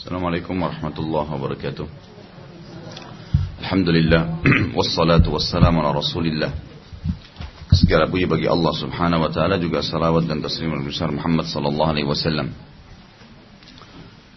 Assalamualaikum 0.00 0.56
warahmatullahi 0.56 1.28
wabarakatuh. 1.28 1.84
Alhamdulillah 3.60 4.40
wassalatu 4.80 5.28
wassalamu 5.36 5.84
ala 5.84 5.92
Rasulillah. 5.92 6.56
Segala 7.68 8.08
puji 8.08 8.24
bagi 8.24 8.48
Allah 8.48 8.72
Subhanahu 8.80 9.20
wa 9.20 9.28
taala 9.28 9.60
juga 9.60 9.84
salawat 9.84 10.24
dan 10.24 10.40
taslim 10.40 10.72
besar 10.88 11.12
Muhammad 11.12 11.44
sallallahu 11.52 11.90
alaihi 11.92 12.08
wasallam. 12.08 12.48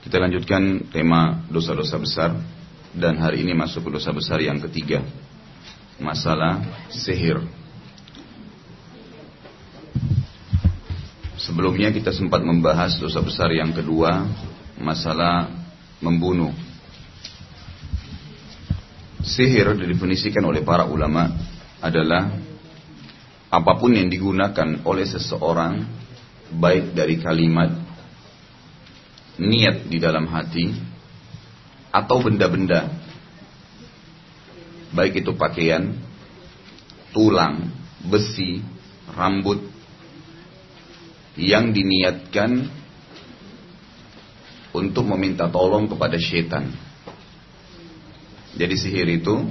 Kita 0.04 0.20
lanjutkan 0.20 0.91
tema 0.91 1.47
dosa-dosa 1.47 1.95
besar 1.95 2.36
dan 2.91 3.16
hari 3.23 3.48
ini 3.48 3.55
masuk 3.55 3.88
ke 3.88 4.04
dosa 4.04 4.11
besar 4.11 4.43
yang 4.43 4.59
ketiga. 4.68 5.00
Masalah 5.95 6.59
sihir. 6.91 7.39
Sebelumnya 11.39 11.95
kita 11.95 12.11
sempat 12.11 12.43
membahas 12.43 13.00
dosa 13.00 13.23
besar 13.23 13.48
yang 13.55 13.71
kedua, 13.71 14.27
masalah 14.84 15.47
membunuh. 16.04 16.52
Sihir 19.23 19.71
didefinisikan 19.79 20.43
oleh 20.43 20.68
para 20.68 20.83
ulama 20.83 21.32
adalah 21.79 22.28
apa 23.47 23.73
pun 23.79 23.96
yang 23.96 24.11
digunakan 24.11 24.83
oleh 24.83 25.07
seseorang 25.07 25.87
baik 26.51 26.92
dari 26.92 27.15
kalimat 27.23 27.71
niat 29.39 29.87
di 29.87 29.97
dalam 29.97 30.28
hati 30.28 30.75
atau 31.89 32.20
benda-benda 32.20 32.89
baik 34.94 35.25
itu 35.25 35.34
pakaian, 35.34 35.97
tulang, 37.09 37.73
besi, 38.06 38.61
rambut 39.09 39.58
yang 41.34 41.73
diniatkan 41.73 42.70
untuk 44.73 45.05
meminta 45.05 45.47
tolong 45.47 45.86
kepada 45.86 46.17
setan. 46.17 46.73
Jadi 48.53 48.75
sihir 48.77 49.08
itu 49.09 49.50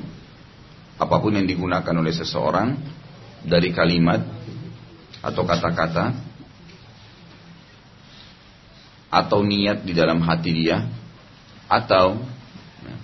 apa 0.98 1.16
pun 1.18 1.34
yang 1.34 1.46
digunakan 1.46 1.94
oleh 1.94 2.14
seseorang 2.14 2.78
dari 3.42 3.74
kalimat 3.74 4.22
atau 5.22 5.42
kata-kata 5.42 6.14
atau 9.10 9.40
niat 9.42 9.82
di 9.82 9.92
dalam 9.94 10.22
hati 10.22 10.50
dia 10.54 10.86
atau 11.66 12.18
ya, 12.82 12.96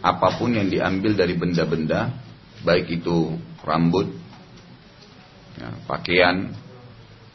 apa 0.00 0.28
pun 0.40 0.56
yang 0.56 0.68
diambil 0.68 1.12
dari 1.16 1.36
benda-benda 1.36 2.12
baik 2.64 3.02
itu 3.02 3.36
rambut 3.60 4.08
ya, 5.60 5.68
pakaian 5.84 6.52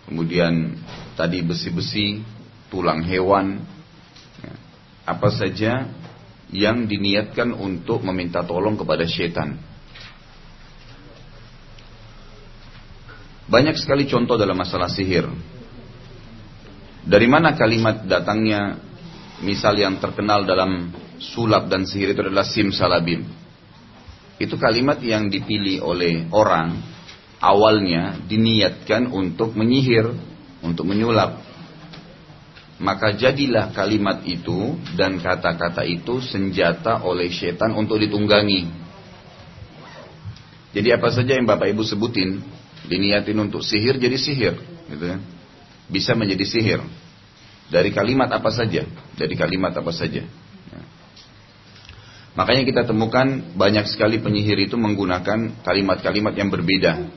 kemudian 0.08 0.80
tadi 1.20 1.44
besi-besi, 1.44 2.24
tulang 2.72 3.04
hewan, 3.04 3.62
apa 5.08 5.32
saja 5.32 5.88
yang 6.52 6.84
diniatkan 6.84 7.56
untuk 7.56 8.04
meminta 8.04 8.44
tolong 8.44 8.76
kepada 8.76 9.08
setan. 9.08 9.56
Banyak 13.48 13.80
sekali 13.80 14.04
contoh 14.12 14.36
dalam 14.36 14.60
masalah 14.60 14.92
sihir. 14.92 15.24
Dari 17.08 17.28
mana 17.32 17.56
kalimat 17.56 18.04
datangnya 18.04 18.76
misal 19.40 19.80
yang 19.80 19.96
terkenal 20.04 20.44
dalam 20.44 20.92
sulap 21.24 21.72
dan 21.72 21.88
sihir 21.88 22.12
itu 22.12 22.28
adalah 22.28 22.44
sim 22.44 22.68
salabim. 22.76 23.24
Itu 24.36 24.60
kalimat 24.60 25.00
yang 25.00 25.32
dipilih 25.32 25.80
oleh 25.88 26.28
orang 26.36 26.76
awalnya 27.40 28.20
diniatkan 28.28 29.08
untuk 29.10 29.56
menyihir, 29.56 30.12
untuk 30.60 30.84
menyulap. 30.84 31.47
Maka 32.78 33.18
jadilah 33.18 33.74
kalimat 33.74 34.22
itu 34.30 34.78
dan 34.94 35.18
kata-kata 35.18 35.82
itu 35.82 36.22
senjata 36.22 37.02
oleh 37.02 37.34
setan 37.34 37.74
untuk 37.74 37.98
ditunggangi. 37.98 38.70
Jadi 40.78 40.94
apa 40.94 41.10
saja 41.10 41.42
yang 41.42 41.50
Bapak 41.50 41.74
Ibu 41.74 41.82
sebutin 41.82 42.38
diniatin 42.86 43.34
untuk 43.42 43.66
sihir 43.66 43.98
jadi 43.98 44.14
sihir, 44.14 44.56
gitu 44.94 45.06
ya. 45.10 45.18
Bisa 45.90 46.14
menjadi 46.14 46.46
sihir. 46.46 46.80
Dari 47.74 47.90
kalimat 47.90 48.30
apa 48.30 48.54
saja, 48.54 48.86
dari 49.18 49.34
kalimat 49.34 49.74
apa 49.74 49.90
saja. 49.90 50.22
Ya. 50.70 50.82
Makanya 52.38 52.62
kita 52.62 52.82
temukan 52.86 53.42
banyak 53.58 53.90
sekali 53.90 54.22
penyihir 54.22 54.70
itu 54.70 54.78
menggunakan 54.78 55.66
kalimat-kalimat 55.66 56.38
yang 56.38 56.54
berbeda 56.54 57.10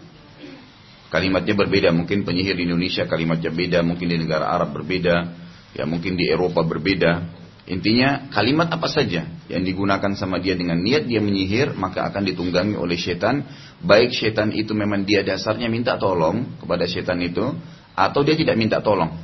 Kalimatnya 1.11 1.59
berbeda, 1.59 1.91
mungkin 1.91 2.23
penyihir 2.23 2.55
di 2.55 2.71
Indonesia 2.71 3.03
kalimatnya 3.03 3.51
beda, 3.51 3.83
mungkin 3.83 4.07
di 4.07 4.15
negara 4.15 4.47
Arab 4.47 4.79
berbeda, 4.79 5.40
ya 5.75 5.85
mungkin 5.87 6.19
di 6.19 6.27
Eropa 6.31 6.63
berbeda. 6.63 7.39
Intinya 7.71 8.27
kalimat 8.35 8.67
apa 8.67 8.91
saja 8.91 9.31
yang 9.47 9.63
digunakan 9.63 10.11
sama 10.19 10.43
dia 10.43 10.59
dengan 10.59 10.83
niat 10.83 11.07
dia 11.07 11.23
menyihir 11.23 11.79
maka 11.79 12.03
akan 12.11 12.27
ditunggangi 12.27 12.75
oleh 12.75 12.99
setan. 12.99 13.47
Baik 13.79 14.11
setan 14.11 14.51
itu 14.51 14.75
memang 14.75 15.07
dia 15.07 15.23
dasarnya 15.23 15.71
minta 15.71 15.95
tolong 15.95 16.59
kepada 16.59 16.91
setan 16.91 17.23
itu 17.23 17.55
atau 17.95 18.21
dia 18.27 18.35
tidak 18.35 18.59
minta 18.59 18.83
tolong. 18.83 19.15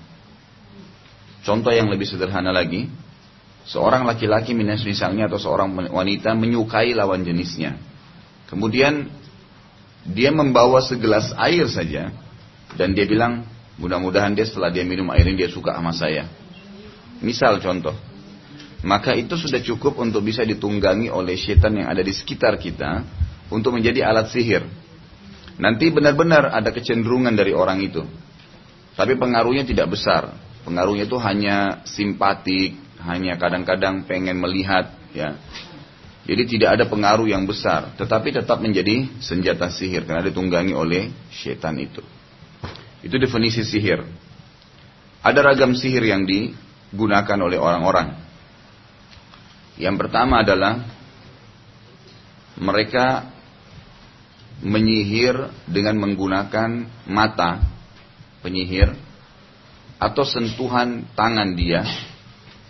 Contoh 1.43 1.71
yang 1.75 1.91
lebih 1.91 2.07
sederhana 2.07 2.51
lagi, 2.51 2.91
seorang 3.67 4.07
laki-laki 4.07 4.55
misalnya 4.55 5.27
atau 5.27 5.39
seorang 5.39 5.91
wanita 5.91 6.35
menyukai 6.39 6.95
lawan 6.95 7.27
jenisnya. 7.27 7.79
Kemudian 8.47 9.11
dia 10.07 10.31
membawa 10.31 10.79
segelas 10.87 11.35
air 11.35 11.67
saja 11.67 12.15
dan 12.79 12.95
dia 12.95 13.11
bilang 13.11 13.43
mudah-mudahan 13.77 14.33
dia 14.33 14.49
setelah 14.49 14.73
dia 14.73 14.85
minum 14.85 15.09
air 15.13 15.25
ini 15.29 15.45
dia 15.45 15.51
suka 15.53 15.77
sama 15.77 15.93
saya. 15.93 16.29
Misal 17.21 17.61
contoh, 17.61 17.97
maka 18.85 19.17
itu 19.17 19.35
sudah 19.35 19.61
cukup 19.65 19.97
untuk 20.01 20.21
bisa 20.25 20.45
ditunggangi 20.45 21.09
oleh 21.09 21.37
setan 21.41 21.81
yang 21.81 21.89
ada 21.89 22.05
di 22.05 22.13
sekitar 22.13 22.61
kita 22.61 23.05
untuk 23.49 23.73
menjadi 23.73 24.05
alat 24.05 24.29
sihir. 24.29 24.65
Nanti 25.57 25.89
benar-benar 25.89 26.53
ada 26.53 26.69
kecenderungan 26.69 27.33
dari 27.33 27.57
orang 27.57 27.81
itu. 27.81 28.05
Tapi 28.97 29.17
pengaruhnya 29.17 29.65
tidak 29.65 29.97
besar. 29.97 30.37
Pengaruhnya 30.65 31.09
itu 31.09 31.17
hanya 31.17 31.81
simpatik, 31.89 32.77
hanya 33.01 33.41
kadang-kadang 33.41 34.05
pengen 34.05 34.37
melihat 34.37 34.93
ya. 35.17 35.37
Jadi 36.27 36.59
tidak 36.59 36.81
ada 36.81 36.85
pengaruh 36.91 37.31
yang 37.31 37.47
besar, 37.47 37.95
tetapi 37.95 38.35
tetap 38.35 38.59
menjadi 38.59 39.07
senjata 39.23 39.71
sihir 39.71 40.03
karena 40.03 40.27
ditunggangi 40.27 40.75
oleh 40.75 41.15
setan 41.31 41.79
itu. 41.79 42.03
Itu 43.05 43.17
definisi 43.21 43.65
sihir. 43.67 44.05
Ada 45.21 45.41
ragam 45.43 45.75
sihir 45.75 46.07
yang 46.07 46.25
digunakan 46.25 47.39
oleh 47.43 47.59
orang-orang. 47.59 48.15
Yang 49.77 49.97
pertama 50.07 50.41
adalah 50.41 50.81
mereka 52.57 53.29
menyihir 54.65 55.53
dengan 55.69 56.01
menggunakan 56.01 56.89
mata 57.05 57.61
penyihir 58.41 58.97
atau 60.01 60.25
sentuhan 60.25 61.05
tangan 61.13 61.53
dia 61.53 61.85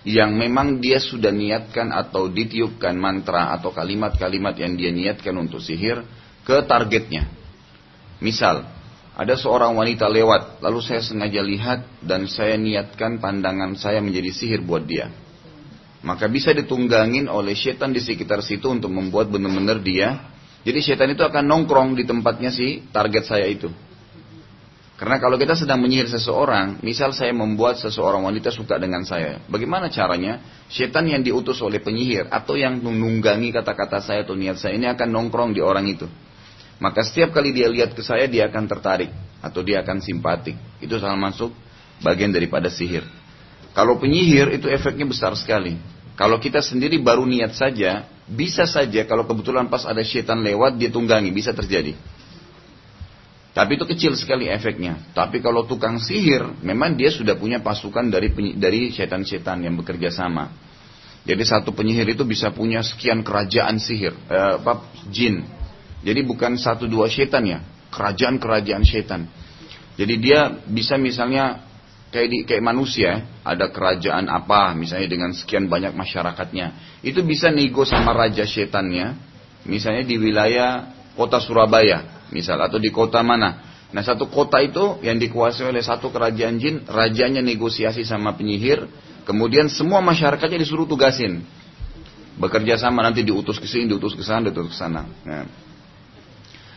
yang 0.06 0.38
memang 0.38 0.78
dia 0.78 1.02
sudah 1.02 1.34
niatkan 1.34 1.90
atau 1.90 2.30
ditiupkan 2.30 2.94
mantra 2.94 3.50
atau 3.58 3.74
kalimat-kalimat 3.74 4.54
yang 4.54 4.78
dia 4.78 4.94
niatkan 4.94 5.34
untuk 5.34 5.58
sihir 5.58 6.06
ke 6.46 6.62
targetnya. 6.62 7.26
Misal, 8.22 8.62
ada 9.16 9.32
seorang 9.32 9.72
wanita 9.72 10.12
lewat, 10.12 10.60
lalu 10.60 10.84
saya 10.84 11.00
sengaja 11.00 11.40
lihat 11.40 12.04
dan 12.04 12.28
saya 12.28 12.60
niatkan 12.60 13.16
pandangan 13.16 13.72
saya 13.72 14.04
menjadi 14.04 14.28
sihir 14.28 14.60
buat 14.60 14.84
dia. 14.84 15.08
Maka 16.04 16.28
bisa 16.28 16.52
ditunggangin 16.52 17.24
oleh 17.24 17.56
setan 17.56 17.96
di 17.96 18.04
sekitar 18.04 18.44
situ 18.44 18.68
untuk 18.68 18.92
membuat 18.92 19.32
benar-benar 19.32 19.80
dia. 19.80 20.20
Jadi 20.68 20.84
setan 20.84 21.16
itu 21.16 21.24
akan 21.24 21.48
nongkrong 21.48 21.96
di 21.96 22.04
tempatnya 22.04 22.52
si 22.52 22.84
target 22.92 23.24
saya 23.24 23.48
itu. 23.48 23.72
Karena 25.00 25.16
kalau 25.16 25.40
kita 25.40 25.56
sedang 25.56 25.80
menyihir 25.80 26.12
seseorang, 26.12 26.84
misal 26.84 27.16
saya 27.16 27.32
membuat 27.32 27.80
seseorang 27.80 28.20
wanita 28.20 28.52
suka 28.52 28.76
dengan 28.76 29.04
saya, 29.04 29.40
bagaimana 29.48 29.88
caranya? 29.88 30.44
Setan 30.68 31.08
yang 31.08 31.24
diutus 31.24 31.60
oleh 31.64 31.80
penyihir 31.80 32.28
atau 32.28 32.56
yang 32.56 32.80
menunggangi 32.84 33.48
kata-kata 33.48 34.04
saya 34.04 34.28
atau 34.28 34.36
niat 34.36 34.60
saya 34.60 34.76
ini 34.76 34.88
akan 34.88 35.08
nongkrong 35.08 35.56
di 35.56 35.64
orang 35.64 35.88
itu. 35.88 36.04
Maka 36.76 37.00
setiap 37.04 37.32
kali 37.32 37.56
dia 37.56 37.72
lihat 37.72 37.96
ke 37.96 38.02
saya, 38.04 38.28
dia 38.28 38.48
akan 38.48 38.68
tertarik 38.68 39.08
atau 39.40 39.64
dia 39.64 39.80
akan 39.80 40.04
simpatik. 40.04 40.56
Itu 40.80 41.00
sama 41.00 41.32
masuk 41.32 41.52
bagian 42.04 42.32
daripada 42.32 42.68
sihir. 42.68 43.04
Kalau 43.72 44.00
penyihir 44.00 44.56
itu 44.56 44.68
efeknya 44.68 45.08
besar 45.08 45.32
sekali. 45.36 45.76
Kalau 46.16 46.40
kita 46.40 46.64
sendiri 46.64 46.96
baru 46.96 47.28
niat 47.28 47.52
saja, 47.52 48.08
bisa 48.24 48.64
saja 48.64 49.04
kalau 49.04 49.28
kebetulan 49.28 49.68
pas 49.68 49.84
ada 49.84 50.00
setan 50.00 50.40
lewat 50.40 50.80
dia 50.80 50.88
tunggangi, 50.88 51.28
bisa 51.28 51.52
terjadi. 51.52 51.92
Tapi 53.52 53.80
itu 53.80 53.84
kecil 53.88 54.12
sekali 54.16 54.48
efeknya. 54.52 55.00
Tapi 55.16 55.40
kalau 55.40 55.64
tukang 55.64 55.96
sihir, 55.96 56.44
memang 56.60 56.92
dia 56.92 57.08
sudah 57.08 57.36
punya 57.40 57.60
pasukan 57.60 58.12
dari 58.12 58.28
dari 58.56 58.92
setan-setan 58.92 59.64
yang 59.64 59.76
bekerja 59.80 60.12
sama. 60.12 60.52
Jadi 61.24 61.42
satu 61.42 61.72
penyihir 61.72 62.16
itu 62.16 62.24
bisa 62.28 62.52
punya 62.52 62.84
sekian 62.84 63.24
kerajaan 63.24 63.80
sihir, 63.80 64.12
eh, 64.28 64.60
apa, 64.60 64.84
jin. 65.08 65.42
Jadi 66.04 66.20
bukan 66.26 66.58
satu 66.60 66.84
dua 66.84 67.08
setan 67.08 67.46
ya, 67.48 67.64
kerajaan-kerajaan 67.92 68.84
setan. 68.84 69.30
Jadi 69.96 70.14
dia 70.20 70.52
bisa 70.68 71.00
misalnya 71.00 71.64
kayak 72.12 72.28
di 72.28 72.38
kayak 72.44 72.64
manusia, 72.64 73.24
ada 73.42 73.72
kerajaan 73.72 74.28
apa, 74.28 74.76
misalnya 74.76 75.08
dengan 75.08 75.30
sekian 75.32 75.66
banyak 75.66 75.96
masyarakatnya, 75.96 77.00
itu 77.00 77.24
bisa 77.24 77.48
nego 77.48 77.82
sama 77.88 78.12
raja 78.12 78.44
setannya, 78.44 79.16
misalnya 79.64 80.04
di 80.04 80.16
wilayah 80.20 80.92
kota 81.16 81.40
Surabaya, 81.40 82.28
misal 82.30 82.60
atau 82.60 82.76
di 82.76 82.92
kota 82.92 83.24
mana. 83.24 83.64
Nah 83.90 84.02
satu 84.04 84.28
kota 84.28 84.60
itu 84.60 85.00
yang 85.00 85.16
dikuasai 85.16 85.72
oleh 85.72 85.80
satu 85.80 86.12
kerajaan 86.12 86.60
jin, 86.60 86.84
rajanya 86.84 87.40
negosiasi 87.40 88.04
sama 88.04 88.36
penyihir, 88.36 88.84
kemudian 89.24 89.72
semua 89.72 90.04
masyarakatnya 90.04 90.60
disuruh 90.60 90.84
tugasin, 90.84 91.40
bekerja 92.36 92.76
sama 92.76 93.00
nanti 93.00 93.24
diutus 93.24 93.56
ke 93.56 93.64
sini, 93.64 93.88
diutus 93.88 94.12
ke 94.12 94.22
sana, 94.22 94.52
diutus 94.52 94.76
ke 94.76 94.78
sana. 94.78 95.08
Nah. 95.24 95.65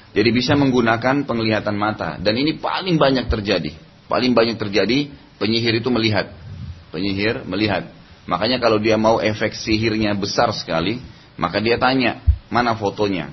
Jadi 0.10 0.30
bisa 0.34 0.58
menggunakan 0.58 1.30
penglihatan 1.30 1.78
mata 1.78 2.18
dan 2.18 2.34
ini 2.34 2.58
paling 2.58 2.98
banyak 2.98 3.30
terjadi. 3.30 3.78
Paling 4.10 4.34
banyak 4.34 4.58
terjadi 4.58 5.14
penyihir 5.38 5.78
itu 5.78 5.90
melihat. 5.94 6.34
Penyihir 6.90 7.46
melihat. 7.46 7.94
Makanya 8.26 8.58
kalau 8.58 8.82
dia 8.82 8.98
mau 8.98 9.22
efek 9.22 9.54
sihirnya 9.54 10.18
besar 10.18 10.50
sekali, 10.54 10.98
maka 11.38 11.62
dia 11.62 11.78
tanya, 11.78 12.22
mana 12.50 12.74
fotonya? 12.74 13.30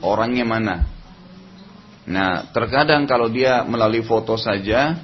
Orangnya 0.00 0.44
mana? 0.44 0.76
Nah, 2.08 2.48
terkadang 2.52 3.04
kalau 3.04 3.28
dia 3.28 3.64
melalui 3.64 4.04
foto 4.04 4.36
saja, 4.36 4.96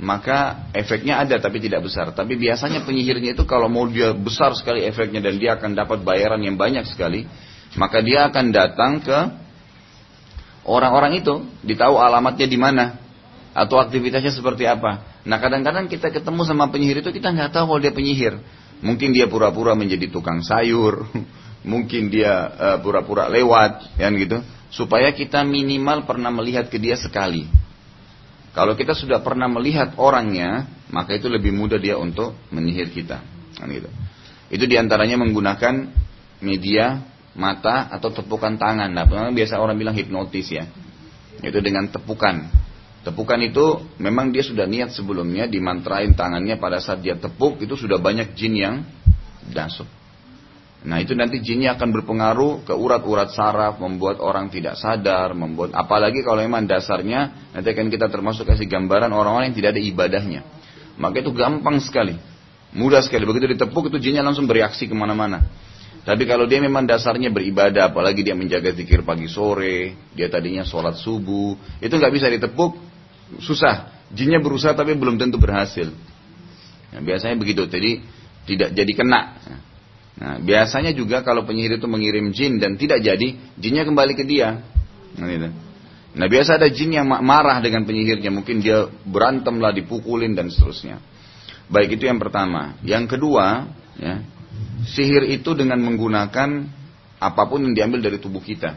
maka 0.00 0.68
efeknya 0.72 1.20
ada 1.20 1.36
tapi 1.40 1.60
tidak 1.60 1.84
besar. 1.84 2.12
Tapi 2.12 2.36
biasanya 2.36 2.84
penyihirnya 2.84 3.36
itu 3.36 3.44
kalau 3.44 3.68
mau 3.68 3.84
dia 3.88 4.12
besar 4.12 4.52
sekali 4.56 4.84
efeknya 4.84 5.20
dan 5.20 5.36
dia 5.36 5.56
akan 5.56 5.72
dapat 5.72 6.00
bayaran 6.00 6.40
yang 6.40 6.56
banyak 6.56 6.84
sekali, 6.88 7.24
maka 7.76 8.00
dia 8.04 8.28
akan 8.28 8.46
datang 8.52 9.00
ke 9.00 9.18
orang-orang 10.66 11.22
itu, 11.22 11.42
ditahu 11.62 11.98
alamatnya 11.98 12.46
di 12.46 12.58
mana 12.58 12.84
atau 13.52 13.76
aktivitasnya 13.78 14.32
seperti 14.32 14.64
apa. 14.64 15.22
Nah 15.28 15.38
kadang-kadang 15.38 15.86
kita 15.86 16.08
ketemu 16.08 16.42
sama 16.48 16.72
penyihir 16.72 17.04
itu 17.04 17.12
kita 17.12 17.30
nggak 17.30 17.52
tahu 17.52 17.76
kalau 17.76 17.80
dia 17.80 17.92
penyihir. 17.92 18.40
Mungkin 18.82 19.14
dia 19.14 19.30
pura-pura 19.30 19.78
menjadi 19.78 20.10
tukang 20.10 20.42
sayur, 20.42 21.06
mungkin 21.72 22.10
dia 22.10 22.32
uh, 22.50 22.78
pura-pura 22.82 23.30
lewat, 23.30 23.94
kan 23.94 24.12
gitu. 24.18 24.42
Supaya 24.72 25.12
kita 25.12 25.44
minimal 25.44 26.08
pernah 26.08 26.32
melihat 26.32 26.72
ke 26.72 26.80
dia 26.80 26.96
sekali. 26.98 27.46
Kalau 28.52 28.76
kita 28.76 28.92
sudah 28.92 29.20
pernah 29.20 29.48
melihat 29.48 29.96
orangnya, 29.96 30.68
maka 30.92 31.16
itu 31.16 31.28
lebih 31.28 31.56
mudah 31.56 31.80
dia 31.80 31.96
untuk 31.96 32.36
menyihir 32.52 32.92
kita. 32.92 33.20
Kan 33.56 33.68
gitu. 33.68 33.88
Itu 34.52 34.64
di 34.68 34.76
antaranya 34.76 35.16
menggunakan 35.20 35.88
media 36.44 37.00
mata 37.32 37.88
atau 37.88 38.12
tepukan 38.12 38.56
tangan. 38.60 38.92
Nah, 38.92 39.04
biasa 39.32 39.60
orang 39.60 39.76
bilang 39.76 39.96
hipnotis 39.96 40.52
ya. 40.52 40.68
Itu 41.42 41.58
dengan 41.64 41.88
tepukan. 41.88 42.48
Tepukan 43.02 43.40
itu 43.42 43.82
memang 43.98 44.30
dia 44.30 44.46
sudah 44.46 44.62
niat 44.62 44.94
sebelumnya 44.94 45.50
dimantrain 45.50 46.14
tangannya 46.14 46.54
pada 46.54 46.78
saat 46.78 47.02
dia 47.02 47.18
tepuk 47.18 47.58
itu 47.58 47.74
sudah 47.74 47.98
banyak 47.98 48.38
jin 48.38 48.54
yang 48.54 48.74
masuk. 49.50 49.90
Nah 50.82 50.98
itu 50.98 51.14
nanti 51.14 51.38
jinnya 51.38 51.78
akan 51.78 51.94
berpengaruh 51.94 52.66
ke 52.66 52.74
urat-urat 52.74 53.30
saraf, 53.30 53.78
membuat 53.78 54.18
orang 54.18 54.50
tidak 54.50 54.74
sadar, 54.74 55.30
membuat 55.34 55.74
apalagi 55.78 56.26
kalau 56.26 56.42
memang 56.42 56.66
dasarnya 56.66 57.50
nanti 57.54 57.70
akan 57.70 57.86
kita 57.86 58.10
termasuk 58.10 58.50
kasih 58.50 58.66
gambaran 58.66 59.10
orang-orang 59.14 59.50
yang 59.50 59.56
tidak 59.58 59.78
ada 59.78 59.82
ibadahnya. 59.82 60.40
Maka 60.98 61.22
itu 61.22 61.30
gampang 61.30 61.78
sekali, 61.78 62.18
mudah 62.74 63.02
sekali. 63.02 63.22
Begitu 63.22 63.54
ditepuk 63.54 63.94
itu 63.94 63.98
jinnya 63.98 64.26
langsung 64.26 64.50
bereaksi 64.50 64.90
ke 64.90 64.94
mana-mana. 64.94 65.46
Tapi 66.02 66.26
kalau 66.26 66.50
dia 66.50 66.58
memang 66.58 66.82
dasarnya 66.82 67.30
beribadah, 67.30 67.94
apalagi 67.94 68.26
dia 68.26 68.34
menjaga 68.34 68.74
zikir 68.74 69.06
pagi 69.06 69.30
sore, 69.30 69.94
dia 70.18 70.26
tadinya 70.26 70.66
sholat 70.66 70.98
subuh, 70.98 71.54
itu 71.78 71.94
nggak 71.94 72.12
bisa 72.12 72.26
ditepuk, 72.26 72.74
susah. 73.38 74.02
Jinnya 74.10 74.42
berusaha 74.42 74.74
tapi 74.74 74.98
belum 74.98 75.14
tentu 75.14 75.38
berhasil. 75.38 75.94
Nah, 76.92 77.00
biasanya 77.00 77.38
begitu, 77.38 77.70
jadi 77.70 78.02
tidak 78.50 78.74
jadi 78.74 78.92
kena. 78.98 79.20
Nah, 80.18 80.36
biasanya 80.42 80.90
juga 80.92 81.22
kalau 81.22 81.46
penyihir 81.46 81.78
itu 81.78 81.86
mengirim 81.86 82.34
jin 82.34 82.58
dan 82.58 82.74
tidak 82.74 82.98
jadi, 83.00 83.38
jinnya 83.56 83.86
kembali 83.86 84.12
ke 84.18 84.26
dia. 84.26 84.58
Nah, 85.16 85.26
gitu. 85.30 85.48
nah 86.18 86.26
biasa 86.26 86.58
ada 86.58 86.68
jin 86.68 86.98
yang 86.98 87.06
marah 87.06 87.62
dengan 87.62 87.86
penyihirnya, 87.86 88.28
mungkin 88.34 88.58
dia 88.58 88.90
berantem 89.06 89.54
lah, 89.62 89.70
dipukulin 89.70 90.34
dan 90.34 90.50
seterusnya. 90.50 90.98
Baik 91.70 91.96
itu 91.96 92.10
yang 92.10 92.18
pertama. 92.20 92.76
Yang 92.84 93.16
kedua, 93.16 93.70
ya, 93.96 94.20
Sihir 94.86 95.24
itu 95.30 95.54
dengan 95.54 95.78
menggunakan 95.80 96.66
apa 97.22 97.42
pun 97.46 97.62
yang 97.62 97.74
diambil 97.74 98.02
dari 98.02 98.18
tubuh 98.18 98.42
kita. 98.42 98.74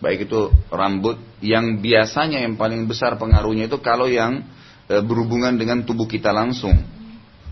Baik 0.00 0.28
itu 0.28 0.52
rambut 0.72 1.20
yang 1.44 1.80
biasanya 1.80 2.40
yang 2.44 2.56
paling 2.56 2.88
besar 2.88 3.20
pengaruhnya 3.20 3.68
itu 3.68 3.80
kalau 3.84 4.08
yang 4.08 4.44
e, 4.88 4.94
berhubungan 5.04 5.56
dengan 5.56 5.84
tubuh 5.84 6.08
kita 6.08 6.32
langsung. 6.32 6.76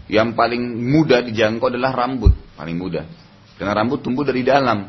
Yang 0.09 0.33
paling 0.33 0.63
mudah 0.89 1.21
dijangkau 1.21 1.69
adalah 1.69 1.93
rambut, 1.93 2.33
paling 2.57 2.77
mudah. 2.77 3.05
Karena 3.61 3.77
rambut 3.77 4.01
tumbuh 4.01 4.25
dari 4.25 4.41
dalam 4.41 4.89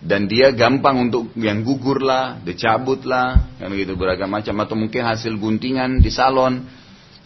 dan 0.00 0.24
dia 0.30 0.54
gampang 0.54 1.10
untuk 1.10 1.34
yang 1.36 1.60
gugur 1.60 2.00
lah, 2.00 2.40
dicabut 2.40 3.04
lah, 3.04 3.58
yang 3.60 3.68
begitu 3.74 3.98
beragam 3.98 4.32
macam 4.32 4.56
atau 4.64 4.72
mungkin 4.78 5.04
hasil 5.04 5.36
guntingan 5.36 6.00
di 6.00 6.08
salon. 6.08 6.64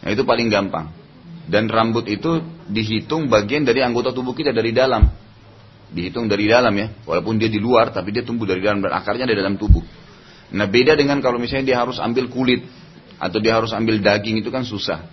Nah, 0.03 0.09
itu 0.11 0.27
paling 0.27 0.51
gampang. 0.51 1.04
Dan 1.45 1.69
rambut 1.69 2.09
itu 2.09 2.41
dihitung 2.69 3.29
bagian 3.29 3.69
dari 3.69 3.85
anggota 3.85 4.11
tubuh 4.17 4.33
kita 4.33 4.51
dari 4.51 4.73
dalam. 4.73 5.05
Dihitung 5.93 6.27
dari 6.27 6.49
dalam 6.49 6.73
ya. 6.75 6.89
Walaupun 7.05 7.37
dia 7.37 7.53
di 7.53 7.61
luar, 7.61 7.93
tapi 7.93 8.11
dia 8.11 8.25
tumbuh 8.25 8.49
dari 8.49 8.65
dalam 8.65 8.81
dan 8.81 8.97
akarnya 8.97 9.29
di 9.29 9.37
dalam 9.37 9.61
tubuh. 9.61 9.85
Nah 10.55 10.67
beda 10.71 10.97
dengan 10.97 11.21
kalau 11.21 11.37
misalnya 11.37 11.75
dia 11.75 11.79
harus 11.83 12.01
ambil 12.01 12.31
kulit 12.33 12.65
atau 13.21 13.39
dia 13.41 13.57
harus 13.57 13.73
ambil 13.77 14.01
daging 14.01 14.41
itu 14.41 14.49
kan 14.49 14.65
susah. 14.65 15.05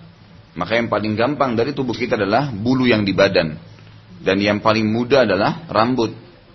Maka 0.51 0.75
yang 0.75 0.91
paling 0.91 1.15
gampang 1.15 1.55
dari 1.55 1.71
tubuh 1.71 1.95
kita 1.95 2.19
adalah 2.19 2.51
bulu 2.51 2.83
yang 2.83 3.07
di 3.07 3.15
badan. 3.15 3.55
Dan 4.21 4.37
yang 4.37 4.59
paling 4.59 4.85
mudah 4.85 5.23
adalah 5.23 5.65
rambut. 5.71 6.11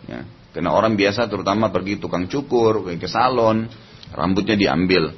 Ya. 0.06 0.22
Karena 0.52 0.72
orang 0.72 0.96
biasa 0.96 1.28
terutama 1.28 1.68
pergi 1.68 2.00
tukang 2.00 2.28
cukur, 2.28 2.84
ke 2.96 3.08
salon, 3.08 3.68
rambutnya 4.12 4.56
diambil. 4.56 5.12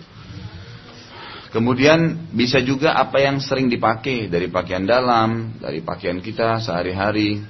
Kemudian 1.48 2.28
bisa 2.36 2.60
juga 2.60 2.92
apa 2.92 3.24
yang 3.24 3.40
sering 3.40 3.72
dipakai 3.72 4.28
dari 4.28 4.52
pakaian 4.52 4.84
dalam, 4.84 5.56
dari 5.56 5.80
pakaian 5.80 6.20
kita 6.20 6.60
sehari-hari. 6.60 7.40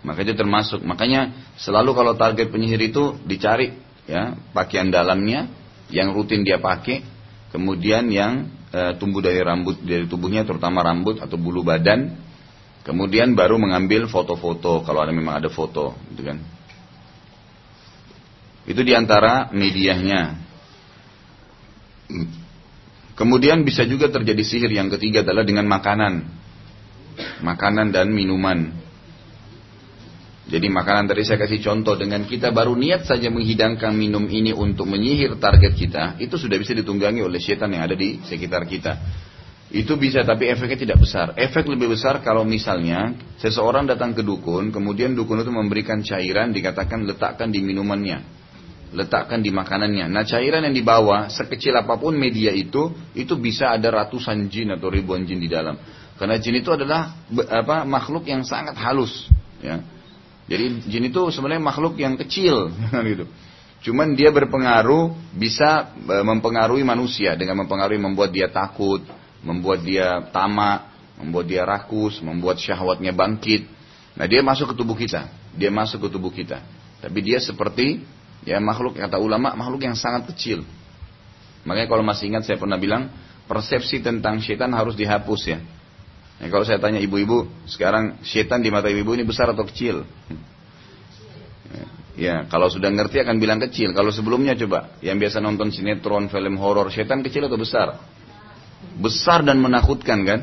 Maka 0.00 0.24
itu 0.24 0.32
termasuk. 0.32 0.80
Makanya 0.80 1.52
selalu 1.60 1.92
kalau 1.92 2.12
target 2.16 2.48
penyihir 2.48 2.88
itu 2.88 3.20
dicari 3.28 3.76
ya 4.08 4.38
pakaian 4.54 4.88
dalamnya 4.88 5.50
yang 5.92 6.14
rutin 6.14 6.46
dia 6.46 6.56
pakai, 6.56 7.02
kemudian 7.50 8.06
yang 8.08 8.48
e, 8.70 8.94
tumbuh 8.96 9.20
dari 9.20 9.38
rambut 9.42 9.82
dari 9.82 10.06
tubuhnya 10.06 10.46
terutama 10.46 10.82
rambut 10.82 11.18
atau 11.20 11.36
bulu 11.36 11.66
badan, 11.66 12.16
kemudian 12.86 13.34
baru 13.34 13.58
mengambil 13.58 14.06
foto-foto 14.10 14.82
kalau 14.86 15.02
ada 15.02 15.12
memang 15.12 15.42
ada 15.42 15.50
foto, 15.50 15.94
gitu 16.14 16.22
kan. 16.22 16.38
Itu 18.66 18.82
di 18.82 18.94
antara 18.94 19.50
medianya. 19.54 20.42
Kemudian 23.16 23.64
bisa 23.64 23.88
juga 23.88 24.12
terjadi 24.12 24.44
sihir 24.44 24.68
yang 24.68 24.92
ketiga 24.92 25.24
adalah 25.24 25.40
dengan 25.40 25.64
makanan. 25.64 26.20
Makanan 27.40 27.88
dan 27.88 28.12
minuman. 28.12 28.76
Jadi 30.46 30.68
makanan 30.70 31.10
tadi 31.10 31.26
saya 31.26 31.42
kasih 31.42 31.58
contoh 31.64 31.96
dengan 31.98 32.22
kita 32.28 32.52
baru 32.52 32.76
niat 32.76 33.08
saja 33.08 33.32
menghidangkan 33.32 33.90
minum 33.96 34.28
ini 34.30 34.54
untuk 34.54 34.86
menyihir 34.86 35.42
target 35.42 35.74
kita, 35.74 36.04
itu 36.22 36.38
sudah 36.38 36.54
bisa 36.60 36.70
ditunggangi 36.76 37.24
oleh 37.24 37.40
setan 37.42 37.72
yang 37.74 37.82
ada 37.82 37.98
di 37.98 38.22
sekitar 38.22 38.62
kita. 38.68 39.00
Itu 39.72 39.98
bisa 39.98 40.22
tapi 40.22 40.46
efeknya 40.46 40.78
tidak 40.78 41.02
besar. 41.02 41.34
Efek 41.34 41.66
lebih 41.66 41.90
besar 41.90 42.22
kalau 42.22 42.46
misalnya 42.46 43.16
seseorang 43.42 43.90
datang 43.90 44.14
ke 44.14 44.22
dukun, 44.22 44.70
kemudian 44.70 45.18
dukun 45.18 45.42
itu 45.42 45.50
memberikan 45.50 45.98
cairan 46.04 46.54
dikatakan 46.54 47.02
letakkan 47.02 47.50
di 47.50 47.64
minumannya 47.64 48.35
letakkan 48.94 49.42
di 49.42 49.50
makanannya. 49.50 50.06
Nah 50.06 50.22
cairan 50.22 50.62
yang 50.62 50.76
dibawa 50.76 51.26
sekecil 51.32 51.74
apa 51.74 51.98
pun 51.98 52.14
media 52.14 52.54
itu 52.54 52.94
itu 53.18 53.34
bisa 53.34 53.74
ada 53.74 53.90
ratusan 53.90 54.46
jin 54.46 54.74
atau 54.76 54.86
ribuan 54.92 55.26
jin 55.26 55.42
di 55.42 55.50
dalam. 55.50 55.74
Karena 56.16 56.38
jin 56.38 56.56
itu 56.56 56.70
adalah 56.72 57.12
apa 57.50 57.82
makhluk 57.84 58.24
yang 58.30 58.46
sangat 58.46 58.78
halus. 58.78 59.26
Ya. 59.60 59.82
Jadi 60.46 60.86
jin 60.86 61.04
itu 61.10 61.22
sebenarnya 61.34 61.62
makhluk 61.62 61.98
yang 61.98 62.14
kecil 62.14 62.70
gitu. 63.10 63.26
Cuman 63.86 64.16
dia 64.16 64.32
berpengaruh 64.32 65.14
bisa 65.36 65.94
e, 65.94 66.16
mempengaruhi 66.24 66.82
manusia 66.82 67.36
dengan 67.36 67.62
mempengaruhi 67.66 68.00
membuat 68.00 68.32
dia 68.32 68.48
takut, 68.48 69.04
membuat 69.44 69.84
dia 69.84 70.24
tamak, 70.32 70.90
membuat 71.20 71.46
dia 71.46 71.62
rakus, 71.62 72.18
membuat 72.24 72.56
syahwatnya 72.58 73.12
bangkit. 73.12 73.68
Nah 74.16 74.24
dia 74.24 74.40
masuk 74.40 74.72
ke 74.72 74.74
tubuh 74.80 74.96
kita, 74.96 75.28
dia 75.52 75.68
masuk 75.68 76.06
ke 76.06 76.08
tubuh 76.08 76.32
kita. 76.32 76.64
Tapi 77.04 77.18
dia 77.20 77.38
seperti 77.38 78.00
Ya 78.46 78.62
makhluk 78.62 78.94
kata 78.94 79.18
ulama 79.18 79.52
makhluk 79.58 79.82
yang 79.82 79.98
sangat 79.98 80.30
kecil. 80.30 80.62
Makanya 81.66 81.90
kalau 81.90 82.06
masih 82.06 82.30
ingat 82.30 82.46
saya 82.46 82.56
pernah 82.62 82.78
bilang 82.78 83.10
persepsi 83.50 83.98
tentang 83.98 84.38
setan 84.38 84.70
harus 84.70 84.94
dihapus 84.94 85.40
ya. 85.50 85.58
ya 86.38 86.46
kalau 86.46 86.62
saya 86.62 86.78
tanya 86.78 87.02
ibu-ibu 87.02 87.50
sekarang 87.66 88.22
setan 88.22 88.62
di 88.62 88.70
mata 88.70 88.86
ibu-ibu 88.86 89.18
ini 89.18 89.26
besar 89.26 89.50
atau 89.50 89.66
kecil? 89.66 90.06
Ya, 92.16 92.48
kalau 92.48 92.72
sudah 92.72 92.88
ngerti 92.88 93.20
akan 93.20 93.36
bilang 93.36 93.60
kecil. 93.60 93.92
Kalau 93.92 94.08
sebelumnya 94.08 94.56
coba, 94.56 94.96
yang 95.04 95.20
biasa 95.20 95.36
nonton 95.36 95.68
sinetron, 95.68 96.32
film 96.32 96.56
horor, 96.56 96.88
setan 96.88 97.20
kecil 97.20 97.44
atau 97.44 97.60
besar? 97.60 98.00
Besar 98.96 99.44
dan 99.44 99.60
menakutkan 99.60 100.24
kan? 100.24 100.40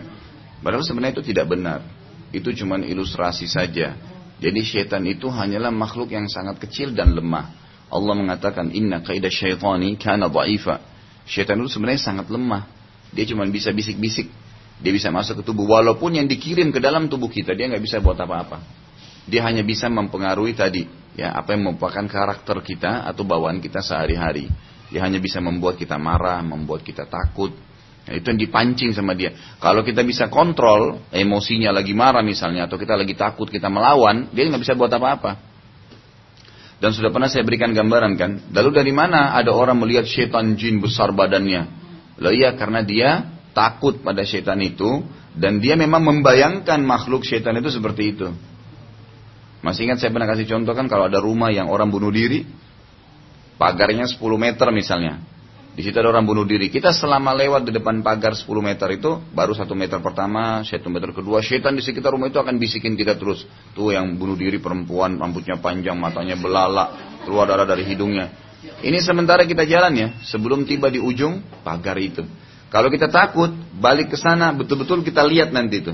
Padahal 0.62 0.86
sebenarnya 0.86 1.18
itu 1.18 1.34
tidak 1.34 1.50
benar. 1.50 1.82
Itu 2.30 2.54
cuma 2.54 2.78
ilustrasi 2.78 3.50
saja. 3.50 3.98
Jadi 4.38 4.60
syaitan 4.62 5.02
itu 5.10 5.34
hanyalah 5.34 5.74
makhluk 5.74 6.14
yang 6.14 6.30
sangat 6.30 6.62
kecil 6.62 6.94
dan 6.94 7.18
lemah. 7.18 7.63
Allah 7.94 8.18
mengatakan 8.18 8.74
inna 8.74 9.06
kaidah 9.06 9.30
syaitani 9.30 9.96
kana 10.02 10.28
dha'ifa. 10.28 10.82
Syaitan 11.30 11.62
itu 11.62 11.78
sebenarnya 11.78 12.02
sangat 12.02 12.28
lemah. 12.28 12.66
Dia 13.14 13.30
cuma 13.30 13.46
bisa 13.46 13.70
bisik-bisik. 13.70 14.28
Dia 14.82 14.92
bisa 14.92 15.14
masuk 15.14 15.40
ke 15.40 15.44
tubuh 15.46 15.70
walaupun 15.70 16.18
yang 16.18 16.28
dikirim 16.28 16.74
ke 16.74 16.82
dalam 16.82 17.08
tubuh 17.08 17.30
kita 17.30 17.54
dia 17.54 17.70
nggak 17.70 17.84
bisa 17.86 18.02
buat 18.02 18.18
apa-apa. 18.18 18.60
Dia 19.30 19.46
hanya 19.48 19.64
bisa 19.64 19.88
mempengaruhi 19.88 20.52
tadi 20.58 20.84
ya 21.16 21.32
apa 21.32 21.56
yang 21.56 21.72
merupakan 21.72 22.04
karakter 22.10 22.60
kita 22.60 23.08
atau 23.08 23.24
bawaan 23.24 23.64
kita 23.64 23.80
sehari-hari. 23.80 24.50
Dia 24.92 25.06
hanya 25.06 25.22
bisa 25.24 25.40
membuat 25.40 25.80
kita 25.80 25.96
marah, 25.96 26.44
membuat 26.44 26.84
kita 26.84 27.08
takut, 27.08 27.56
Nah, 28.04 28.20
itu 28.20 28.26
yang 28.28 28.40
dipancing 28.40 28.92
sama 28.92 29.16
dia. 29.16 29.32
Kalau 29.64 29.80
kita 29.80 30.04
bisa 30.04 30.28
kontrol 30.28 31.00
emosinya 31.08 31.72
lagi 31.72 31.96
marah 31.96 32.20
misalnya 32.20 32.68
atau 32.68 32.76
kita 32.76 33.00
lagi 33.00 33.16
takut 33.16 33.48
kita 33.48 33.72
melawan, 33.72 34.28
dia 34.36 34.44
nggak 34.52 34.60
bisa 34.60 34.76
buat 34.76 34.92
apa-apa. 34.92 35.40
Dan 36.82 36.92
sudah 36.92 37.14
pernah 37.14 37.30
saya 37.30 37.46
berikan 37.46 37.72
gambaran 37.72 38.14
kan. 38.16 38.32
Lalu 38.52 38.70
dari 38.74 38.94
mana 38.94 39.34
ada 39.38 39.54
orang 39.54 39.80
melihat 39.80 40.06
setan 40.06 40.56
jin 40.60 40.80
besar 40.84 41.14
badannya? 41.14 41.70
Lalu 42.20 42.44
iya 42.44 42.54
karena 42.54 42.86
dia 42.86 43.34
takut 43.54 44.02
pada 44.02 44.26
setan 44.26 44.60
itu 44.62 45.06
dan 45.34 45.58
dia 45.58 45.74
memang 45.74 46.02
membayangkan 46.02 46.82
makhluk 46.86 47.26
setan 47.26 47.58
itu 47.58 47.70
seperti 47.74 48.18
itu. 48.18 48.30
Masih 49.64 49.88
ingat 49.88 50.04
saya 50.04 50.12
pernah 50.12 50.28
kasih 50.28 50.46
contoh 50.46 50.76
kan 50.76 50.92
kalau 50.92 51.08
ada 51.08 51.24
rumah 51.24 51.48
yang 51.50 51.72
orang 51.72 51.88
bunuh 51.88 52.12
diri, 52.12 52.44
pagarnya 53.56 54.06
10 54.06 54.20
meter 54.36 54.68
misalnya. 54.76 55.24
Di 55.74 55.82
situ 55.82 55.98
ada 55.98 56.14
orang 56.14 56.30
bunuh 56.30 56.46
diri. 56.46 56.70
Kita 56.70 56.94
selama 56.94 57.34
lewat 57.34 57.66
di 57.66 57.74
depan 57.74 58.06
pagar 58.06 58.38
10 58.38 58.46
meter 58.62 58.86
itu, 58.94 59.18
baru 59.34 59.58
satu 59.58 59.74
meter 59.74 59.98
pertama, 60.06 60.62
satu 60.62 60.86
meter 60.86 61.10
kedua, 61.10 61.42
setan 61.42 61.74
di 61.74 61.82
sekitar 61.82 62.14
rumah 62.14 62.30
itu 62.30 62.38
akan 62.38 62.62
bisikin 62.62 62.94
kita 62.94 63.18
terus. 63.18 63.42
Tuh 63.74 63.90
yang 63.90 64.14
bunuh 64.14 64.38
diri 64.38 64.62
perempuan, 64.62 65.18
rambutnya 65.18 65.58
panjang, 65.58 65.98
matanya 65.98 66.38
belalak, 66.38 66.94
keluar 67.26 67.50
darah 67.50 67.66
dari 67.66 67.90
hidungnya. 67.90 68.30
Ini 68.86 69.02
sementara 69.02 69.50
kita 69.50 69.66
jalan 69.66 69.94
ya, 69.98 70.08
sebelum 70.22 70.70
tiba 70.70 70.94
di 70.94 71.02
ujung 71.02 71.42
pagar 71.66 71.98
itu. 71.98 72.22
Kalau 72.70 72.94
kita 72.94 73.10
takut, 73.10 73.50
balik 73.74 74.14
ke 74.14 74.18
sana, 74.18 74.54
betul-betul 74.54 75.02
kita 75.02 75.26
lihat 75.26 75.50
nanti 75.50 75.82
itu. 75.82 75.94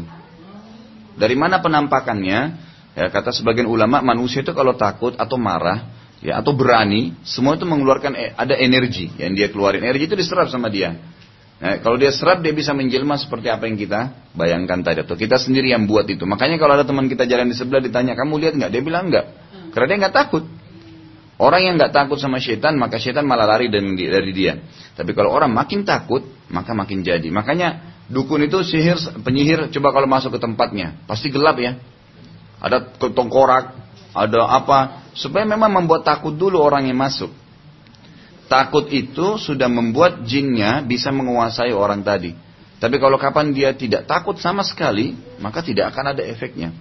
Dari 1.15 1.35
mana 1.39 1.63
penampakannya? 1.63 2.39
Ya, 2.99 3.07
kata 3.07 3.31
sebagian 3.31 3.67
ulama, 3.67 4.03
manusia 4.03 4.43
itu 4.43 4.51
kalau 4.51 4.75
takut 4.75 5.15
atau 5.15 5.39
marah, 5.39 5.87
ya 6.19 6.39
atau 6.39 6.51
berani, 6.55 7.15
semua 7.23 7.55
itu 7.55 7.63
mengeluarkan 7.63 8.11
e, 8.15 8.35
ada 8.35 8.55
energi 8.55 9.11
yang 9.15 9.35
dia 9.35 9.47
keluarin. 9.47 9.83
Energi 9.83 10.11
itu 10.11 10.17
diserap 10.19 10.51
sama 10.51 10.67
dia. 10.67 10.95
Nah, 11.59 11.75
kalau 11.83 11.99
dia 11.99 12.11
serap 12.15 12.39
dia 12.39 12.55
bisa 12.55 12.71
menjelma 12.71 13.19
seperti 13.19 13.51
apa 13.51 13.67
yang 13.67 13.75
kita 13.75 14.31
bayangkan 14.31 14.79
tadi 14.79 15.03
atau 15.03 15.19
kita 15.19 15.35
sendiri 15.35 15.75
yang 15.75 15.83
buat 15.91 16.07
itu. 16.07 16.23
Makanya 16.23 16.55
kalau 16.55 16.79
ada 16.79 16.87
teman 16.87 17.11
kita 17.11 17.27
jalan 17.27 17.51
di 17.51 17.55
sebelah 17.55 17.83
ditanya 17.83 18.15
kamu 18.15 18.39
lihat 18.39 18.53
nggak? 18.55 18.71
Dia 18.71 18.81
bilang 18.83 19.11
nggak, 19.11 19.25
karena 19.75 19.85
dia 19.91 19.97
nggak 20.07 20.15
takut. 20.15 20.43
Orang 21.39 21.63
yang 21.63 21.79
nggak 21.79 21.95
takut 21.95 22.19
sama 22.19 22.39
setan 22.43 22.75
maka 22.75 22.99
setan 22.99 23.23
malah 23.23 23.47
lari 23.47 23.71
dari 23.71 24.31
dia. 24.35 24.59
Tapi 24.95 25.11
kalau 25.15 25.31
orang 25.31 25.51
makin 25.51 25.87
takut 25.87 26.23
maka 26.51 26.75
makin 26.75 27.03
jadi. 27.03 27.27
Makanya 27.31 28.03
dukun 28.11 28.43
itu 28.43 28.59
sihir 28.59 28.99
penyihir 29.23 29.71
coba 29.71 29.95
kalau 29.95 30.07
masuk 30.07 30.35
ke 30.35 30.39
tempatnya 30.39 30.99
pasti 31.07 31.31
gelap 31.31 31.59
ya. 31.59 31.79
Ada 32.59 32.91
tongkorak, 32.99 33.71
ada 34.11 34.39
apa 34.51 34.98
supaya 35.13 35.45
memang 35.45 35.71
membuat 35.71 36.05
takut 36.05 36.33
dulu 36.33 36.59
orang 36.59 36.89
yang 36.89 36.97
masuk. 36.99 37.31
Takut 38.49 38.89
itu 38.89 39.37
sudah 39.37 39.69
membuat 39.69 40.25
jinnya 40.25 40.81
bisa 40.81 41.13
menguasai 41.13 41.69
orang 41.69 42.01
tadi. 42.01 42.33
Tapi 42.79 42.95
kalau 42.97 43.19
kapan 43.19 43.53
dia 43.53 43.75
tidak 43.75 44.09
takut 44.09 44.39
sama 44.41 44.65
sekali, 44.65 45.13
maka 45.37 45.61
tidak 45.61 45.93
akan 45.93 46.17
ada 46.17 46.23
efeknya. 46.25 46.73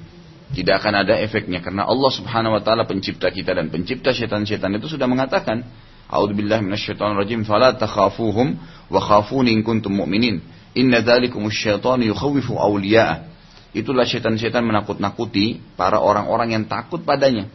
Tidak 0.49 0.75
akan 0.81 1.05
ada 1.05 1.21
efeknya 1.21 1.61
karena 1.61 1.85
Allah 1.85 2.09
Subhanahu 2.09 2.57
wa 2.57 2.63
taala 2.65 2.89
pencipta 2.89 3.29
kita 3.29 3.53
dan 3.53 3.69
pencipta 3.69 4.17
setan-setan 4.17 4.81
itu 4.81 4.89
sudah 4.89 5.05
mengatakan, 5.05 5.61
A'udzubillahi 6.09 6.65
minasyaitonirrajim, 6.65 7.45
fala 7.45 7.77
takhafuhum 7.77 8.57
wa 8.89 9.01
khafuni 9.05 9.53
in 9.53 9.61
kuntum 9.61 9.93
mu'minin. 9.93 10.41
Inna 10.73 11.05
dzalikumusy 11.05 11.69
syaitanu 11.69 12.09
yukhawwifu 12.09 12.57
awliya'ah. 12.57 13.29
Itulah 13.77 14.09
setan-setan 14.09 14.65
menakut-nakuti 14.65 15.61
para 15.77 16.01
orang-orang 16.01 16.57
yang 16.57 16.65
takut 16.65 17.05
padanya. 17.05 17.53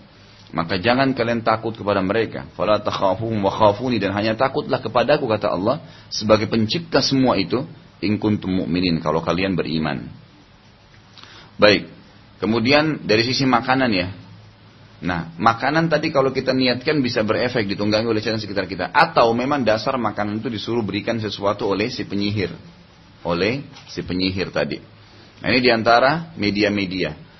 Maka 0.53 0.77
jangan 0.77 1.17
kalian 1.17 1.41
takut 1.41 1.73
kepada 1.73 1.97
mereka. 2.05 2.45
Fala 2.53 2.77
takhafuhum 2.77 3.41
wa 3.41 3.49
khafuni 3.49 3.97
dan 3.97 4.13
hanya 4.13 4.37
takutlah 4.37 4.77
kepadaku 4.77 5.25
kata 5.25 5.49
Allah 5.49 5.81
sebagai 6.13 6.45
pencipta 6.45 7.01
semua 7.01 7.41
itu 7.41 7.65
in 8.05 8.21
kuntum 8.21 8.61
mu'minin 8.61 9.01
kalau 9.01 9.25
kalian 9.25 9.57
beriman. 9.57 10.05
Baik. 11.57 11.89
Kemudian 12.37 13.01
dari 13.01 13.25
sisi 13.25 13.49
makanan 13.49 13.89
ya. 13.97 14.07
Nah, 15.03 15.33
makanan 15.35 15.89
tadi 15.89 16.13
kalau 16.13 16.29
kita 16.29 16.53
niatkan 16.53 17.01
bisa 17.01 17.25
berefek 17.25 17.67
ditunggangi 17.67 18.07
oleh 18.07 18.21
setan 18.23 18.39
sekitar 18.39 18.69
kita 18.69 18.93
atau 18.93 19.33
memang 19.33 19.65
dasar 19.65 19.97
makanan 19.97 20.39
itu 20.39 20.53
disuruh 20.53 20.85
berikan 20.85 21.17
sesuatu 21.17 21.65
oleh 21.65 21.89
si 21.89 22.05
penyihir. 22.05 22.53
Oleh 23.25 23.65
si 23.89 24.05
penyihir 24.05 24.53
tadi. 24.53 24.77
Nah, 25.41 25.49
ini 25.49 25.59
di 25.59 25.71
antara 25.73 26.31
media-media. 26.37 27.32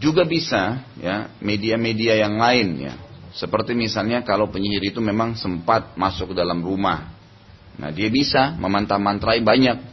Juga 0.00 0.24
bisa 0.24 0.88
ya 0.96 1.28
media-media 1.44 2.16
yang 2.16 2.40
lain 2.40 2.68
ya. 2.80 2.94
Seperti 3.32 3.72
misalnya 3.72 4.24
kalau 4.24 4.48
penyihir 4.48 4.92
itu 4.92 5.00
memang 5.00 5.36
sempat 5.36 5.96
masuk 5.96 6.32
ke 6.32 6.34
dalam 6.36 6.60
rumah. 6.60 7.12
Nah 7.80 7.88
dia 7.88 8.12
bisa 8.12 8.56
memantah-mantrai 8.56 9.40
banyak. 9.40 9.92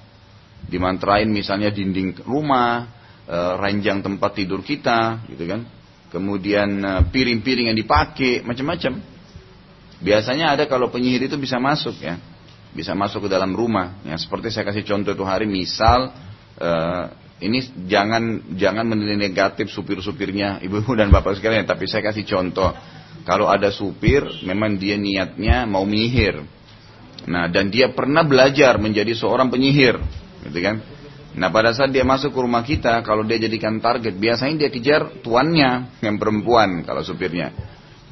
Dimantrain 0.68 1.28
misalnya 1.32 1.72
dinding 1.72 2.20
rumah, 2.28 2.92
e, 3.24 3.38
ranjang 3.58 4.04
tempat 4.04 4.36
tidur 4.36 4.60
kita, 4.60 5.24
gitu 5.32 5.48
kan. 5.48 5.64
Kemudian 6.12 6.84
e, 6.84 6.92
piring-piring 7.16 7.72
yang 7.72 7.80
dipakai, 7.80 8.44
macam-macam. 8.44 9.00
Biasanya 10.04 10.56
ada 10.56 10.64
kalau 10.68 10.92
penyihir 10.92 11.28
itu 11.32 11.40
bisa 11.40 11.60
masuk 11.60 11.96
ya, 12.00 12.20
bisa 12.76 12.96
masuk 12.96 13.28
ke 13.28 13.30
dalam 13.32 13.52
rumah. 13.52 14.00
Ya 14.08 14.16
seperti 14.16 14.52
saya 14.52 14.68
kasih 14.68 14.84
contoh 14.88 15.12
itu 15.12 15.24
hari, 15.28 15.44
misal 15.44 16.16
uh, 16.56 17.12
ini 17.40 17.88
jangan 17.88 18.52
jangan 18.60 18.84
menilai 18.84 19.16
negatif 19.16 19.72
supir-supirnya 19.72 20.60
ibu-ibu 20.60 20.92
dan 21.00 21.08
bapak 21.08 21.40
sekalian, 21.40 21.64
tapi 21.64 21.88
saya 21.88 22.04
kasih 22.12 22.28
contoh. 22.28 22.76
Kalau 23.24 23.48
ada 23.48 23.72
supir, 23.72 24.24
memang 24.44 24.76
dia 24.76 25.00
niatnya 25.00 25.64
mau 25.64 25.84
menyihir. 25.88 26.44
Nah, 27.28 27.52
dan 27.52 27.72
dia 27.72 27.92
pernah 27.92 28.24
belajar 28.24 28.80
menjadi 28.80 29.12
seorang 29.16 29.52
penyihir, 29.52 30.00
gitu 30.50 30.60
kan? 30.60 30.82
Nah, 31.40 31.48
pada 31.54 31.72
saat 31.72 31.94
dia 31.94 32.04
masuk 32.04 32.34
ke 32.34 32.40
rumah 32.42 32.64
kita, 32.66 33.00
kalau 33.06 33.24
dia 33.24 33.38
jadikan 33.40 33.78
target, 33.80 34.18
biasanya 34.18 34.66
dia 34.66 34.70
kejar 34.74 35.24
tuannya 35.24 36.02
yang 36.04 36.16
perempuan 36.18 36.84
kalau 36.84 37.06
supirnya. 37.06 37.54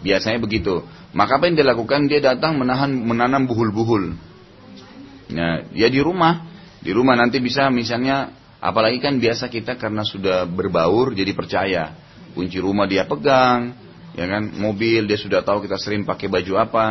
Biasanya 0.06 0.38
begitu. 0.38 0.86
Maka 1.18 1.42
apa 1.42 1.50
yang 1.50 1.58
dia 1.58 1.68
lakukan? 1.68 2.06
Dia 2.06 2.22
datang 2.22 2.62
menahan 2.62 2.94
menanam 2.94 3.50
buhul-buhul. 3.50 4.14
Nah, 5.34 5.66
dia 5.74 5.90
di 5.90 6.00
rumah, 6.00 6.46
di 6.80 6.94
rumah 6.94 7.18
nanti 7.18 7.42
bisa 7.42 7.68
misalnya 7.74 8.32
Apalagi 8.58 8.98
kan 8.98 9.22
biasa 9.22 9.50
kita 9.54 9.78
karena 9.78 10.02
sudah 10.02 10.50
berbaur 10.50 11.14
jadi 11.14 11.32
percaya. 11.38 11.84
Kunci 12.34 12.62
rumah 12.62 12.86
dia 12.86 13.06
pegang, 13.06 13.74
ya 14.14 14.26
kan, 14.30 14.54
mobil 14.58 15.06
dia 15.10 15.18
sudah 15.18 15.42
tahu 15.42 15.66
kita 15.66 15.78
sering 15.82 16.06
pakai 16.06 16.30
baju 16.30 16.54
apa 16.62 16.86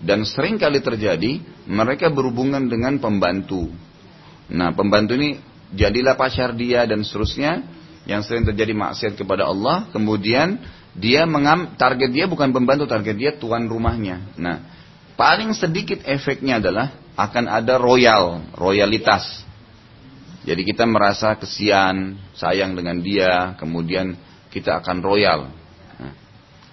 dan 0.00 0.24
sering 0.24 0.56
kali 0.56 0.80
terjadi 0.80 1.40
mereka 1.68 2.08
berhubungan 2.08 2.64
dengan 2.68 2.96
pembantu. 2.96 3.68
Nah, 4.48 4.72
pembantu 4.72 5.16
ini 5.16 5.40
jadilah 5.76 6.16
pacar 6.16 6.56
dia 6.56 6.88
dan 6.88 7.04
seterusnya 7.04 7.64
yang 8.08 8.24
sering 8.24 8.48
terjadi 8.48 8.72
maksiat 8.72 9.14
kepada 9.14 9.46
Allah, 9.46 9.86
kemudian 9.92 10.56
dia 10.96 11.28
mengam 11.28 11.76
target 11.76 12.10
dia 12.10 12.24
bukan 12.26 12.50
pembantu, 12.50 12.88
target 12.88 13.14
dia 13.14 13.30
tuan 13.36 13.68
rumahnya. 13.68 14.34
Nah, 14.40 14.64
paling 15.14 15.52
sedikit 15.52 16.02
efeknya 16.08 16.58
adalah 16.58 16.96
akan 17.14 17.44
ada 17.46 17.76
royal, 17.76 18.42
royalitas. 18.56 19.44
Jadi 20.40 20.62
kita 20.64 20.88
merasa 20.88 21.36
kesian, 21.36 22.16
sayang 22.32 22.72
dengan 22.72 22.96
dia, 23.04 23.52
kemudian 23.60 24.16
kita 24.48 24.80
akan 24.80 25.04
royal. 25.04 25.52
Nah, 26.00 26.14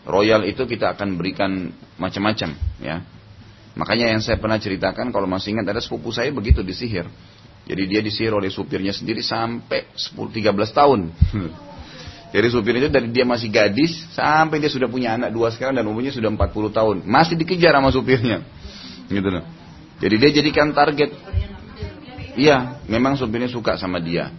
royal 0.07 0.47
itu 0.47 0.63
kita 0.63 0.95
akan 0.95 1.19
berikan 1.19 1.75
macam-macam, 1.99 2.55
ya. 2.79 3.03
Makanya 3.75 4.15
yang 4.15 4.23
saya 4.23 4.39
pernah 4.39 4.55
ceritakan, 4.57 5.11
kalau 5.11 5.27
masih 5.27 5.53
ingat 5.53 5.67
ada 5.67 5.83
sepupu 5.83 6.15
saya 6.15 6.31
begitu 6.31 6.63
disihir. 6.63 7.05
Jadi 7.67 7.83
dia 7.83 7.99
disihir 7.99 8.31
oleh 8.31 8.47
supirnya 8.47 8.95
sendiri 8.95 9.19
sampai 9.19 9.91
10-13 9.93 10.55
tahun. 10.71 10.99
Jadi 12.35 12.47
supir 12.51 12.75
itu 12.75 12.87
dari 12.91 13.07
dia 13.11 13.23
masih 13.23 13.47
gadis 13.47 14.03
sampai 14.11 14.59
dia 14.59 14.67
sudah 14.67 14.91
punya 14.91 15.15
anak 15.15 15.31
dua 15.31 15.47
sekarang 15.51 15.79
dan 15.79 15.87
umurnya 15.87 16.11
sudah 16.11 16.27
40 16.27 16.75
tahun. 16.75 16.97
Masih 17.07 17.39
dikejar 17.39 17.75
sama 17.75 17.91
supirnya. 17.91 18.43
Gitu 19.07 19.27
loh. 19.27 19.43
Jadi 19.99 20.15
dia 20.19 20.29
jadikan 20.39 20.75
target 20.75 21.11
Iya, 22.37 22.85
memang 22.85 23.17
supirnya 23.17 23.49
suka 23.49 23.81
sama 23.81 23.97
dia. 23.97 24.29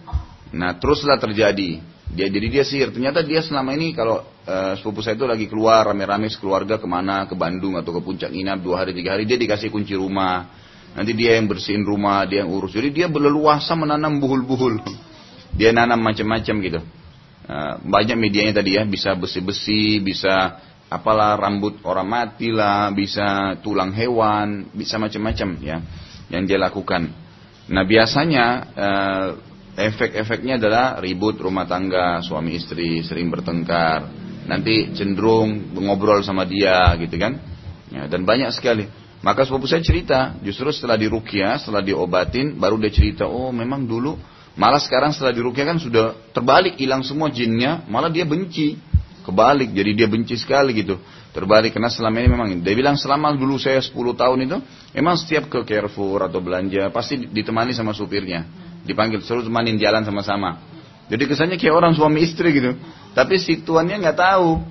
Nah, 0.55 0.79
teruslah 0.79 1.19
terjadi. 1.19 1.83
Dia 2.09 2.25
jadi 2.31 2.47
dia 2.49 2.63
sihir. 2.65 2.89
Ternyata 2.95 3.21
dia 3.21 3.43
selama 3.45 3.75
ini 3.75 3.93
kalau 3.93 4.23
uh, 4.23 4.73
sepupu 4.79 5.03
saya 5.05 5.13
itu 5.13 5.27
lagi 5.29 5.45
keluar 5.45 5.85
rame-rame 5.85 6.25
sekeluarga 6.31 6.81
ke 6.81 6.87
mana 6.89 7.29
ke 7.29 7.37
Bandung 7.37 7.77
atau 7.77 7.93
ke 7.93 8.01
puncak 8.01 8.33
inap 8.33 8.65
dua 8.65 8.81
hari 8.81 8.97
tiga 8.97 9.13
hari 9.13 9.29
dia 9.29 9.37
dikasih 9.37 9.69
kunci 9.69 9.93
rumah. 9.93 10.49
Nanti 10.97 11.13
dia 11.13 11.37
yang 11.37 11.45
bersihin 11.45 11.85
rumah, 11.85 12.25
dia 12.25 12.41
yang 12.41 12.49
urus. 12.49 12.73
Jadi 12.73 12.89
dia 12.89 13.05
berleluasa 13.05 13.77
menanam 13.77 14.17
buhul-buhul. 14.17 14.81
dia 15.59 15.69
nanam 15.69 16.01
macam-macam 16.01 16.55
gitu. 16.65 16.81
Uh, 17.45 17.73
banyak 17.85 18.17
medianya 18.17 18.57
tadi 18.57 18.79
ya, 18.79 18.87
bisa 18.89 19.13
besi-besi, 19.13 20.01
bisa 20.01 20.57
apalah 20.89 21.37
rambut 21.37 21.77
orang 21.85 22.09
mati 22.09 22.49
lah, 22.49 22.89
bisa 22.89 23.59
tulang 23.61 23.93
hewan, 23.93 24.73
bisa 24.73 24.97
macam-macam 24.97 25.61
ya 25.61 25.77
yang 26.33 26.49
dia 26.49 26.57
lakukan. 26.57 27.28
Nah 27.69 27.83
biasanya 27.85 28.45
uh, 28.73 29.27
efek-efeknya 29.77 30.57
adalah 30.59 30.97
ribut 30.99 31.37
rumah 31.39 31.69
tangga, 31.69 32.19
suami 32.25 32.57
istri 32.57 33.05
sering 33.05 33.29
bertengkar, 33.31 34.09
nanti 34.49 34.91
cenderung 34.97 35.71
ngobrol 35.77 36.19
sama 36.25 36.43
dia 36.43 36.97
gitu 36.97 37.15
kan, 37.15 37.37
ya, 37.93 38.09
dan 38.09 38.25
banyak 38.25 38.51
sekali. 38.51 38.89
Maka 39.19 39.43
sepupu 39.43 39.67
saya 39.67 39.83
cerita, 39.83 40.39
justru 40.41 40.71
setelah 40.71 40.95
dirukia, 40.95 41.59
setelah 41.59 41.83
diobatin, 41.83 42.55
baru 42.55 42.79
dia 42.79 42.91
cerita, 42.91 43.27
oh 43.27 43.51
memang 43.51 43.83
dulu, 43.83 44.15
malah 44.55 44.79
sekarang 44.79 45.11
setelah 45.11 45.35
dirukia 45.35 45.67
kan 45.67 45.75
sudah 45.75 46.15
terbalik, 46.31 46.79
hilang 46.79 47.03
semua 47.03 47.27
jinnya, 47.27 47.83
malah 47.91 48.07
dia 48.07 48.23
benci. 48.23 48.79
Kebalik, 49.19 49.75
jadi 49.75 49.91
dia 49.93 50.07
benci 50.09 50.39
sekali 50.39 50.73
gitu. 50.73 50.97
Terbalik, 51.29 51.77
karena 51.77 51.93
selama 51.93 52.15
ini 52.25 52.29
memang, 52.29 52.49
dia 52.65 52.73
bilang 52.73 52.97
selama 52.97 53.29
dulu 53.37 53.61
saya 53.61 53.77
10 53.77 53.93
tahun 53.93 54.49
itu, 54.49 54.57
memang 54.97 55.13
setiap 55.13 55.45
ke 55.45 55.61
Carrefour 55.61 56.25
atau 56.25 56.41
belanja, 56.41 56.89
pasti 56.89 57.21
ditemani 57.29 57.69
sama 57.69 57.93
supirnya. 57.93 58.49
Dipanggil, 58.81 59.21
suruh 59.21 59.45
temanin 59.45 59.77
jalan 59.77 60.01
sama-sama. 60.01 60.57
Jadi 61.09 61.29
kesannya 61.29 61.57
kayak 61.61 61.73
orang 61.73 61.93
suami 61.93 62.25
istri 62.25 62.53
gitu. 62.53 62.73
Tapi 63.13 63.37
si 63.37 63.61
tuannya 63.61 64.01
nggak 64.01 64.17
tahu. 64.17 64.61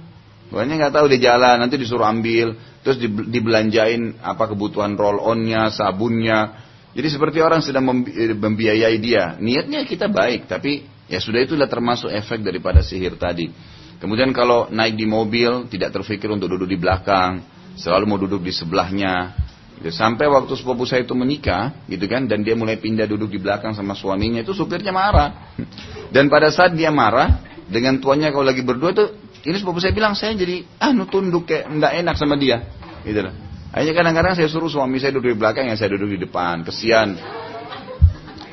Tuannya 0.50 0.74
nggak 0.82 0.94
tahu 0.94 1.06
dia 1.14 1.34
jalan, 1.34 1.62
nanti 1.62 1.78
disuruh 1.78 2.06
ambil 2.06 2.56
terus 2.82 3.04
dibelanjain 3.04 4.16
apa 4.24 4.48
kebutuhan 4.48 4.96
roll 4.96 5.20
onnya, 5.20 5.68
sabunnya. 5.68 6.64
Jadi 6.96 7.08
seperti 7.12 7.38
orang 7.44 7.60
sedang 7.60 7.84
eh, 8.08 8.32
membiayai 8.32 8.96
dia. 8.96 9.36
Niatnya 9.36 9.84
kita 9.84 10.08
baik, 10.08 10.48
tapi 10.48 10.88
ya 11.04 11.20
sudah 11.20 11.44
itulah 11.44 11.68
termasuk 11.68 12.08
efek 12.08 12.40
daripada 12.40 12.80
sihir 12.80 13.20
tadi. 13.20 13.52
Kemudian 13.98 14.30
kalau 14.30 14.70
naik 14.70 14.94
di 14.94 15.06
mobil 15.10 15.66
tidak 15.66 15.90
terfikir 15.90 16.30
untuk 16.30 16.54
duduk 16.54 16.70
di 16.70 16.78
belakang, 16.78 17.42
selalu 17.74 18.04
mau 18.06 18.18
duduk 18.18 18.42
di 18.46 18.54
sebelahnya. 18.54 19.34
Gitu. 19.78 19.90
Sampai 19.90 20.30
waktu 20.30 20.54
sepupu 20.54 20.86
saya 20.86 21.02
itu 21.02 21.14
menikah, 21.18 21.74
gitu 21.90 22.06
kan, 22.06 22.30
dan 22.30 22.46
dia 22.46 22.54
mulai 22.54 22.78
pindah 22.78 23.06
duduk 23.10 23.30
di 23.30 23.38
belakang 23.42 23.74
sama 23.74 23.98
suaminya 23.98 24.42
itu 24.42 24.54
supirnya 24.54 24.94
marah. 24.94 25.54
Dan 26.14 26.30
pada 26.30 26.50
saat 26.50 26.74
dia 26.78 26.88
marah 26.94 27.42
dengan 27.68 28.00
tuannya 28.00 28.32
kalau 28.32 28.46
lagi 28.48 28.64
berdua 28.64 28.96
itu 28.96 29.04
ini 29.44 29.60
sepupu 29.60 29.78
saya 29.78 29.92
bilang 29.92 30.16
saya 30.16 30.34
jadi 30.34 30.64
ah 30.80 30.90
tunduk 31.04 31.46
kayak 31.46 31.68
nggak 31.68 31.92
enak 32.00 32.14
sama 32.18 32.34
dia. 32.38 32.64
Gitu 33.02 33.18
loh. 33.22 33.34
Akhirnya 33.68 33.94
kadang-kadang 34.00 34.32
saya 34.34 34.48
suruh 34.48 34.72
suami 34.72 34.96
saya 34.96 35.12
duduk 35.12 35.36
di 35.36 35.38
belakang, 35.38 35.68
yang 35.68 35.76
saya 35.76 35.92
duduk 35.94 36.16
di 36.16 36.18
depan. 36.24 36.64
Kesian. 36.64 37.14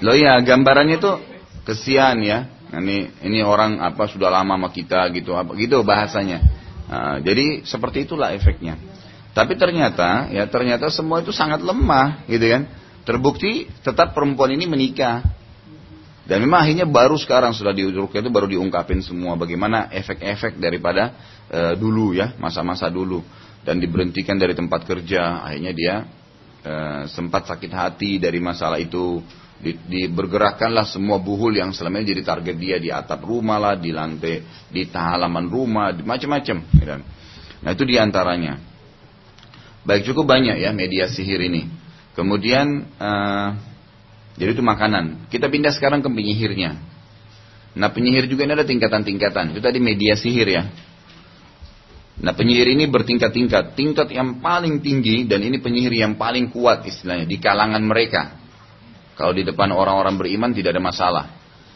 Loh 0.03 0.17
ya, 0.17 0.35
gambarannya 0.43 0.99
itu 0.99 1.11
kesian 1.63 2.19
ya. 2.21 2.51
Ini 2.74 3.22
ini 3.22 3.39
orang 3.45 3.77
apa 3.77 4.10
sudah 4.10 4.34
lama 4.34 4.57
sama 4.57 4.69
kita 4.74 5.05
gitu 5.13 5.38
apa 5.38 5.53
gitu 5.53 5.86
bahasanya. 5.86 6.39
Nah, 6.86 7.17
jadi 7.22 7.65
seperti 7.65 8.10
itulah 8.10 8.34
efeknya. 8.34 8.77
Tapi 9.36 9.60
ternyata 9.60 10.31
ya 10.31 10.48
ternyata 10.48 10.88
semua 10.88 11.19
itu 11.19 11.36
sangat 11.36 11.60
lemah 11.62 12.25
gitu 12.25 12.45
kan. 12.48 12.63
Terbukti 13.05 13.69
tetap 13.86 14.17
perempuan 14.17 14.55
ini 14.55 14.65
menikah. 14.65 15.22
Dan 16.25 16.41
memang 16.41 16.65
akhirnya 16.65 16.89
baru 16.89 17.22
sekarang 17.22 17.53
sudah 17.53 17.69
diurukai 17.69 18.17
itu 18.17 18.34
baru 18.34 18.50
diungkapin 18.50 18.98
semua 19.05 19.38
bagaimana 19.38 19.93
efek-efek 19.93 20.57
daripada 20.57 21.13
e, 21.45 21.77
dulu 21.77 22.17
ya 22.17 22.34
masa-masa 22.41 22.89
dulu 22.89 23.22
dan 23.62 23.77
diberhentikan 23.77 24.34
dari 24.34 24.57
tempat 24.57 24.89
kerja 24.89 25.45
akhirnya 25.45 25.74
dia 25.77 25.95
e, 26.65 26.74
sempat 27.13 27.45
sakit 27.45 27.69
hati 27.69 28.17
dari 28.17 28.41
masalah 28.41 28.81
itu 28.81 29.22
di, 29.55 29.71
di 29.88 30.01
bergerakkanlah 30.12 30.83
semua 30.83 31.17
buhul 31.17 31.55
yang 31.57 31.71
selama 31.71 32.03
ini 32.03 32.12
jadi 32.12 32.24
target 32.27 32.55
dia 32.59 32.77
di 32.77 32.89
atap 32.91 33.24
rumah 33.24 33.57
lah 33.57 33.74
di 33.79 33.89
lantai 33.95 34.43
di 34.67 34.83
halaman 34.91 35.47
rumah 35.47 35.95
macam-macam 35.95 36.57
ya. 36.75 36.97
nah 37.63 37.69
itu 37.71 37.83
di 37.88 37.95
antaranya 37.95 38.59
baik 39.87 40.11
cukup 40.11 40.27
banyak 40.27 40.59
ya 40.59 40.75
media 40.75 41.07
sihir 41.07 41.39
ini 41.39 41.72
kemudian 42.13 42.83
uh, 43.00 43.50
jadi 44.35 44.51
itu 44.51 44.63
makanan. 44.63 45.31
Kita 45.31 45.48
pindah 45.48 45.72
sekarang 45.72 46.03
ke 46.03 46.11
penyihirnya. 46.11 46.75
Nah 47.75 47.89
penyihir 47.91 48.27
juga 48.27 48.48
ini 48.48 48.53
ada 48.55 48.68
tingkatan-tingkatan. 48.68 49.55
Itu 49.55 49.63
tadi 49.63 49.79
media 49.79 50.15
sihir 50.20 50.48
ya. 50.48 50.63
Nah 52.20 52.35
penyihir 52.35 52.75
ini 52.75 52.87
bertingkat-tingkat. 52.91 53.79
Tingkat 53.79 54.11
yang 54.11 54.44
paling 54.44 54.83
tinggi 54.83 55.24
dan 55.24 55.39
ini 55.44 55.59
penyihir 55.59 55.91
yang 55.96 56.13
paling 56.20 56.51
kuat 56.51 56.83
istilahnya 56.83 57.27
di 57.27 57.39
kalangan 57.39 57.83
mereka. 57.83 58.44
Kalau 59.15 59.31
di 59.31 59.47
depan 59.47 59.71
orang-orang 59.71 60.15
beriman 60.19 60.51
tidak 60.51 60.75
ada 60.75 60.83
masalah. 60.83 61.25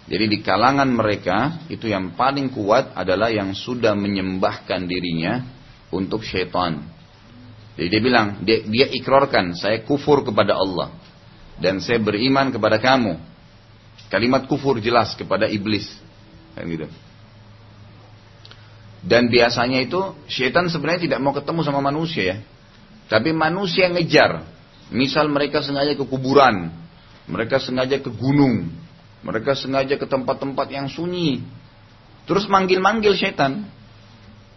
Jadi 0.10 0.25
di 0.25 0.38
kalangan 0.41 0.89
mereka 0.89 1.63
itu 1.71 1.88
yang 1.88 2.17
paling 2.17 2.52
kuat 2.52 2.97
adalah 2.97 3.30
yang 3.30 3.54
sudah 3.54 3.93
menyembahkan 3.93 4.89
dirinya 4.89 5.45
untuk 5.93 6.25
syaitan. 6.25 6.82
Jadi 7.80 7.88
dia 7.88 8.02
bilang, 8.04 8.43
dia, 8.43 8.60
dia 8.67 8.88
ikrarkan, 8.91 9.56
saya 9.56 9.80
kufur 9.86 10.25
kepada 10.25 10.58
Allah 10.58 10.91
dan 11.62 11.80
saya 11.84 11.99
beriman 11.99 12.49
kepada 12.49 12.80
kamu. 12.80 13.19
Kalimat 14.10 14.49
kufur 14.49 14.82
jelas 14.82 15.13
kepada 15.13 15.45
iblis. 15.45 15.86
Kan 16.58 16.65
gitu. 16.65 16.88
Dan 18.99 19.32
biasanya 19.32 19.80
itu 19.86 19.99
syaitan 20.28 20.67
sebenarnya 20.67 21.08
tidak 21.08 21.19
mau 21.23 21.32
ketemu 21.32 21.62
sama 21.63 21.80
manusia 21.80 22.23
ya. 22.36 22.38
Tapi 23.08 23.32
manusia 23.32 23.88
ngejar. 23.88 24.43
Misal 24.89 25.30
mereka 25.30 25.62
sengaja 25.62 25.93
ke 25.93 26.04
kuburan. 26.04 26.73
Mereka 27.30 27.62
sengaja 27.62 28.02
ke 28.02 28.10
gunung. 28.10 28.74
Mereka 29.22 29.54
sengaja 29.54 29.96
ke 29.96 30.06
tempat-tempat 30.10 30.68
yang 30.74 30.89
sunyi. 30.89 31.46
Terus 32.26 32.50
manggil-manggil 32.50 33.13
syaitan. 33.13 33.70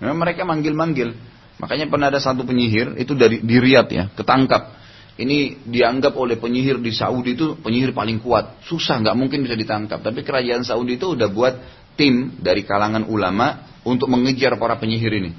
Memang 0.00 0.18
mereka 0.18 0.48
manggil-manggil. 0.48 1.14
Makanya 1.60 1.86
pernah 1.86 2.10
ada 2.10 2.18
satu 2.18 2.42
penyihir, 2.42 2.98
itu 2.98 3.14
dari 3.14 3.38
di 3.38 3.56
Riyadh 3.60 3.90
ya, 3.92 4.04
ketangkap 4.18 4.82
ini 5.20 5.60
dianggap 5.68 6.16
oleh 6.16 6.40
penyihir 6.40 6.80
di 6.80 6.88
Saudi 6.88 7.36
itu 7.36 7.60
penyihir 7.60 7.92
paling 7.92 8.16
kuat. 8.24 8.64
Susah, 8.64 8.96
nggak 9.04 9.12
mungkin 9.12 9.44
bisa 9.44 9.52
ditangkap. 9.52 10.00
Tapi 10.00 10.24
kerajaan 10.24 10.64
Saudi 10.64 10.96
itu 10.96 11.12
udah 11.12 11.28
buat 11.28 11.54
tim 12.00 12.40
dari 12.40 12.64
kalangan 12.64 13.04
ulama 13.04 13.68
untuk 13.84 14.08
mengejar 14.08 14.56
para 14.56 14.80
penyihir 14.80 15.12
ini. 15.12 15.30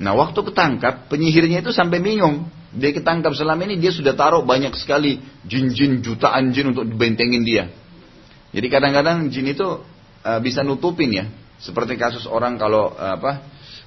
Nah 0.00 0.12
waktu 0.12 0.36
ketangkap, 0.44 1.08
penyihirnya 1.08 1.64
itu 1.64 1.72
sampai 1.72 2.04
bingung. 2.04 2.52
Dia 2.70 2.94
ketangkap 2.94 3.34
selama 3.34 3.66
ini 3.66 3.82
dia 3.82 3.90
sudah 3.90 4.14
taruh 4.14 4.46
banyak 4.46 4.70
sekali 4.78 5.18
jin-jin, 5.42 6.02
jutaan 6.06 6.54
jin 6.54 6.70
untuk 6.70 6.86
dibentengin 6.86 7.42
dia. 7.42 7.70
Jadi 8.54 8.66
kadang-kadang 8.70 9.30
jin 9.30 9.50
itu 9.50 9.82
uh, 10.22 10.40
bisa 10.42 10.62
nutupin 10.62 11.10
ya. 11.10 11.26
Seperti 11.60 11.98
kasus 11.98 12.24
orang 12.30 12.56
kalau 12.56 12.94
uh, 12.94 13.14
apa 13.18 13.32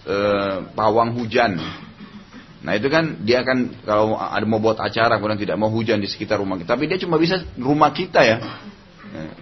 uh, 0.06 0.56
pawang 0.76 1.16
hujan 1.16 1.58
Nah 2.64 2.80
itu 2.80 2.88
kan 2.88 3.20
dia 3.28 3.44
akan 3.44 3.84
kalau 3.84 4.16
ada 4.16 4.48
mau 4.48 4.58
buat 4.64 4.80
acara 4.80 5.20
kemudian 5.20 5.36
tidak 5.36 5.60
mau 5.60 5.68
hujan 5.68 6.00
di 6.00 6.08
sekitar 6.08 6.40
rumah 6.40 6.56
kita. 6.56 6.80
Tapi 6.80 6.88
dia 6.88 6.96
cuma 6.96 7.20
bisa 7.20 7.44
rumah 7.60 7.92
kita 7.92 8.24
ya. 8.24 8.40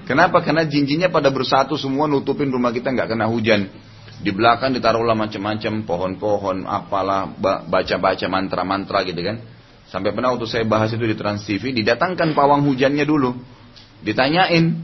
Kenapa? 0.10 0.42
Karena 0.42 0.66
jinjinnya 0.66 1.08
pada 1.14 1.30
bersatu 1.30 1.78
semua 1.78 2.10
nutupin 2.10 2.50
rumah 2.50 2.74
kita 2.74 2.90
nggak 2.90 3.14
kena 3.14 3.30
hujan. 3.30 3.70
Di 4.22 4.30
belakang 4.30 4.78
ditaruhlah 4.78 5.18
macam-macam 5.18 5.82
pohon-pohon, 5.86 6.70
apalah 6.70 7.34
baca-baca 7.66 8.26
mantra-mantra 8.30 9.02
gitu 9.02 9.18
kan. 9.18 9.42
Sampai 9.90 10.14
pernah 10.14 10.32
waktu 10.32 10.48
saya 10.48 10.64
bahas 10.64 10.94
itu 10.94 11.04
di 11.04 11.18
Trans 11.18 11.42
TV, 11.44 11.74
didatangkan 11.74 12.38
pawang 12.38 12.64
hujannya 12.70 13.04
dulu. 13.04 13.34
Ditanyain, 14.06 14.78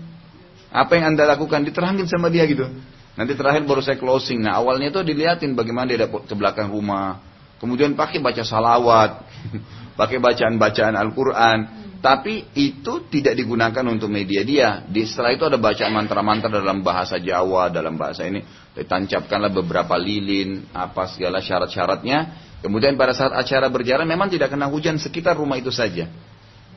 apa 0.74 0.92
yang 0.98 1.14
anda 1.14 1.30
lakukan? 1.30 1.64
Diterangin 1.64 2.10
sama 2.10 2.34
dia 2.34 2.50
gitu. 2.50 2.66
Nanti 3.14 3.34
terakhir 3.38 3.66
baru 3.66 3.82
saya 3.82 3.98
closing. 3.98 4.42
Nah 4.42 4.58
awalnya 4.58 4.90
itu 4.90 5.00
dilihatin 5.06 5.54
bagaimana 5.54 5.90
dia 5.90 6.10
ke 6.10 6.36
belakang 6.38 6.70
rumah, 6.70 7.22
Kemudian 7.58 7.98
pakai 7.98 8.22
baca 8.22 8.44
salawat, 8.46 9.26
pakai 10.00 10.18
bacaan-bacaan 10.22 10.94
Al-Quran. 10.94 11.58
Tapi 11.98 12.54
itu 12.54 13.10
tidak 13.10 13.34
digunakan 13.34 13.82
untuk 13.90 14.14
media 14.14 14.46
dia. 14.46 14.70
Di 14.86 15.02
setelah 15.10 15.34
itu 15.34 15.50
ada 15.50 15.58
bacaan 15.58 15.90
mantra-mantra 15.90 16.50
dalam 16.50 16.86
bahasa 16.86 17.18
Jawa, 17.18 17.74
dalam 17.74 17.98
bahasa 17.98 18.22
ini. 18.30 18.46
Ditancapkanlah 18.78 19.50
beberapa 19.50 19.98
lilin, 19.98 20.70
apa 20.78 21.10
segala 21.10 21.42
syarat-syaratnya. 21.42 22.46
Kemudian 22.62 22.94
pada 22.98 23.18
saat 23.18 23.34
acara 23.34 23.70
berjalan 23.74 24.06
memang 24.06 24.30
tidak 24.30 24.54
kena 24.54 24.70
hujan 24.70 25.02
sekitar 25.02 25.38
rumah 25.38 25.58
itu 25.58 25.74
saja. 25.74 26.06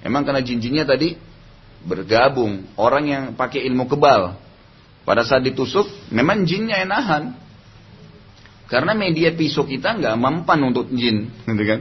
Memang 0.01 0.25
karena 0.25 0.41
jinjinnya 0.41 0.89
tadi 0.89 1.17
bergabung. 1.85 2.65
Orang 2.81 3.05
yang 3.09 3.25
pakai 3.37 3.65
ilmu 3.69 3.89
kebal. 3.93 4.41
Pada 5.05 5.25
saat 5.25 5.45
ditusuk, 5.45 5.89
memang 6.13 6.49
jinnya 6.49 6.81
yang 6.81 6.93
nahan. 6.93 7.25
Karena 8.71 8.95
media 8.95 9.35
pisau 9.35 9.67
kita 9.67 9.99
nggak 9.99 10.17
mempan 10.17 10.61
untuk 10.63 10.89
jin, 10.95 11.27
gitu 11.45 11.65
kan? 11.67 11.81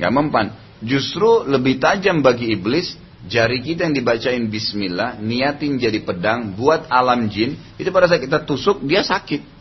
Nggak 0.00 0.12
mempan. 0.16 0.46
Justru 0.84 1.48
lebih 1.48 1.80
tajam 1.80 2.20
bagi 2.20 2.52
iblis 2.52 2.96
jari 3.26 3.64
kita 3.64 3.88
yang 3.88 3.94
dibacain 3.96 4.44
Bismillah, 4.46 5.18
niatin 5.18 5.80
jadi 5.80 5.98
pedang 6.04 6.54
buat 6.54 6.86
alam 6.92 7.26
jin. 7.32 7.56
Itu 7.80 7.90
pada 7.90 8.06
saat 8.06 8.22
kita 8.22 8.44
tusuk 8.44 8.84
dia 8.84 9.00
sakit. 9.00 9.56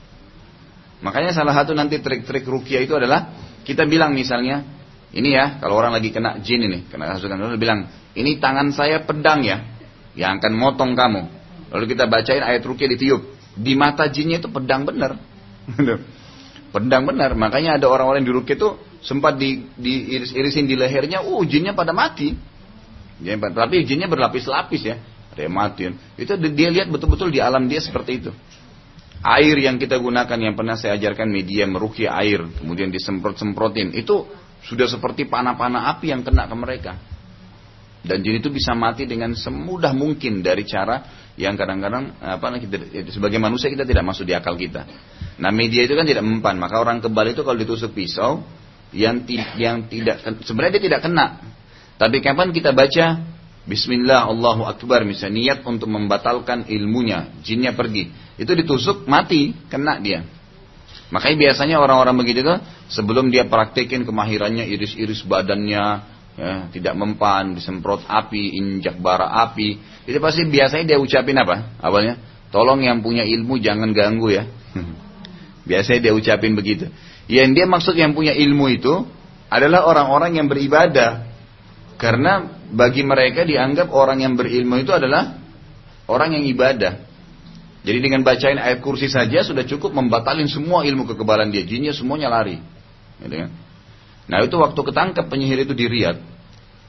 Makanya 1.01 1.31
salah 1.35 1.53
satu 1.53 1.75
nanti 1.75 1.99
trik-trik 1.99 2.45
rukia 2.47 2.81
itu 2.81 2.95
adalah 2.95 3.31
kita 3.63 3.83
bilang 3.85 4.13
misalnya, 4.13 4.63
ini 5.11 5.35
ya 5.35 5.61
kalau 5.61 5.77
orang 5.77 5.95
lagi 5.95 6.09
kena 6.13 6.39
jin 6.41 6.65
ini, 6.65 6.87
kena 6.87 7.15
hasutan 7.17 7.41
bilang, 7.59 7.87
ini 8.15 8.37
tangan 8.39 8.71
saya 8.71 9.03
pedang 9.03 9.43
ya, 9.43 9.63
yang 10.15 10.39
akan 10.39 10.53
motong 10.55 10.95
kamu. 10.95 11.21
Lalu 11.75 11.85
kita 11.91 12.07
bacain 12.07 12.41
ayat 12.41 12.63
rukyah 12.63 12.89
ditiup. 12.95 13.21
Di 13.55 13.75
mata 13.75 14.07
jinnya 14.07 14.39
itu 14.39 14.47
pedang 14.47 14.87
benar. 14.87 15.19
pedang 16.75 17.03
benar. 17.03 17.35
Makanya 17.35 17.79
ada 17.79 17.87
orang-orang 17.91 18.23
di 18.23 18.31
rukyah 18.31 18.55
itu 18.55 18.69
sempat 19.05 19.37
di, 19.37 19.69
diiris-irisin 19.77 20.65
di 20.65 20.73
lehernya, 20.73 21.21
uh 21.21 21.43
jinnya 21.45 21.77
pada 21.77 21.93
mati. 21.93 22.33
Ya, 23.21 23.37
tapi 23.37 23.85
jinnya 23.85 24.09
berlapis-lapis 24.09 24.81
ya. 24.81 24.97
Mati. 25.51 25.91
Itu 26.15 26.39
dia 26.39 26.71
lihat 26.71 26.87
betul-betul 26.87 27.27
di 27.27 27.43
alam 27.43 27.67
dia 27.67 27.83
seperti 27.83 28.23
itu. 28.23 28.31
Air 29.19 29.57
yang 29.59 29.75
kita 29.75 29.99
gunakan 29.99 30.37
yang 30.39 30.55
pernah 30.55 30.79
saya 30.79 30.95
ajarkan 30.95 31.27
media 31.27 31.67
meruki 31.67 32.07
air, 32.07 32.45
kemudian 32.61 32.87
disemprot-semprotin, 32.87 33.91
itu 33.99 34.23
sudah 34.63 34.87
seperti 34.87 35.27
panah-panah 35.27 35.91
api 35.97 36.15
yang 36.15 36.23
kena 36.23 36.47
ke 36.47 36.55
mereka. 36.55 36.93
Dan 38.05 38.21
jin 38.21 38.37
itu 38.37 38.53
bisa 38.53 38.77
mati 38.77 39.09
dengan 39.09 39.33
semudah 39.33 39.91
mungkin 39.91 40.45
dari 40.45 40.61
cara 40.63 41.03
yang 41.35 41.57
kadang-kadang 41.57 42.15
apa 42.21 42.61
kita 42.61 43.09
sebagai 43.11 43.41
manusia 43.41 43.67
kita 43.67 43.83
tidak 43.83 44.05
masuk 44.05 44.29
di 44.29 44.37
akal 44.37 44.53
kita. 44.55 44.85
Nah 45.41 45.51
media 45.51 45.83
itu 45.83 45.97
kan 45.97 46.05
tidak 46.05 46.23
mempan, 46.23 46.55
maka 46.55 46.79
orang 46.79 47.01
kebal 47.01 47.27
itu 47.27 47.41
kalau 47.41 47.57
ditusuk 47.57 47.97
pisau 47.97 48.45
yang 48.95 49.27
yang 49.59 49.91
tidak 49.91 50.23
sebenarnya 50.47 50.79
dia 50.79 50.83
tidak 50.87 51.01
kena. 51.03 51.43
Tapi 51.99 52.23
kapan 52.23 52.55
kita 52.55 52.71
baca 52.71 53.35
Bismillah 53.65 54.29
Allahu 54.29 54.61
Akbar 54.69 55.01
misalnya 55.03 55.57
niat 55.57 55.59
untuk 55.65 55.89
membatalkan 55.89 56.69
ilmunya, 56.69 57.33
jinnya 57.41 57.73
pergi. 57.73 58.13
Itu 58.37 58.53
ditusuk 58.53 59.09
mati, 59.09 59.57
kena 59.73 59.97
dia. 59.97 60.21
Makanya 61.09 61.49
biasanya 61.49 61.75
orang-orang 61.81 62.13
begitu 62.21 62.45
tuh 62.45 62.61
sebelum 62.93 63.33
dia 63.33 63.49
praktekin 63.49 64.05
kemahirannya 64.05 64.69
iris-iris 64.69 65.25
badannya, 65.25 65.83
ya, 66.37 66.51
tidak 66.69 66.93
mempan, 66.93 67.57
disemprot 67.57 68.05
api, 68.05 68.53
injak 68.53 69.01
bara 69.01 69.33
api, 69.49 69.81
itu 70.05 70.17
pasti 70.21 70.45
biasanya 70.45 70.85
dia 70.93 70.97
ucapin 71.01 71.37
apa? 71.41 71.73
Awalnya, 71.81 72.21
tolong 72.53 72.85
yang 72.85 73.01
punya 73.01 73.25
ilmu 73.25 73.57
jangan 73.57 73.89
ganggu 73.97 74.29
ya. 74.29 74.45
biasanya 75.69 76.09
dia 76.09 76.13
ucapin 76.13 76.53
begitu. 76.53 76.93
Yang 77.25 77.49
dia 77.57 77.65
maksud 77.65 77.95
yang 77.97 78.13
punya 78.13 78.33
ilmu 78.33 78.69
itu 78.69 78.93
adalah 79.49 79.89
orang-orang 79.89 80.37
yang 80.37 80.47
beribadah. 80.49 81.25
Karena 81.95 82.45
bagi 82.69 83.01
mereka 83.01 83.47
dianggap 83.47 83.89
orang 83.89 84.21
yang 84.21 84.33
berilmu 84.35 84.77
itu 84.83 84.91
adalah 84.91 85.39
orang 86.05 86.37
yang 86.37 86.43
ibadah. 86.45 87.01
Jadi 87.85 87.97
dengan 88.01 88.25
bacain 88.25 88.57
ayat 88.57 88.81
kursi 88.81 89.05
saja 89.05 89.45
sudah 89.45 89.61
cukup 89.61 89.93
membatalin 89.93 90.49
semua 90.49 90.81
ilmu 90.85 91.05
kekebalan 91.05 91.53
dia. 91.53 91.61
Jinnya 91.61 91.93
semuanya 91.93 92.33
lari. 92.33 92.57
Gitu 93.21 93.35
kan? 93.45 93.49
Nah 94.25 94.41
itu 94.41 94.57
waktu 94.57 94.81
ketangkap 94.81 95.29
penyihir 95.29 95.69
itu 95.69 95.77
di 95.77 95.85
Riyadh. 95.85 96.17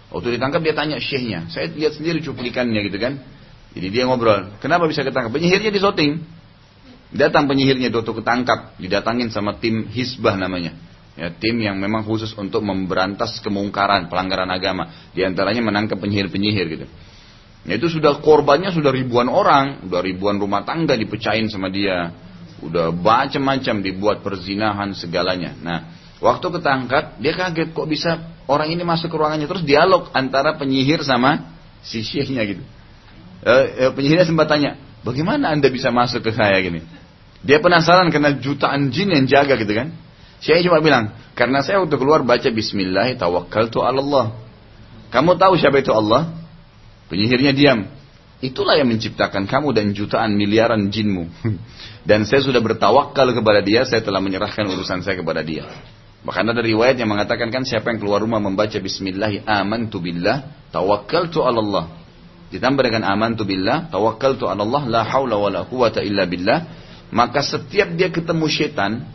Waktu 0.09 0.41
ditangkap 0.41 0.65
dia 0.65 0.73
tanya 0.73 0.97
syekhnya. 0.97 1.53
Saya 1.53 1.69
lihat 1.69 2.01
sendiri 2.01 2.25
cuplikannya 2.25 2.81
gitu 2.89 2.97
kan. 2.97 3.21
Jadi 3.77 3.93
dia 3.93 4.09
ngobrol. 4.09 4.57
Kenapa 4.65 4.89
bisa 4.89 5.05
ketangkap? 5.05 5.37
Penyihirnya 5.37 5.69
di 5.69 5.77
disoting. 5.77 6.25
Datang 7.15 7.47
penyihirnya 7.47 7.93
waktu 7.95 8.13
ketangkap. 8.13 8.79
Didatangin 8.83 9.31
sama 9.31 9.59
tim 9.59 9.87
Hisbah 9.87 10.35
namanya. 10.35 10.75
Ya, 11.17 11.33
tim 11.33 11.57
yang 11.57 11.81
memang 11.81 12.05
khusus 12.05 12.37
untuk 12.37 12.61
memberantas 12.61 13.41
kemungkaran, 13.41 14.13
pelanggaran 14.13 14.53
agama. 14.53 14.93
Di 15.17 15.25
antaranya 15.25 15.65
menangkap 15.65 15.97
penyihir-penyihir 15.97 16.67
gitu. 16.77 16.87
Ya, 17.67 17.75
itu 17.81 17.89
sudah 17.89 18.23
korbannya 18.23 18.71
sudah 18.71 18.95
ribuan 18.95 19.27
orang, 19.27 19.87
sudah 19.87 20.01
ribuan 20.05 20.39
rumah 20.39 20.63
tangga 20.63 20.95
dipecahin 20.95 21.51
sama 21.51 21.73
dia. 21.73 22.15
Udah 22.63 22.95
macam-macam 22.95 23.83
dibuat 23.83 24.21
perzinahan 24.21 24.93
segalanya. 24.93 25.57
Nah, 25.61 25.79
waktu 26.21 26.47
ketangkap 26.47 27.21
dia 27.21 27.33
kaget 27.37 27.73
kok 27.73 27.89
bisa 27.89 28.37
orang 28.47 28.73
ini 28.73 28.87
masuk 28.87 29.13
ke 29.13 29.17
ruangannya 29.17 29.45
terus 29.51 29.67
dialog 29.67 30.09
antara 30.15 30.57
penyihir 30.57 31.03
sama 31.05 31.53
si 31.83 32.01
gitu. 32.03 32.63
E, 33.47 33.55
e, 33.79 33.85
penyihirnya 33.93 34.27
sempat 34.27 34.49
tanya, 34.49 34.81
bagaimana 35.07 35.55
anda 35.55 35.71
bisa 35.71 35.95
masuk 35.95 36.27
ke 36.27 36.35
saya 36.35 36.59
gini? 36.59 36.83
Dia 37.47 37.63
penasaran 37.63 38.11
karena 38.11 38.35
jutaan 38.35 38.91
jin 38.91 39.15
yang 39.15 39.31
jaga 39.31 39.55
gitu 39.55 39.71
kan. 39.71 39.95
Saya 40.43 40.61
cuma 40.67 40.83
bilang, 40.83 41.15
karena 41.39 41.63
saya 41.63 41.79
waktu 41.79 41.95
keluar 41.95 42.27
baca 42.27 42.51
Bismillah, 42.51 43.15
tawakkaltu 43.15 43.81
Allah. 43.87 44.35
Kamu 45.15 45.39
tahu 45.39 45.55
siapa 45.55 45.79
itu 45.79 45.95
Allah? 45.95 46.35
Penyihirnya 47.07 47.55
diam. 47.55 47.87
Itulah 48.45 48.77
yang 48.77 48.93
menciptakan 48.93 49.49
kamu 49.49 49.73
dan 49.73 49.97
jutaan 49.97 50.37
miliaran 50.37 50.93
jinmu. 50.93 51.33
Dan 52.09 52.29
saya 52.29 52.45
sudah 52.45 52.61
bertawakal 52.61 53.33
kepada 53.33 53.65
dia, 53.65 53.89
saya 53.89 54.05
telah 54.05 54.21
menyerahkan 54.21 54.69
urusan 54.69 55.01
saya 55.01 55.17
kepada 55.17 55.41
dia. 55.41 55.65
Bahkan 56.21 56.45
ada 56.53 56.61
riwayat 56.61 57.01
yang 57.01 57.09
mengatakan 57.09 57.49
kan 57.49 57.65
siapa 57.65 57.89
yang 57.95 58.03
keluar 58.03 58.21
rumah 58.21 58.43
membaca 58.43 58.77
Bismillah, 58.77 59.41
amantu 59.49 60.05
billah, 60.05 60.69
tawakkaltu 60.69 61.41
Allah. 61.41 61.96
Ditambah 62.51 62.83
dengan 62.83 63.07
amantu 63.11 63.43
billah, 63.43 63.91
tawakkaltu 63.91 64.47
Allah, 64.47 64.83
la 64.87 65.03
haula 65.03 65.37
wa 65.39 65.51
la 65.51 65.63
quwata 65.67 66.03
illa 66.03 66.25
billah. 66.25 66.59
Maka 67.11 67.43
setiap 67.43 67.95
dia 67.95 68.11
ketemu 68.11 68.47
setan, 68.51 69.07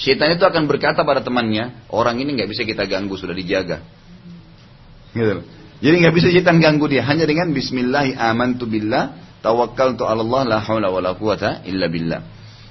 Syaitan 0.00 0.32
itu 0.32 0.44
akan 0.48 0.64
berkata 0.64 1.04
pada 1.04 1.20
temannya, 1.20 1.84
orang 1.92 2.16
ini 2.24 2.32
nggak 2.38 2.48
bisa 2.48 2.62
kita 2.64 2.88
ganggu, 2.88 3.20
sudah 3.20 3.36
dijaga. 3.36 3.84
Gitu. 5.12 5.44
Jadi 5.80 5.94
nggak 6.00 6.14
bisa 6.16 6.32
syaitan 6.32 6.56
ganggu 6.56 6.88
dia, 6.88 7.04
hanya 7.04 7.28
dengan 7.28 7.52
Bismillah 7.52 8.16
amantu 8.16 8.64
billah, 8.64 9.16
tawakkaltu 9.44 10.08
Allah, 10.08 10.48
la 10.48 10.58
haula 10.64 10.88
wa 10.88 11.00
la 11.04 11.12
quwata 11.12 11.68
illa 11.68 11.92
billah. 11.92 12.20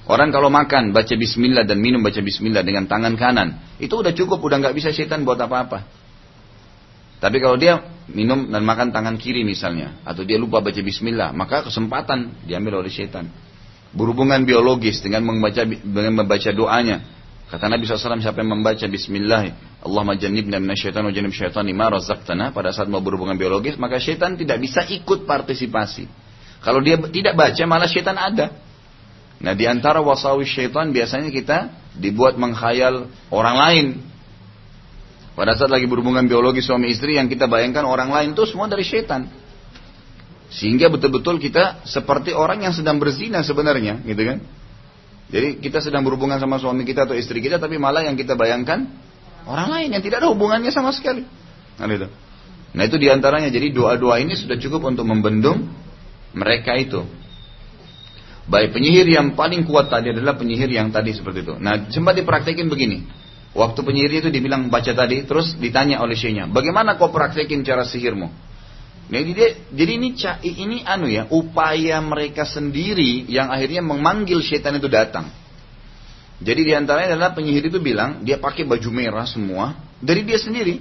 Orang 0.09 0.33
kalau 0.33 0.49
makan 0.49 0.89
baca 0.89 1.13
Bismillah 1.13 1.69
dan 1.69 1.77
minum 1.77 2.01
baca 2.01 2.17
Bismillah 2.17 2.65
dengan 2.65 2.89
tangan 2.89 3.13
kanan, 3.13 3.77
itu 3.77 3.93
udah 3.93 4.09
cukup, 4.09 4.41
udah 4.41 4.57
nggak 4.65 4.73
bisa 4.73 4.89
syaitan 4.89 5.21
buat 5.21 5.37
apa-apa. 5.37 5.85
Tapi 7.19 7.37
kalau 7.43 7.59
dia 7.59 7.83
minum 8.07 8.47
dan 8.47 8.63
makan 8.63 8.95
tangan 8.95 9.19
kiri 9.19 9.43
misalnya, 9.43 9.99
atau 10.07 10.23
dia 10.23 10.39
lupa 10.39 10.63
baca 10.63 10.79
Bismillah, 10.79 11.35
maka 11.35 11.67
kesempatan 11.67 12.47
diambil 12.47 12.79
oleh 12.79 12.91
syaitan 12.91 13.27
berhubungan 13.93 14.45
biologis 14.45 15.01
dengan 15.01 15.25
membaca 15.25 15.65
dengan 15.65 16.13
membaca 16.13 16.49
doanya. 16.53 17.01
Kata 17.49 17.65
Nabi 17.65 17.89
SAW 17.89 18.21
siapa 18.21 18.45
yang 18.45 18.61
membaca 18.61 18.85
Bismillah 18.85 19.49
Allahumma 19.81 20.13
jannibna 20.13 20.61
minasyaitan 20.61 21.01
wa 21.01 21.09
jannib 21.09 21.33
syaitani 21.33 21.73
ma 21.73 21.89
razaqtana 21.89 22.53
pada 22.53 22.69
saat 22.69 22.85
mau 22.85 23.01
berhubungan 23.01 23.33
biologis 23.33 23.73
maka 23.81 23.97
syaitan 23.97 24.37
tidak 24.37 24.61
bisa 24.61 24.85
ikut 24.85 25.25
partisipasi. 25.25 26.05
Kalau 26.61 26.77
dia 26.85 27.01
tidak 27.09 27.33
baca 27.33 27.63
malah 27.65 27.89
syaitan 27.89 28.13
ada. 28.21 28.53
Nah 29.41 29.53
di 29.57 29.65
antara 29.65 29.97
wasawi 30.05 30.45
syaitan 30.45 30.93
biasanya 30.93 31.33
kita 31.33 31.73
dibuat 31.97 32.37
menghayal 32.37 33.09
orang 33.33 33.57
lain. 33.57 33.85
Pada 35.39 35.55
saat 35.55 35.71
lagi 35.71 35.87
berhubungan 35.87 36.27
biologis 36.27 36.67
suami 36.67 36.91
istri 36.91 37.15
yang 37.15 37.31
kita 37.31 37.47
bayangkan 37.47 37.87
orang 37.87 38.11
lain 38.11 38.35
itu 38.35 38.43
semua 38.43 38.67
dari 38.67 38.83
syaitan. 38.83 39.23
Sehingga 40.51 40.91
betul-betul 40.91 41.39
kita 41.39 41.87
seperti 41.87 42.35
orang 42.35 42.67
yang 42.67 42.75
sedang 42.75 42.99
berzina 42.99 43.39
sebenarnya, 43.39 44.03
gitu 44.03 44.19
kan? 44.19 44.43
Jadi 45.31 45.63
kita 45.63 45.79
sedang 45.79 46.03
berhubungan 46.03 46.43
sama 46.43 46.59
suami 46.59 46.83
kita 46.83 47.07
atau 47.07 47.15
istri 47.15 47.39
kita, 47.39 47.55
tapi 47.55 47.79
malah 47.79 48.03
yang 48.03 48.19
kita 48.19 48.35
bayangkan 48.35 48.83
orang 49.47 49.71
lain 49.71 49.95
yang 49.95 50.03
tidak 50.03 50.27
ada 50.27 50.27
hubungannya 50.27 50.75
sama 50.75 50.91
sekali. 50.91 51.23
Nah 51.79 51.87
itu. 51.87 52.11
Nah 52.75 52.83
itu 52.83 52.99
di 52.99 53.07
antaranya. 53.07 53.47
Jadi 53.47 53.71
doa-doa 53.71 54.19
ini 54.19 54.35
sudah 54.35 54.59
cukup 54.59 54.91
untuk 54.91 55.07
membendung 55.07 55.71
mereka 56.35 56.75
itu. 56.75 57.07
Baik 58.43 58.75
penyihir 58.75 59.07
yang 59.07 59.39
paling 59.39 59.63
kuat 59.63 59.87
tadi 59.87 60.11
adalah 60.11 60.35
penyihir 60.35 60.67
yang 60.67 60.91
tadi 60.91 61.15
seperti 61.15 61.47
itu. 61.47 61.55
Nah 61.63 61.87
sempat 61.87 62.19
dipraktekin 62.19 62.67
begini. 62.67 63.07
Waktu 63.49 63.81
penyihir 63.81 64.21
itu 64.21 64.29
dibilang 64.29 64.69
baca 64.69 64.93
tadi, 64.93 65.25
terus 65.25 65.57
ditanya 65.57 66.05
oleh 66.05 66.13
syekhnya, 66.13 66.45
bagaimana 66.45 67.01
kau 67.01 67.09
praktekin 67.09 67.65
cara 67.65 67.81
sihirmu? 67.81 68.29
Jadi 69.09 69.31
dia, 69.33 69.49
jadi 69.73 69.91
ini 69.97 70.09
ini 70.45 70.77
anu 70.85 71.09
ya, 71.09 71.25
upaya 71.33 71.97
mereka 71.97 72.45
sendiri 72.45 73.25
yang 73.25 73.49
akhirnya 73.49 73.81
memanggil 73.81 74.37
setan 74.45 74.77
itu 74.77 74.85
datang. 74.85 75.33
Jadi 76.39 76.61
di 76.61 76.73
antaranya 76.77 77.17
adalah 77.17 77.33
penyihir 77.33 77.67
itu 77.67 77.81
bilang 77.81 78.21
dia 78.21 78.37
pakai 78.37 78.63
baju 78.69 78.89
merah 78.93 79.25
semua 79.25 79.75
dari 79.97 80.21
dia 80.23 80.37
sendiri. 80.37 80.79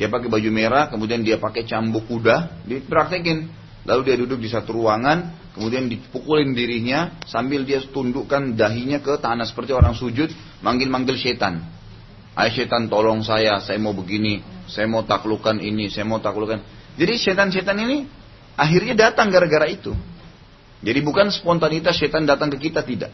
Dia 0.00 0.08
pakai 0.08 0.32
baju 0.32 0.48
merah, 0.48 0.88
kemudian 0.88 1.20
dia 1.20 1.36
pakai 1.36 1.68
cambuk 1.68 2.08
kuda, 2.08 2.64
dipraktekin. 2.64 3.50
Lalu 3.84 4.00
dia 4.04 4.16
duduk 4.16 4.40
di 4.40 4.48
satu 4.48 4.80
ruangan, 4.80 5.52
kemudian 5.58 5.90
dipukulin 5.92 6.56
dirinya 6.56 7.20
sambil 7.28 7.68
dia 7.68 7.84
tundukkan 7.84 8.56
dahinya 8.56 9.02
ke 9.02 9.18
tanah 9.20 9.44
seperti 9.44 9.76
orang 9.76 9.92
sujud, 9.92 10.32
manggil-manggil 10.64 11.18
setan. 11.18 11.77
Ayo 12.38 12.54
setan 12.54 12.86
tolong 12.86 13.26
saya, 13.26 13.58
saya 13.58 13.82
mau 13.82 13.90
begini, 13.90 14.38
saya 14.70 14.86
mau 14.86 15.02
taklukan 15.02 15.58
ini, 15.58 15.90
saya 15.90 16.06
mau 16.06 16.22
taklukan. 16.22 16.62
Jadi 16.94 17.18
setan-setan 17.18 17.74
ini 17.82 18.06
akhirnya 18.54 18.94
datang 18.94 19.26
gara-gara 19.34 19.66
itu. 19.66 19.90
Jadi 20.78 21.02
bukan 21.02 21.34
spontanitas 21.34 21.98
setan 21.98 22.30
datang 22.30 22.46
ke 22.54 22.70
kita 22.70 22.86
tidak. 22.86 23.10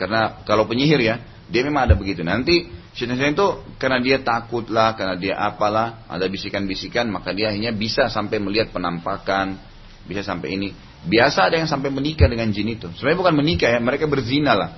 Karena 0.00 0.40
kalau 0.48 0.64
penyihir 0.64 0.96
ya, 0.96 1.20
dia 1.52 1.60
memang 1.60 1.92
ada 1.92 1.92
begitu. 1.92 2.24
Nanti 2.24 2.72
setan-setan 2.96 3.36
itu 3.36 3.48
karena 3.76 4.00
dia 4.00 4.24
takut 4.24 4.64
lah, 4.72 4.96
karena 4.96 5.20
dia 5.20 5.36
apalah, 5.36 6.08
ada 6.08 6.24
bisikan-bisikan, 6.24 7.04
maka 7.12 7.36
dia 7.36 7.52
akhirnya 7.52 7.76
bisa 7.76 8.08
sampai 8.08 8.40
melihat 8.40 8.72
penampakan, 8.72 9.60
bisa 10.08 10.24
sampai 10.24 10.56
ini. 10.56 10.72
Biasa 11.04 11.52
ada 11.52 11.60
yang 11.60 11.68
sampai 11.68 11.92
menikah 11.92 12.32
dengan 12.32 12.48
jin 12.48 12.80
itu. 12.80 12.88
Sebenarnya 12.96 13.28
bukan 13.28 13.34
menikah 13.36 13.68
ya, 13.68 13.76
mereka 13.76 14.08
berzina 14.08 14.56
lah. 14.56 14.72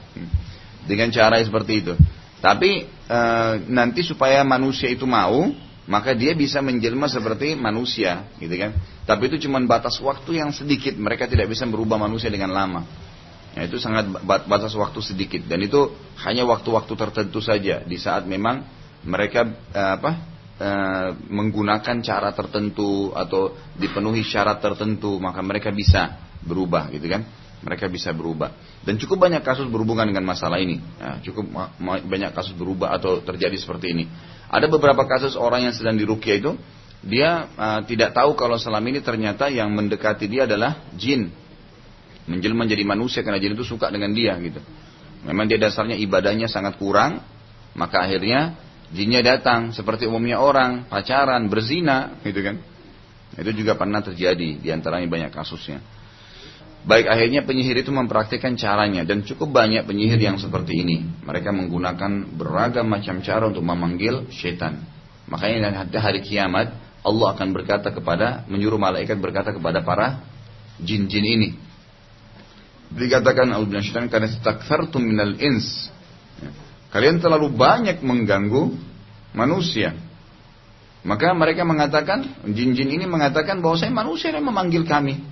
Dengan 0.91 1.15
cara 1.15 1.39
seperti 1.39 1.87
itu. 1.87 1.95
Tapi 2.41 2.85
e, 2.87 3.19
nanti 3.71 4.05
supaya 4.05 4.45
manusia 4.45 4.93
itu 4.93 5.09
mau, 5.09 5.51
maka 5.89 6.13
dia 6.13 6.37
bisa 6.37 6.61
menjelma 6.61 7.09
seperti 7.09 7.57
manusia, 7.57 8.29
gitu 8.37 8.53
kan. 8.55 8.77
Tapi 9.07 9.31
itu 9.33 9.49
cuma 9.49 9.63
batas 9.65 9.97
waktu 10.03 10.43
yang 10.43 10.51
sedikit, 10.53 10.95
mereka 10.99 11.31
tidak 11.31 11.49
bisa 11.49 11.65
berubah 11.65 11.97
manusia 11.97 12.29
dengan 12.29 12.53
lama. 12.53 12.83
Ya, 13.57 13.65
itu 13.65 13.81
sangat 13.81 14.05
batas 14.29 14.77
waktu 14.77 15.01
sedikit 15.01 15.49
dan 15.49 15.65
itu 15.65 15.89
hanya 16.21 16.45
waktu-waktu 16.45 16.93
tertentu 16.93 17.41
saja 17.41 17.81
di 17.89 17.97
saat 17.97 18.29
memang 18.29 18.69
mereka 19.01 19.49
eh, 19.73 19.93
apa 19.97 20.13
eh, 20.61 21.09
menggunakan 21.33 21.97
cara 22.05 22.37
tertentu 22.37 23.17
atau 23.17 23.57
dipenuhi 23.81 24.21
syarat 24.21 24.61
tertentu 24.61 25.17
maka 25.17 25.41
mereka 25.41 25.73
bisa 25.73 26.21
berubah 26.45 26.93
gitu 26.93 27.09
kan 27.09 27.25
mereka 27.67 27.91
bisa 27.91 28.15
berubah 28.15 28.55
dan 28.87 28.95
cukup 29.03 29.27
banyak 29.27 29.43
kasus 29.43 29.67
berhubungan 29.67 30.07
dengan 30.07 30.23
masalah 30.23 30.63
ini 30.63 30.79
ya, 30.79 31.19
cukup 31.27 31.51
banyak 31.83 32.31
kasus 32.31 32.55
berubah 32.55 32.95
atau 32.95 33.19
terjadi 33.27 33.59
seperti 33.59 33.91
ini 33.91 34.05
ada 34.47 34.71
beberapa 34.71 35.03
kasus 35.11 35.35
orang 35.35 35.67
yang 35.67 35.75
sedang 35.75 35.99
dirukia 35.99 36.39
itu 36.39 36.55
dia 37.03 37.51
uh, 37.59 37.81
tidak 37.83 38.15
tahu 38.15 38.39
kalau 38.39 38.55
selama 38.57 38.87
ini 38.87 39.03
ternyata 39.03 39.51
yang 39.51 39.75
mendekati 39.75 40.31
dia 40.31 40.47
adalah 40.47 40.87
jin 40.95 41.35
menjelma 42.27 42.67
menjadi 42.67 42.83
manusia 42.83 43.21
karena 43.23 43.39
jin 43.39 43.55
itu 43.55 43.63
suka 43.63 43.89
dengan 43.89 44.11
dia 44.11 44.35
gitu. 44.43 44.59
Memang 45.27 45.47
dia 45.47 45.59
dasarnya 45.59 45.95
ibadahnya 45.99 46.51
sangat 46.51 46.79
kurang, 46.79 47.23
maka 47.75 48.03
akhirnya 48.03 48.59
jinnya 48.91 49.23
datang 49.23 49.75
seperti 49.75 50.07
umumnya 50.07 50.39
orang 50.43 50.87
pacaran 50.91 51.47
berzina 51.47 52.19
gitu 52.23 52.43
kan. 52.43 52.59
Itu 53.39 53.51
juga 53.55 53.75
pernah 53.75 54.03
terjadi 54.03 54.59
di 54.59 54.69
antaranya 54.71 55.07
banyak 55.07 55.31
kasusnya. 55.35 55.83
Baik 56.87 57.11
akhirnya 57.11 57.43
penyihir 57.43 57.83
itu 57.83 57.91
mempraktikkan 57.91 58.55
caranya 58.55 59.03
dan 59.03 59.27
cukup 59.27 59.51
banyak 59.51 59.83
penyihir 59.91 60.23
yang 60.23 60.39
seperti 60.39 60.87
ini. 60.87 61.03
Mereka 61.27 61.51
menggunakan 61.51 62.31
beragam 62.39 62.87
macam 62.87 63.19
cara 63.27 63.51
untuk 63.51 63.67
memanggil 63.67 64.31
setan. 64.31 64.87
Makanya 65.27 65.83
nanti 65.83 65.99
hari 65.99 66.23
kiamat 66.23 66.71
Allah 67.03 67.29
akan 67.35 67.49
berkata 67.51 67.91
kepada 67.91 68.47
menyuruh 68.47 68.79
malaikat 68.79 69.19
berkata 69.19 69.51
kepada 69.51 69.83
para 69.83 70.23
jin-jin 70.79 71.27
ini, 71.27 71.49
dikatakan 72.95 73.51
Allah 73.51 73.83
syaitan 73.83 74.07
karena 74.07 74.31
takfartum 74.39 75.03
minal 75.03 75.35
ins. 75.43 75.91
Ya. 76.39 76.51
Kalian 76.95 77.19
terlalu 77.19 77.51
banyak 77.51 77.99
mengganggu 77.99 78.79
manusia. 79.35 79.95
Maka 81.07 81.31
mereka 81.35 81.63
mengatakan, 81.63 82.47
jin-jin 82.47 82.91
ini 82.91 83.07
mengatakan 83.07 83.63
bahwa 83.63 83.79
saya 83.79 83.95
manusia 83.95 84.35
yang 84.35 84.43
memanggil 84.43 84.83
kami. 84.83 85.23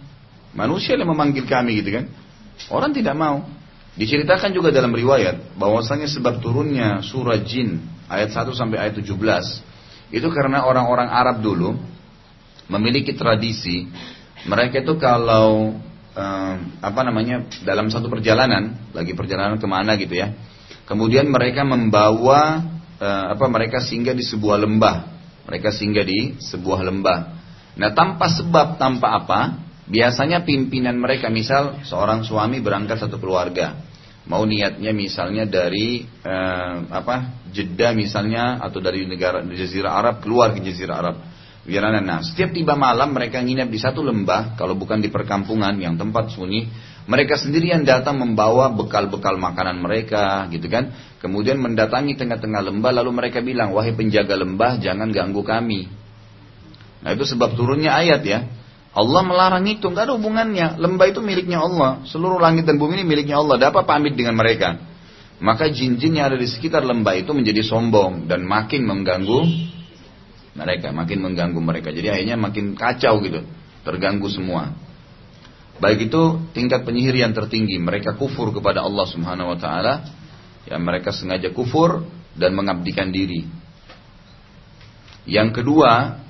Manusia 0.55 0.95
yang 0.95 1.11
memanggil 1.11 1.45
kami 1.45 1.83
gitu 1.83 1.91
kan. 2.01 2.05
Orang 2.71 2.95
tidak 2.95 3.19
mau. 3.19 3.43
Diceritakan 3.95 4.51
juga 4.51 4.75
dalam 4.75 4.91
riwayat 4.91 5.55
bahwasanya 5.55 6.11
sebab 6.11 6.43
turunnya 6.43 6.99
surah 7.07 7.39
jin 7.47 7.79
ayat 8.11 8.35
1 8.35 8.51
sampai 8.51 8.83
ayat 8.83 8.99
17 8.99 9.07
itu 10.11 10.29
karena 10.35 10.67
orang-orang 10.67 11.07
Arab 11.15 11.39
dulu 11.43 11.79
memiliki 12.67 13.15
tradisi 13.15 13.87
mereka 14.45 14.83
itu 14.83 14.99
kalau 15.01 15.79
uh, 16.13 16.55
apa 16.85 17.01
namanya 17.01 17.49
dalam 17.65 17.89
satu 17.89 18.13
perjalanan, 18.13 18.93
lagi 18.93 19.17
perjalanan 19.17 19.57
ke 19.57 19.67
mana 19.69 19.97
gitu 19.97 20.21
ya. 20.21 20.37
Kemudian 20.85 21.33
mereka 21.33 21.65
membawa 21.65 22.61
uh, 23.01 23.25
apa 23.33 23.45
mereka 23.49 23.81
singgah 23.81 24.13
di 24.13 24.21
sebuah 24.21 24.61
lembah, 24.61 24.97
mereka 25.49 25.73
singgah 25.73 26.05
di 26.05 26.37
sebuah 26.37 26.85
lembah. 26.85 27.19
Nah 27.81 27.91
tanpa 27.97 28.29
sebab 28.29 28.77
tanpa 28.77 29.17
apa, 29.17 29.41
biasanya 29.85 30.43
pimpinan 30.43 30.97
mereka 30.97 31.29
misal 31.29 31.85
seorang 31.85 32.25
suami 32.25 32.61
berangkat 32.65 33.01
satu 33.01 33.21
keluarga, 33.21 33.81
mau 34.29 34.45
niatnya 34.49 34.93
misalnya 34.97 35.45
dari 35.45 36.05
uh, 36.25 36.89
apa 36.89 37.45
Jeddah 37.55 37.95
misalnya 37.95 38.59
atau 38.59 38.83
dari 38.83 39.07
negara 39.07 39.45
Jazirah 39.47 39.95
Arab 39.95 40.15
keluar 40.25 40.51
ke 40.57 40.61
Jazirah 40.65 40.97
Arab 40.99 41.17
Wirana. 41.65 42.05
Nah, 42.05 42.21
setiap 42.21 42.53
tiba 42.53 42.77
malam 42.77 43.17
mereka 43.17 43.41
nginap 43.41 43.73
di 43.73 43.81
satu 43.81 44.05
lembah, 44.05 44.53
kalau 44.53 44.77
bukan 44.77 45.01
di 45.01 45.09
perkampungan 45.09 45.73
yang 45.81 45.97
tempat 45.97 46.37
sunyi, 46.37 46.69
mereka 47.09 47.41
sendirian 47.41 47.81
datang 47.89 48.21
membawa 48.21 48.69
bekal-bekal 48.69 49.41
makanan 49.41 49.81
mereka, 49.81 50.45
gitu 50.53 50.69
kan. 50.69 50.93
Kemudian 51.25 51.57
mendatangi 51.57 52.21
tengah-tengah 52.21 52.69
lembah, 52.69 53.01
lalu 53.01 53.17
mereka 53.17 53.41
bilang, 53.41 53.73
wahai 53.73 53.97
penjaga 53.97 54.37
lembah, 54.37 54.77
jangan 54.77 55.09
ganggu 55.09 55.41
kami. 55.41 55.89
Nah, 57.01 57.17
itu 57.17 57.25
sebab 57.25 57.57
turunnya 57.57 57.97
ayat 57.97 58.21
ya. 58.29 58.45
Allah 58.95 59.23
melarang 59.27 59.67
itu, 59.67 59.91
nggak 59.91 60.07
ada 60.07 60.15
hubungannya. 60.15 60.79
Lembah 60.79 61.11
itu 61.11 61.19
miliknya 61.19 61.59
Allah. 61.59 62.07
Seluruh 62.07 62.39
langit 62.39 62.63
dan 62.63 62.79
bumi 62.79 63.03
ini 63.03 63.05
miliknya 63.05 63.43
Allah. 63.43 63.59
Dapat 63.59 63.83
pamit 63.91 64.15
dengan 64.15 64.39
mereka. 64.39 64.79
Maka 65.43 65.67
jin-jin 65.67 66.15
yang 66.15 66.31
ada 66.31 66.39
di 66.39 66.47
sekitar 66.47 66.87
lembah 66.87 67.19
itu 67.19 67.35
menjadi 67.35 67.67
sombong 67.67 68.31
dan 68.31 68.47
makin 68.47 68.87
mengganggu 68.87 69.41
mereka, 70.55 70.95
makin 70.95 71.19
mengganggu 71.27 71.59
mereka. 71.59 71.91
Jadi 71.91 72.07
akhirnya 72.07 72.39
makin 72.39 72.79
kacau 72.79 73.19
gitu, 73.19 73.43
terganggu 73.83 74.31
semua. 74.31 74.71
Baik 75.83 76.07
itu 76.07 76.39
tingkat 76.55 76.87
penyihir 76.87 77.19
yang 77.19 77.35
tertinggi, 77.35 77.83
mereka 77.83 78.15
kufur 78.15 78.55
kepada 78.55 78.87
Allah 78.87 79.11
Subhanahu 79.11 79.53
wa 79.53 79.59
taala, 79.59 80.07
ya 80.71 80.79
mereka 80.79 81.11
sengaja 81.11 81.51
kufur 81.51 82.07
dan 82.39 82.55
mengabdikan 82.55 83.11
diri. 83.11 83.43
Yang 85.27 85.61
kedua, 85.61 86.24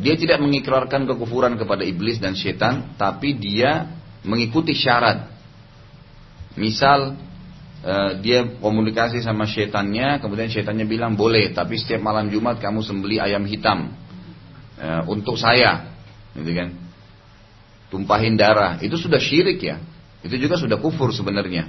dia 0.00 0.16
tidak 0.16 0.40
mengikrarkan 0.40 1.04
kekufuran 1.04 1.60
kepada 1.60 1.84
iblis 1.84 2.16
dan 2.16 2.32
setan, 2.32 2.96
tapi 2.96 3.36
dia 3.36 4.00
mengikuti 4.24 4.72
syarat. 4.72 5.28
Misal 6.56 7.20
uh, 7.84 8.16
dia 8.24 8.48
komunikasi 8.64 9.20
sama 9.20 9.44
setannya, 9.44 10.16
kemudian 10.24 10.48
setannya 10.48 10.88
bilang 10.88 11.20
boleh, 11.20 11.52
tapi 11.52 11.76
setiap 11.76 12.00
malam 12.00 12.32
Jumat 12.32 12.56
kamu 12.64 12.80
sembeli 12.80 13.20
ayam 13.20 13.44
hitam 13.44 13.92
uh, 14.80 15.04
untuk 15.04 15.36
saya, 15.36 15.92
gitu 16.32 16.48
kan? 16.56 16.68
Tumpahin 17.92 18.40
darah, 18.40 18.80
itu 18.80 18.96
sudah 18.96 19.20
syirik 19.20 19.60
ya, 19.60 19.84
itu 20.24 20.40
juga 20.40 20.56
sudah 20.56 20.80
kufur 20.80 21.12
sebenarnya. 21.12 21.68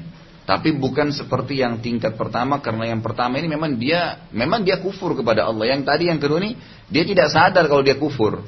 Tapi 0.51 0.75
bukan 0.75 1.15
seperti 1.15 1.63
yang 1.63 1.79
tingkat 1.79 2.19
pertama 2.19 2.59
karena 2.59 2.91
yang 2.91 2.99
pertama 2.99 3.39
ini 3.39 3.47
memang 3.47 3.79
dia 3.79 4.27
memang 4.35 4.67
dia 4.67 4.83
kufur 4.83 5.15
kepada 5.15 5.47
Allah. 5.47 5.63
Yang 5.71 5.87
tadi 5.87 6.11
yang 6.11 6.19
kedua 6.19 6.43
ini 6.43 6.59
dia 6.91 7.07
tidak 7.07 7.31
sadar 7.31 7.71
kalau 7.71 7.79
dia 7.79 7.95
kufur. 7.95 8.43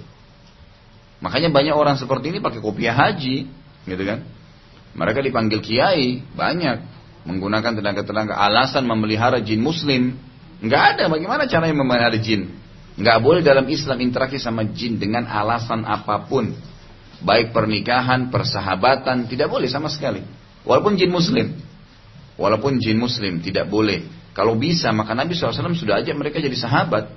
Makanya 1.24 1.48
banyak 1.48 1.72
orang 1.72 1.96
seperti 1.96 2.36
ini 2.36 2.44
pakai 2.44 2.60
kopiah 2.60 2.92
haji, 2.92 3.48
gitu 3.88 4.04
kan? 4.04 4.20
Mereka 5.00 5.24
dipanggil 5.24 5.63
kiai 5.63 6.20
banyak 6.36 6.84
menggunakan 7.24 7.72
tenaga-tenaga 7.72 8.36
alasan 8.36 8.84
memelihara 8.84 9.39
jin 9.39 9.63
muslim. 9.63 10.20
Nggak 10.60 10.84
ada 11.00 11.04
bagaimana 11.08 11.48
caranya 11.48 11.72
memelihara 11.80 12.20
jin. 12.20 12.52
Nggak 13.00 13.18
boleh 13.24 13.39
dalam 13.48 13.63
Islam 13.72 14.04
interaksi 14.04 14.44
sama 14.44 14.68
jin 14.68 15.00
dengan 15.00 15.24
alasan 15.24 15.88
apa 15.88 16.28
pun. 16.28 16.52
Baik 17.24 17.56
pernikahan, 17.56 18.28
persahabatan, 18.28 19.32
tidak 19.32 19.48
boleh 19.48 19.72
sama 19.72 19.88
sekali. 19.88 20.20
Walaupun 20.68 21.00
jin 21.00 21.08
muslim. 21.08 21.72
Walaupun 22.36 22.82
jin 22.82 22.98
muslim, 22.98 23.39
tidak 23.39 23.69
boleh. 23.69 24.06
Kalau 24.34 24.58
bisa, 24.58 24.89
maka 24.89 25.13
Nabi 25.13 25.38
SAW 25.38 25.78
sudah 25.78 26.02
ajak 26.02 26.17
mereka 26.17 26.41
jadi 26.41 26.58
sahabat. 26.58 27.13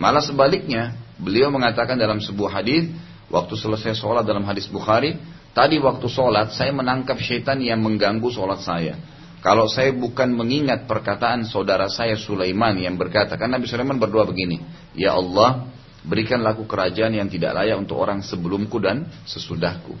Malah 0.00 0.24
sebaliknya, 0.24 0.96
beliau 1.20 1.52
mengatakan 1.52 2.00
dalam 2.00 2.24
sebuah 2.24 2.64
hadis, 2.64 2.88
waktu 3.28 3.52
selesai 3.52 3.92
sholat 4.00 4.24
dalam 4.24 4.48
hadis 4.48 4.64
Bukhari, 4.64 5.20
tadi 5.52 5.76
waktu 5.76 6.08
sholat 6.08 6.56
saya 6.56 6.72
menangkap 6.72 7.20
syaitan 7.20 7.60
yang 7.60 7.84
mengganggu 7.84 8.32
sholat 8.32 8.64
saya. 8.64 8.96
Kalau 9.40 9.68
saya 9.68 9.92
bukan 9.92 10.36
mengingat 10.36 10.84
perkataan 10.84 11.48
saudara 11.48 11.88
saya 11.88 12.16
Sulaiman 12.16 12.76
yang 12.76 13.00
berkata, 13.00 13.40
kan 13.40 13.48
Nabi 13.48 13.64
Sulaiman 13.68 13.96
berdoa 13.96 14.28
begini, 14.28 14.60
Ya 14.92 15.16
Allah, 15.16 15.64
berikanlah 16.04 16.56
aku 16.56 16.68
kerajaan 16.68 17.16
yang 17.16 17.28
tidak 17.28 17.56
layak 17.56 17.76
untuk 17.80 17.96
orang 17.96 18.20
sebelumku 18.20 18.76
dan 18.80 19.08
sesudahku. 19.24 19.96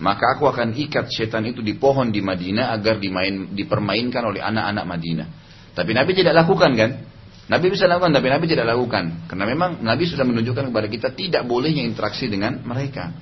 Maka 0.00 0.36
aku 0.36 0.48
akan 0.48 0.72
ikat 0.72 1.12
setan 1.12 1.44
itu 1.44 1.60
di 1.60 1.76
pohon 1.76 2.08
di 2.08 2.24
Madinah 2.24 2.72
agar 2.72 2.96
dimain, 2.96 3.52
dipermainkan 3.52 4.24
oleh 4.24 4.40
anak-anak 4.40 4.84
Madinah. 4.88 5.28
Tapi 5.76 5.92
Nabi 5.92 6.16
tidak 6.16 6.32
lakukan 6.32 6.72
kan? 6.72 6.90
Nabi 7.50 7.66
bisa 7.68 7.84
lakukan, 7.90 8.14
tapi 8.14 8.30
Nabi 8.32 8.46
tidak 8.48 8.64
lakukan. 8.64 9.28
Karena 9.28 9.44
memang 9.44 9.82
Nabi 9.82 10.06
sudah 10.08 10.24
menunjukkan 10.24 10.70
kepada 10.72 10.88
kita 10.88 11.08
tidak 11.12 11.42
bolehnya 11.44 11.84
interaksi 11.84 12.30
dengan 12.30 12.62
mereka. 12.64 13.12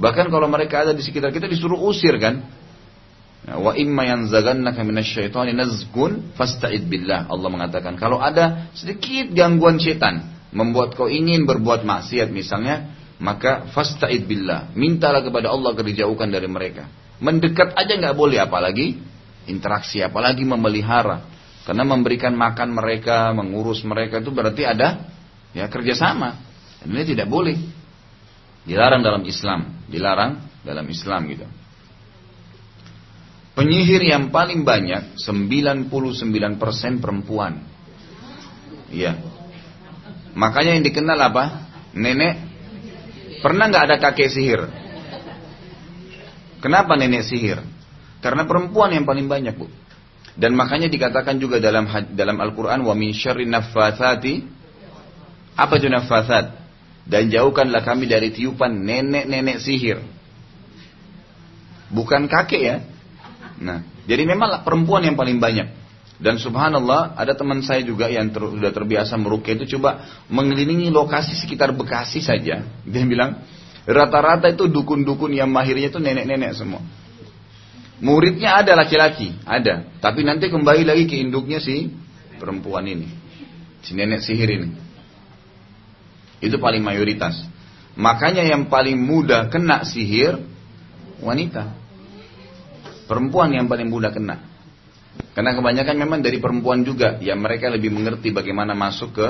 Bahkan 0.00 0.32
kalau 0.32 0.48
mereka 0.48 0.82
ada 0.88 0.92
di 0.96 1.04
sekitar 1.04 1.30
kita 1.30 1.46
disuruh 1.46 1.78
usir 1.78 2.16
kan? 2.16 2.42
Wa 3.46 3.78
imma 3.78 4.02
yanzagannaka 4.10 4.82
minasyaitani 4.82 5.54
nazgun 5.54 6.34
fasta'id 6.34 6.88
billah. 6.90 7.30
Allah 7.30 7.48
mengatakan 7.52 7.94
kalau 7.94 8.18
ada 8.18 8.72
sedikit 8.74 9.30
gangguan 9.30 9.78
setan 9.78 10.34
membuat 10.50 10.96
kau 10.96 11.06
ingin 11.06 11.44
berbuat 11.44 11.84
maksiat 11.84 12.32
misalnya, 12.32 12.95
maka 13.16 13.68
fasta'id 13.72 14.28
billah. 14.28 14.72
Mintalah 14.76 15.24
kepada 15.24 15.48
Allah 15.48 15.72
agar 15.72 15.84
dijauhkan 15.84 16.28
dari 16.28 16.48
mereka. 16.48 16.88
Mendekat 17.16 17.72
aja 17.72 17.96
nggak 17.96 18.16
boleh 18.16 18.38
apalagi 18.40 19.00
interaksi, 19.48 20.04
apalagi 20.04 20.44
memelihara. 20.44 21.24
Karena 21.64 21.82
memberikan 21.82 22.36
makan 22.36 22.76
mereka, 22.76 23.34
mengurus 23.34 23.82
mereka 23.82 24.22
itu 24.22 24.30
berarti 24.30 24.62
ada 24.62 25.08
ya 25.50 25.66
kerjasama. 25.66 26.38
Dan 26.82 26.94
ini 26.94 27.04
tidak 27.08 27.26
boleh. 27.26 27.56
Dilarang 28.66 29.02
dalam 29.02 29.22
Islam, 29.22 29.86
dilarang 29.86 30.62
dalam 30.66 30.86
Islam 30.90 31.20
gitu. 31.30 31.46
Penyihir 33.56 34.04
yang 34.04 34.28
paling 34.28 34.68
banyak 34.68 35.16
99% 35.16 35.88
perempuan. 37.00 37.64
Iya. 38.92 39.16
Makanya 40.36 40.76
yang 40.76 40.84
dikenal 40.84 41.16
apa? 41.16 41.64
Nenek. 41.96 42.45
Pernah 43.46 43.70
nggak 43.70 43.84
ada 43.86 43.96
kakek 44.02 44.26
sihir? 44.26 44.66
Kenapa 46.58 46.98
nenek 46.98 47.22
sihir? 47.22 47.62
Karena 48.18 48.42
perempuan 48.42 48.90
yang 48.90 49.06
paling 49.06 49.30
banyak 49.30 49.54
bu. 49.54 49.70
Dan 50.34 50.58
makanya 50.58 50.90
dikatakan 50.90 51.38
juga 51.38 51.62
dalam 51.62 51.86
dalam 52.10 52.42
Al-Quran 52.42 52.82
wa 52.82 52.90
min 52.98 53.14
syarri 53.14 53.46
naffathati 53.46 54.42
apa 55.54 55.78
itu 55.78 55.86
naffathat? 55.86 56.58
Dan 57.06 57.30
jauhkanlah 57.30 57.86
kami 57.86 58.10
dari 58.10 58.34
tiupan 58.34 58.82
nenek-nenek 58.82 59.62
sihir. 59.62 60.02
Bukan 61.94 62.26
kakek 62.26 62.62
ya. 62.66 62.76
Nah, 63.62 63.86
jadi 64.10 64.26
memang 64.26 64.66
perempuan 64.66 65.06
yang 65.06 65.14
paling 65.14 65.38
banyak. 65.38 65.70
Dan 66.16 66.40
subhanallah 66.40 67.12
ada 67.12 67.36
teman 67.36 67.60
saya 67.60 67.84
juga 67.84 68.08
yang 68.08 68.32
ter, 68.32 68.40
sudah 68.40 68.72
terbiasa 68.72 69.20
merukyah 69.20 69.60
itu 69.60 69.76
coba 69.76 70.24
mengelilingi 70.32 70.88
lokasi 70.88 71.36
sekitar 71.36 71.76
Bekasi 71.76 72.24
saja. 72.24 72.64
Dia 72.64 73.02
bilang 73.04 73.44
rata-rata 73.84 74.48
itu 74.48 74.64
dukun-dukun 74.64 75.36
yang 75.36 75.52
mahirnya 75.52 75.92
itu 75.92 76.00
nenek-nenek 76.00 76.56
semua. 76.56 76.80
Muridnya 78.00 78.60
ada 78.60 78.76
laki-laki, 78.76 79.32
ada. 79.44 79.88
Tapi 80.00 80.20
nanti 80.24 80.48
kembali 80.48 80.84
lagi 80.88 81.04
ke 81.08 81.16
induknya 81.20 81.60
si 81.60 81.92
perempuan 82.40 82.88
ini. 82.88 83.08
Si 83.84 83.92
nenek 83.92 84.24
sihir 84.24 84.48
ini. 84.56 84.68
Itu 86.40 86.56
paling 86.60 86.84
mayoritas. 86.84 87.40
Makanya 87.96 88.44
yang 88.44 88.68
paling 88.68 89.00
mudah 89.00 89.48
kena 89.48 89.84
sihir 89.84 90.36
wanita. 91.24 91.72
Perempuan 93.08 93.52
yang 93.52 93.68
paling 93.68 93.88
mudah 93.88 94.12
kena. 94.12 94.55
Karena 95.36 95.52
kebanyakan 95.52 95.96
memang 96.00 96.20
dari 96.24 96.40
perempuan 96.40 96.80
juga, 96.80 97.20
yang 97.20 97.44
mereka 97.44 97.68
lebih 97.68 97.92
mengerti 97.92 98.32
bagaimana 98.32 98.72
masuk 98.72 99.12
ke 99.12 99.28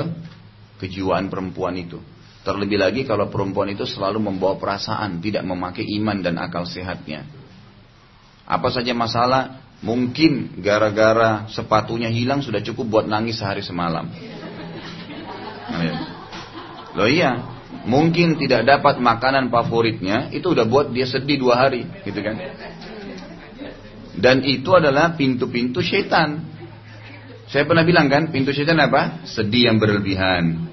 kejiwaan 0.79 1.27
perempuan 1.27 1.75
itu. 1.75 1.99
Terlebih 2.47 2.79
lagi 2.79 3.03
kalau 3.03 3.27
perempuan 3.27 3.75
itu 3.75 3.83
selalu 3.83 4.23
membawa 4.23 4.55
perasaan, 4.55 5.19
tidak 5.19 5.43
memakai 5.43 5.83
iman 5.99 6.23
dan 6.23 6.39
akal 6.39 6.63
sehatnya. 6.63 7.27
Apa 8.47 8.71
saja 8.71 8.95
masalah, 8.95 9.67
mungkin 9.83 10.63
gara-gara 10.63 11.51
sepatunya 11.51 12.07
hilang 12.07 12.47
sudah 12.47 12.63
cukup 12.63 12.87
buat 12.87 13.07
nangis 13.11 13.43
sehari 13.43 13.67
semalam. 13.67 14.07
Loh 16.95 17.11
iya, 17.11 17.43
mungkin 17.83 18.39
tidak 18.39 18.63
dapat 18.63 19.03
makanan 19.03 19.51
favoritnya, 19.51 20.31
itu 20.31 20.55
udah 20.55 20.71
buat 20.71 20.95
dia 20.95 21.11
sedih 21.11 21.43
dua 21.43 21.67
hari, 21.67 21.83
gitu 22.07 22.23
kan? 22.23 22.39
Dan 24.17 24.41
itu 24.49 24.73
adalah 24.73 25.13
pintu-pintu 25.13 25.85
setan. 25.85 26.41
Saya 27.47 27.69
pernah 27.69 27.85
bilang 27.85 28.09
kan, 28.09 28.33
pintu 28.33 28.51
setan 28.51 28.81
apa? 28.81 29.23
Sedih 29.29 29.71
yang 29.71 29.79
berlebihan, 29.79 30.67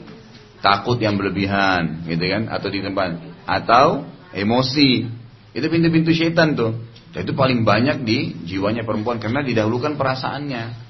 takut 0.63 0.97
yang 0.97 1.19
berlebihan, 1.19 2.07
gitu 2.07 2.23
kan? 2.23 2.49
Atau 2.49 2.71
di 2.71 2.79
tempat, 2.79 3.19
atau 3.43 4.07
emosi. 4.31 5.05
Itu 5.53 5.67
pintu-pintu 5.69 6.15
setan 6.15 6.55
tuh. 6.55 6.73
Dan 7.13 7.29
itu 7.29 7.37
paling 7.37 7.61
banyak 7.61 8.01
di 8.01 8.33
jiwanya 8.49 8.81
perempuan 8.81 9.21
karena 9.21 9.45
didahulukan 9.45 9.93
perasaannya. 9.93 10.81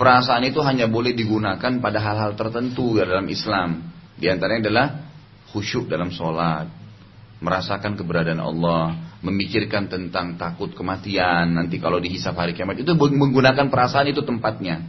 Perasaan 0.00 0.48
itu 0.48 0.64
hanya 0.64 0.88
boleh 0.88 1.12
digunakan 1.12 1.72
pada 1.84 1.98
hal-hal 2.00 2.32
tertentu 2.32 2.96
dalam 2.96 3.28
Islam. 3.28 3.92
Di 4.16 4.32
antaranya 4.32 4.64
adalah 4.64 4.86
khusyuk 5.52 5.92
dalam 5.92 6.08
sholat, 6.08 6.64
merasakan 7.44 8.00
keberadaan 8.00 8.40
Allah, 8.40 9.09
memikirkan 9.20 9.92
tentang 9.92 10.40
takut 10.40 10.72
kematian 10.72 11.52
nanti 11.52 11.76
kalau 11.76 12.00
dihisap 12.00 12.32
hari 12.40 12.56
kiamat 12.56 12.80
itu 12.80 12.96
menggunakan 12.96 13.68
perasaan 13.68 14.08
itu 14.08 14.24
tempatnya. 14.24 14.80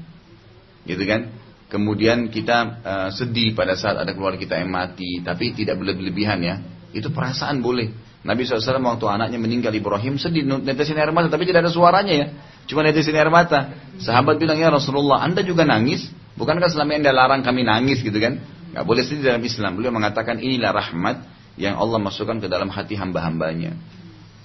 Gitu 0.87 1.03
kan? 1.03 1.35
Kemudian 1.67 2.27
kita 2.31 2.57
uh, 2.83 3.09
sedih 3.11 3.55
pada 3.55 3.75
saat 3.79 3.99
ada 3.99 4.11
keluarga 4.11 4.39
kita 4.39 4.59
yang 4.59 4.71
mati 4.71 5.23
tapi 5.23 5.55
tidak 5.55 5.79
berlebihan 5.79 6.39
ya 6.43 6.63
itu 6.95 7.11
perasaan 7.11 7.59
boleh. 7.63 7.91
Nabi 8.21 8.45
SAW 8.45 8.83
waktu 8.85 9.05
anaknya 9.07 9.39
meninggal 9.41 9.73
Ibrahim 9.73 10.15
sedih 10.15 10.45
netesin 10.45 10.99
air 10.99 11.11
mata 11.11 11.27
tapi 11.27 11.43
tidak 11.47 11.67
ada 11.67 11.71
suaranya 11.71 12.13
ya. 12.15 12.27
Cuma 12.71 12.87
netesin 12.87 13.15
air 13.15 13.27
mata. 13.27 13.71
Sahabat 13.99 14.39
bilang 14.39 14.59
ya 14.59 14.71
Rasulullah 14.71 15.23
anda 15.23 15.43
juga 15.43 15.67
nangis? 15.67 16.07
Bukankah 16.39 16.71
selama 16.71 16.95
ini 16.95 17.03
anda 17.03 17.11
larang 17.11 17.41
kami 17.43 17.67
nangis? 17.67 17.99
Gitu 17.99 18.15
kan? 18.15 18.39
Nggak 18.71 18.85
boleh 18.87 19.03
sedih 19.03 19.35
dalam 19.35 19.43
Islam. 19.43 19.75
Beliau 19.75 19.91
mengatakan 19.91 20.39
inilah 20.39 20.71
rahmat 20.71 21.27
yang 21.59 21.75
Allah 21.75 21.99
masukkan 21.99 22.39
ke 22.39 22.47
dalam 22.47 22.71
hati 22.71 22.95
hamba-hambanya 22.95 23.75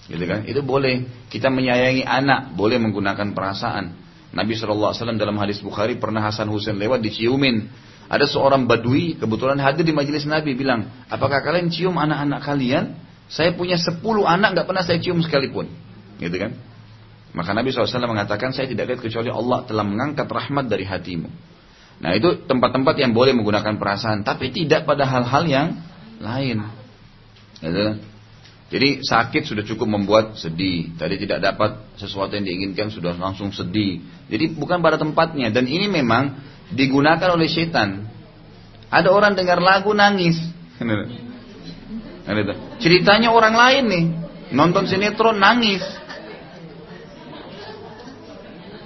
Gitu 0.06 0.24
kan? 0.24 0.46
Itu 0.46 0.62
boleh. 0.62 1.26
Kita 1.26 1.50
menyayangi 1.50 2.06
anak, 2.06 2.54
boleh 2.54 2.78
menggunakan 2.78 3.34
perasaan. 3.34 4.06
Nabi 4.30 4.52
SAW 4.54 4.94
dalam 5.16 5.36
hadis 5.40 5.58
Bukhari 5.62 5.98
pernah 5.98 6.22
Hasan 6.22 6.50
Husain 6.50 6.78
lewat 6.78 7.02
diciumin. 7.02 7.66
Ada 8.06 8.30
seorang 8.30 8.70
badui 8.70 9.18
kebetulan 9.18 9.58
hadir 9.58 9.82
di 9.82 9.90
majelis 9.90 10.22
Nabi 10.30 10.54
bilang, 10.54 10.86
apakah 11.10 11.42
kalian 11.42 11.74
cium 11.74 11.98
anak-anak 11.98 12.38
kalian? 12.44 12.94
Saya 13.26 13.50
punya 13.58 13.74
sepuluh 13.74 14.22
anak 14.22 14.54
nggak 14.54 14.66
pernah 14.70 14.84
saya 14.86 15.02
cium 15.02 15.18
sekalipun. 15.18 15.66
Gitu 16.22 16.36
kan? 16.38 16.54
Maka 17.34 17.50
Nabi 17.50 17.74
SAW 17.74 18.06
mengatakan 18.06 18.54
saya 18.54 18.70
tidak 18.70 18.94
lihat 18.94 19.00
kecuali 19.02 19.28
Allah 19.28 19.66
telah 19.66 19.82
mengangkat 19.82 20.30
rahmat 20.30 20.70
dari 20.70 20.86
hatimu. 20.86 21.28
Nah 21.96 22.10
itu 22.14 22.46
tempat-tempat 22.46 22.94
yang 22.96 23.10
boleh 23.10 23.34
menggunakan 23.34 23.76
perasaan, 23.76 24.22
tapi 24.22 24.54
tidak 24.54 24.86
pada 24.86 25.02
hal-hal 25.02 25.44
yang 25.44 25.68
lain. 26.22 26.62
Gitu 27.58 27.74
kan? 27.74 27.96
Jadi 28.66 28.98
sakit 28.98 29.46
sudah 29.46 29.62
cukup 29.62 29.87
membuat 29.87 30.35
sedih. 30.35 30.90
Tadi 30.98 31.14
tidak 31.22 31.38
dapat 31.38 31.94
sesuatu 31.94 32.35
yang 32.35 32.42
diinginkan 32.42 32.90
sudah 32.90 33.14
langsung 33.14 33.55
sedih. 33.55 34.02
Jadi 34.26 34.59
bukan 34.59 34.83
pada 34.83 34.98
tempatnya. 34.98 35.55
Dan 35.55 35.70
ini 35.70 35.87
memang 35.87 36.35
digunakan 36.74 37.31
oleh 37.31 37.46
setan. 37.46 38.11
Ada 38.90 39.14
orang 39.14 39.38
dengar 39.38 39.62
lagu 39.62 39.94
nangis. 39.94 40.42
Ceritanya 42.83 43.31
orang 43.31 43.55
lain 43.55 43.85
nih. 43.87 44.05
Nonton 44.50 44.90
sinetron 44.90 45.38
nangis. 45.38 45.87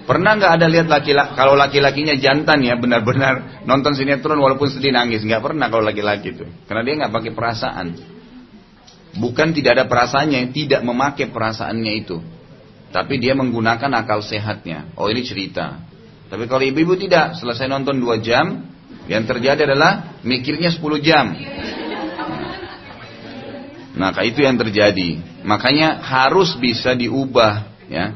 Pernah 0.05 0.37
nggak 0.37 0.53
ada 0.59 0.66
lihat 0.66 0.90
laki-laki 0.90 1.38
kalau 1.38 1.55
laki-lakinya 1.55 2.19
jantan 2.19 2.66
ya 2.66 2.75
benar-benar 2.75 3.62
nonton 3.62 3.95
sinetron 3.95 4.43
walaupun 4.43 4.66
sedih 4.66 4.90
nangis 4.90 5.23
nggak 5.23 5.38
pernah 5.38 5.71
kalau 5.71 5.87
laki-laki 5.87 6.35
itu 6.35 6.51
karena 6.66 6.83
dia 6.83 6.95
nggak 6.99 7.14
pakai 7.14 7.31
perasaan. 7.31 7.87
Bukan 9.18 9.51
tidak 9.51 9.81
ada 9.81 9.85
perasaannya, 9.90 10.55
tidak 10.55 10.87
memakai 10.87 11.31
perasaannya 11.31 11.92
itu. 11.99 12.23
Tapi 12.90 13.18
dia 13.18 13.35
menggunakan 13.35 13.90
akal 13.99 14.23
sehatnya. 14.23 14.94
Oh 14.94 15.11
ini 15.11 15.23
cerita. 15.27 15.83
Tapi 16.31 16.46
kalau 16.46 16.62
ibu-ibu 16.62 16.94
tidak, 16.94 17.35
selesai 17.38 17.66
nonton 17.66 17.99
2 17.99 18.23
jam, 18.23 18.70
yang 19.11 19.27
terjadi 19.27 19.66
adalah 19.66 20.23
mikirnya 20.23 20.70
10 20.70 21.03
jam. 21.03 21.35
Maka 23.99 24.23
itu 24.23 24.46
yang 24.46 24.55
terjadi. 24.55 25.18
Makanya 25.42 25.99
harus 25.99 26.55
bisa 26.55 26.94
diubah. 26.94 27.66
ya. 27.90 28.14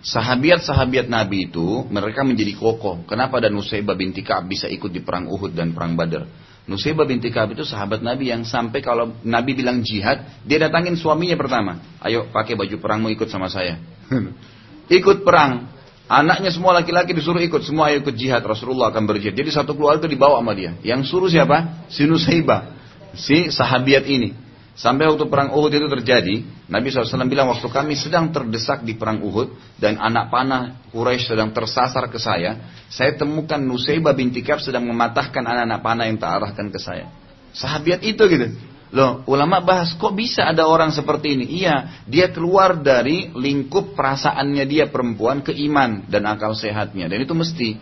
Sahabiat-sahabiat 0.00 1.12
Nabi 1.12 1.52
itu 1.52 1.84
mereka 1.92 2.24
menjadi 2.24 2.56
kokoh. 2.56 3.04
Kenapa 3.04 3.36
dan 3.44 3.52
Nusaybah 3.52 3.92
binti 3.92 4.24
Ka'ab 4.24 4.48
bisa 4.48 4.64
ikut 4.64 4.88
di 4.88 5.04
perang 5.04 5.28
Uhud 5.28 5.52
dan 5.52 5.76
perang 5.76 5.92
Badar? 5.92 6.24
Nusaybah 6.70 7.02
binti 7.02 7.34
Ka'ab 7.34 7.58
itu 7.58 7.66
sahabat 7.66 7.98
Nabi 7.98 8.30
yang 8.30 8.46
sampai 8.46 8.78
kalau 8.78 9.10
Nabi 9.26 9.58
bilang 9.58 9.82
jihad, 9.82 10.22
dia 10.46 10.62
datangin 10.62 10.94
suaminya 10.94 11.34
pertama. 11.34 11.82
Ayo 11.98 12.30
pakai 12.30 12.54
baju 12.54 12.78
perangmu 12.78 13.10
ikut 13.10 13.26
sama 13.26 13.50
saya. 13.50 13.82
ikut 15.02 15.26
perang. 15.26 15.66
Anaknya 16.06 16.54
semua 16.54 16.70
laki-laki 16.78 17.10
disuruh 17.10 17.42
ikut. 17.42 17.66
Semua 17.66 17.90
ayo 17.90 18.06
ikut 18.06 18.14
jihad. 18.14 18.46
Rasulullah 18.46 18.94
akan 18.94 19.02
berjihad. 19.02 19.34
Jadi 19.34 19.50
satu 19.50 19.74
keluarga 19.74 20.06
dibawa 20.06 20.38
sama 20.38 20.54
dia. 20.54 20.78
Yang 20.86 21.10
suruh 21.10 21.26
siapa? 21.26 21.90
Si 21.90 22.06
Nusaybah. 22.06 22.70
Si 23.18 23.50
sahabiat 23.50 24.06
ini. 24.06 24.30
Sampai 24.78 25.10
waktu 25.10 25.26
perang 25.26 25.50
Uhud 25.50 25.74
itu 25.74 25.90
terjadi, 25.90 26.46
Nabi 26.70 26.86
SAW 26.94 27.26
bilang 27.26 27.50
waktu 27.50 27.66
kami 27.66 27.98
sedang 27.98 28.30
terdesak 28.30 28.86
di 28.86 28.94
perang 28.94 29.18
Uhud 29.26 29.58
dan 29.82 29.98
anak 29.98 30.30
panah 30.30 30.78
Quraisy 30.94 31.34
sedang 31.34 31.50
tersasar 31.50 32.06
ke 32.06 32.22
saya, 32.22 32.62
saya 32.86 33.18
temukan 33.18 33.58
Nusaybah 33.58 34.14
binti 34.14 34.38
Ka'ab 34.38 34.62
sedang 34.62 34.86
mematahkan 34.86 35.42
anak-anak 35.42 35.80
panah 35.82 36.04
yang 36.06 36.18
terarahkan 36.22 36.70
ke 36.70 36.78
saya. 36.78 37.10
Sahabat 37.50 38.06
itu 38.06 38.22
gitu. 38.22 38.54
Loh, 38.90 39.22
ulama 39.26 39.62
bahas 39.62 39.94
kok 39.94 40.14
bisa 40.14 40.46
ada 40.46 40.66
orang 40.66 40.94
seperti 40.94 41.38
ini? 41.38 41.62
Iya, 41.62 42.06
dia 42.10 42.30
keluar 42.30 42.78
dari 42.78 43.30
lingkup 43.34 43.94
perasaannya 43.94 44.66
dia 44.66 44.90
perempuan 44.90 45.42
ke 45.46 45.54
iman 45.70 46.06
dan 46.06 46.26
akal 46.26 46.54
sehatnya. 46.58 47.06
Dan 47.06 47.22
itu 47.22 47.34
mesti. 47.34 47.78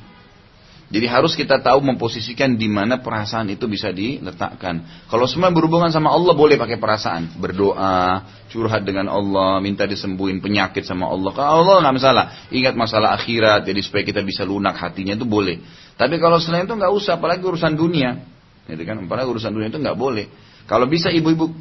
Jadi 0.89 1.05
harus 1.05 1.37
kita 1.37 1.61
tahu 1.61 1.85
memposisikan 1.85 2.57
di 2.57 2.65
mana 2.65 3.05
perasaan 3.05 3.53
itu 3.53 3.69
bisa 3.69 3.93
diletakkan. 3.93 5.05
Kalau 5.13 5.29
semua 5.29 5.53
berhubungan 5.53 5.93
sama 5.93 6.09
Allah 6.09 6.33
boleh 6.33 6.57
pakai 6.57 6.81
perasaan, 6.81 7.37
berdoa, 7.37 8.25
curhat 8.49 8.89
dengan 8.89 9.13
Allah, 9.13 9.61
minta 9.61 9.85
disembuhin 9.85 10.41
penyakit 10.41 10.89
sama 10.89 11.13
Allah. 11.13 11.37
Kalau 11.37 11.61
Allah 11.61 11.85
nggak 11.85 11.97
masalah, 12.01 12.25
ingat 12.49 12.73
masalah 12.73 13.13
akhirat, 13.21 13.69
jadi 13.69 13.81
supaya 13.85 14.01
kita 14.01 14.25
bisa 14.25 14.49
lunak 14.49 14.81
hatinya 14.81 15.13
itu 15.13 15.29
boleh. 15.29 15.61
Tapi 16.01 16.17
kalau 16.17 16.41
selain 16.41 16.65
itu 16.65 16.73
nggak 16.73 16.93
usah, 16.97 17.21
apalagi 17.21 17.45
urusan 17.45 17.77
dunia, 17.77 18.25
gitu 18.65 18.81
kan? 18.89 18.97
Apalagi 19.05 19.29
urusan 19.29 19.53
dunia 19.53 19.69
itu 19.69 19.77
nggak 19.77 19.99
boleh. 19.99 20.25
Kalau 20.65 20.89
bisa 20.89 21.13
ibu-ibu 21.13 21.53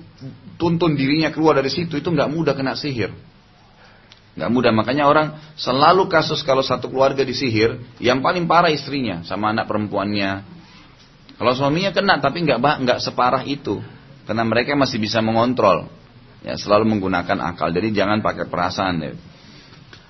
tuntun 0.55 0.95
dirinya 0.95 1.35
keluar 1.35 1.59
dari 1.59 1.67
situ, 1.67 1.99
itu 1.99 2.07
nggak 2.07 2.31
mudah 2.31 2.55
kena 2.55 2.79
sihir. 2.79 3.11
Gak 4.37 4.53
mudah, 4.53 4.69
makanya 4.69 5.09
orang 5.09 5.33
selalu 5.57 6.05
kasus 6.13 6.45
kalau 6.45 6.61
satu 6.61 6.93
keluarga 6.93 7.25
disihir, 7.25 7.81
yang 7.97 8.21
paling 8.21 8.45
parah 8.45 8.69
istrinya 8.69 9.25
sama 9.25 9.49
anak 9.49 9.65
perempuannya. 9.65 10.45
Kalau 11.41 11.53
suaminya 11.57 11.89
kena 11.89 12.21
tapi 12.21 12.45
nggak 12.45 12.61
nggak 12.61 12.99
separah 13.01 13.41
itu, 13.49 13.81
karena 14.29 14.45
mereka 14.45 14.77
masih 14.77 15.01
bisa 15.01 15.25
mengontrol, 15.25 15.89
ya 16.45 16.53
selalu 16.53 16.85
menggunakan 16.85 17.37
akal. 17.49 17.73
Jadi 17.73 17.97
jangan 17.97 18.21
pakai 18.21 18.45
perasaan. 18.45 18.95
Ya. 19.01 19.13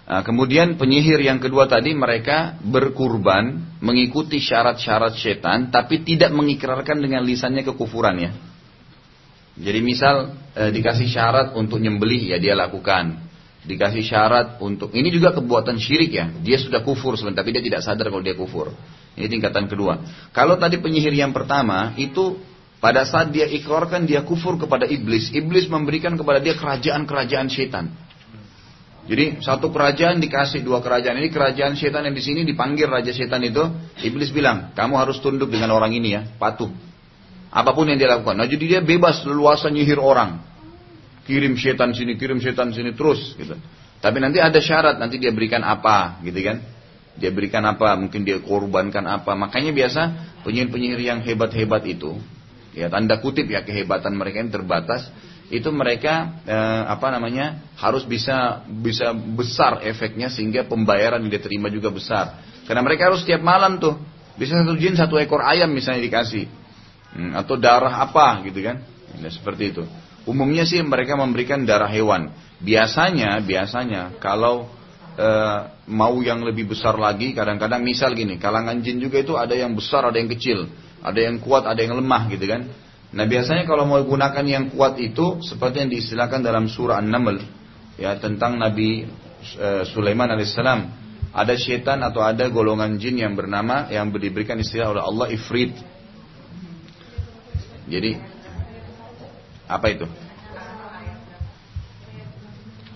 Nah, 0.07 0.23
kemudian 0.23 0.79
penyihir 0.79 1.19
yang 1.19 1.43
kedua 1.43 1.67
tadi 1.67 1.91
mereka 1.91 2.55
berkurban 2.63 3.59
mengikuti 3.83 4.39
syarat-syarat 4.39 5.19
setan 5.19 5.67
tapi 5.67 6.07
tidak 6.07 6.31
mengikrarkan 6.31 7.03
dengan 7.03 7.27
lisannya 7.27 7.67
kekufuran 7.67 8.15
ya. 8.15 8.31
Jadi 9.57 9.79
misal 9.83 10.31
e, 10.55 10.71
dikasih 10.71 11.11
syarat 11.11 11.47
untuk 11.59 11.83
nyembelih 11.83 12.31
ya 12.31 12.37
dia 12.39 12.55
lakukan. 12.55 13.26
Dikasih 13.67 13.99
syarat 13.99 14.63
untuk 14.63 14.95
ini 14.95 15.11
juga 15.11 15.35
kebuatan 15.35 15.75
syirik 15.75 16.15
ya. 16.15 16.31
Dia 16.39 16.55
sudah 16.55 16.79
kufur 16.87 17.19
sebenarnya 17.19 17.43
tapi 17.43 17.51
dia 17.51 17.59
tidak 17.59 17.83
sadar 17.83 18.07
kalau 18.07 18.23
dia 18.23 18.31
kufur. 18.31 18.71
Ini 19.19 19.27
tingkatan 19.27 19.67
kedua. 19.67 19.99
Kalau 20.31 20.55
tadi 20.55 20.79
penyihir 20.79 21.11
yang 21.11 21.35
pertama 21.35 21.91
itu 21.99 22.39
pada 22.79 23.03
saat 23.03 23.35
dia 23.35 23.43
ikrarkan 23.43 24.07
dia 24.07 24.23
kufur 24.23 24.55
kepada 24.55 24.87
iblis. 24.87 25.35
Iblis 25.35 25.67
memberikan 25.67 26.15
kepada 26.15 26.39
dia 26.39 26.55
kerajaan-kerajaan 26.55 27.51
setan. 27.51 27.91
Jadi 29.07 29.43
satu 29.43 29.67
kerajaan 29.71 30.19
dikasih 30.23 30.63
dua 30.63 30.79
kerajaan 30.79 31.19
ini 31.19 31.27
kerajaan 31.27 31.75
setan 31.75 32.07
yang 32.07 32.15
di 32.15 32.23
sini 32.23 32.47
dipanggil 32.47 32.87
raja 32.87 33.11
setan 33.11 33.39
itu 33.43 33.63
iblis 34.03 34.35
bilang 34.35 34.75
kamu 34.75 34.99
harus 34.99 35.19
tunduk 35.23 35.47
dengan 35.47 35.71
orang 35.71 35.95
ini 35.95 36.11
ya 36.11 36.27
patuh 36.35 36.67
apa 37.47 37.71
pun 37.71 37.87
yang 37.87 37.95
dia 37.95 38.11
lakukan. 38.11 38.35
Nah 38.35 38.47
jadi 38.47 38.63
dia 38.63 38.81
bebas 38.83 39.23
leluasa 39.23 39.71
nyihir 39.71 39.99
orang 39.99 40.43
kirim 41.27 41.59
setan 41.59 41.91
sini 41.91 42.15
kirim 42.15 42.39
setan 42.39 42.71
sini 42.71 42.95
terus 42.95 43.35
gitu. 43.35 43.53
Tapi 43.99 44.17
nanti 44.23 44.39
ada 44.39 44.57
syarat 44.63 44.95
nanti 44.95 45.19
dia 45.19 45.35
berikan 45.35 45.61
apa 45.67 46.23
gitu 46.23 46.39
kan? 46.39 46.63
Dia 47.19 47.29
berikan 47.35 47.67
apa 47.67 47.99
mungkin 47.99 48.23
dia 48.23 48.39
korbankan 48.39 49.03
apa. 49.03 49.35
Makanya 49.35 49.75
biasa 49.75 50.01
penyihir-penyihir 50.47 51.01
yang 51.03 51.19
hebat-hebat 51.19 51.83
itu 51.83 52.15
ya 52.71 52.87
tanda 52.87 53.19
kutip 53.19 53.49
ya 53.49 53.65
kehebatan 53.65 54.13
mereka 54.13 54.37
yang 54.39 54.53
terbatas 54.53 55.09
itu 55.49 55.67
mereka 55.73 56.43
eh, 56.45 56.83
apa 56.87 57.09
namanya 57.09 57.73
harus 57.75 58.07
bisa 58.07 58.63
bisa 58.69 59.11
besar 59.11 59.83
efeknya 59.83 60.31
sehingga 60.31 60.63
pembayaran 60.63 61.19
yang 61.27 61.33
diterima 61.33 61.67
juga 61.67 61.91
besar. 61.91 62.39
Karena 62.63 62.83
mereka 62.83 63.11
harus 63.11 63.27
setiap 63.27 63.43
malam 63.43 63.83
tuh 63.83 63.99
bisa 64.39 64.55
satu 64.55 64.77
jin 64.79 64.95
satu 64.95 65.19
ekor 65.19 65.43
ayam 65.43 65.67
misalnya 65.75 66.07
dikasih. 66.07 66.47
Hmm, 67.07 67.33
atau 67.33 67.55
darah 67.55 68.03
apa 68.03 68.43
gitu 68.45 68.59
kan? 68.61 68.83
Nah, 69.17 69.31
seperti 69.31 69.73
itu 69.73 69.83
umumnya 70.27 70.67
sih 70.67 70.83
mereka 70.83 71.15
memberikan 71.15 71.63
darah 71.63 71.89
hewan 71.89 72.35
biasanya 72.61 73.39
biasanya 73.41 74.19
kalau 74.21 74.67
eh, 75.15 75.59
mau 75.87 76.13
yang 76.19 76.43
lebih 76.43 76.75
besar 76.75 76.99
lagi 76.99 77.31
kadang-kadang 77.31 77.81
misal 77.81 78.11
gini 78.13 78.35
kalangan 78.37 78.83
jin 78.83 78.99
juga 78.99 79.23
itu 79.23 79.33
ada 79.39 79.55
yang 79.55 79.73
besar 79.73 80.05
ada 80.05 80.19
yang 80.19 80.29
kecil 80.29 80.67
ada 81.01 81.17
yang 81.17 81.39
kuat 81.39 81.63
ada 81.63 81.79
yang 81.79 81.95
lemah 81.95 82.27
gitu 82.29 82.45
kan 82.45 82.67
Nah 83.07 83.23
biasanya 83.23 83.63
kalau 83.63 83.87
mau 83.87 83.99
gunakan 84.03 84.43
yang 84.43 84.67
kuat 84.67 84.99
itu 84.99 85.39
seperti 85.39 85.87
yang 85.87 85.89
diistilahkan 85.91 86.43
dalam 86.43 86.67
surah 86.67 86.99
An-Naml 86.99 87.39
ya 87.95 88.19
tentang 88.19 88.59
Nabi 88.59 89.07
e, 89.55 89.67
Sulaiman 89.87 90.27
alaihissalam. 90.27 91.07
Ada 91.31 91.53
syaitan 91.55 92.01
atau 92.01 92.25
ada 92.25 92.49
golongan 92.49 92.97
jin 92.97 93.21
yang 93.21 93.37
bernama 93.37 93.87
yang 93.93 94.09
diberikan 94.11 94.57
istilah 94.57 94.91
oleh 94.91 95.03
Allah 95.05 95.27
Ifrit. 95.31 95.71
Jadi 97.87 98.19
apa 99.67 99.87
itu? 99.91 100.07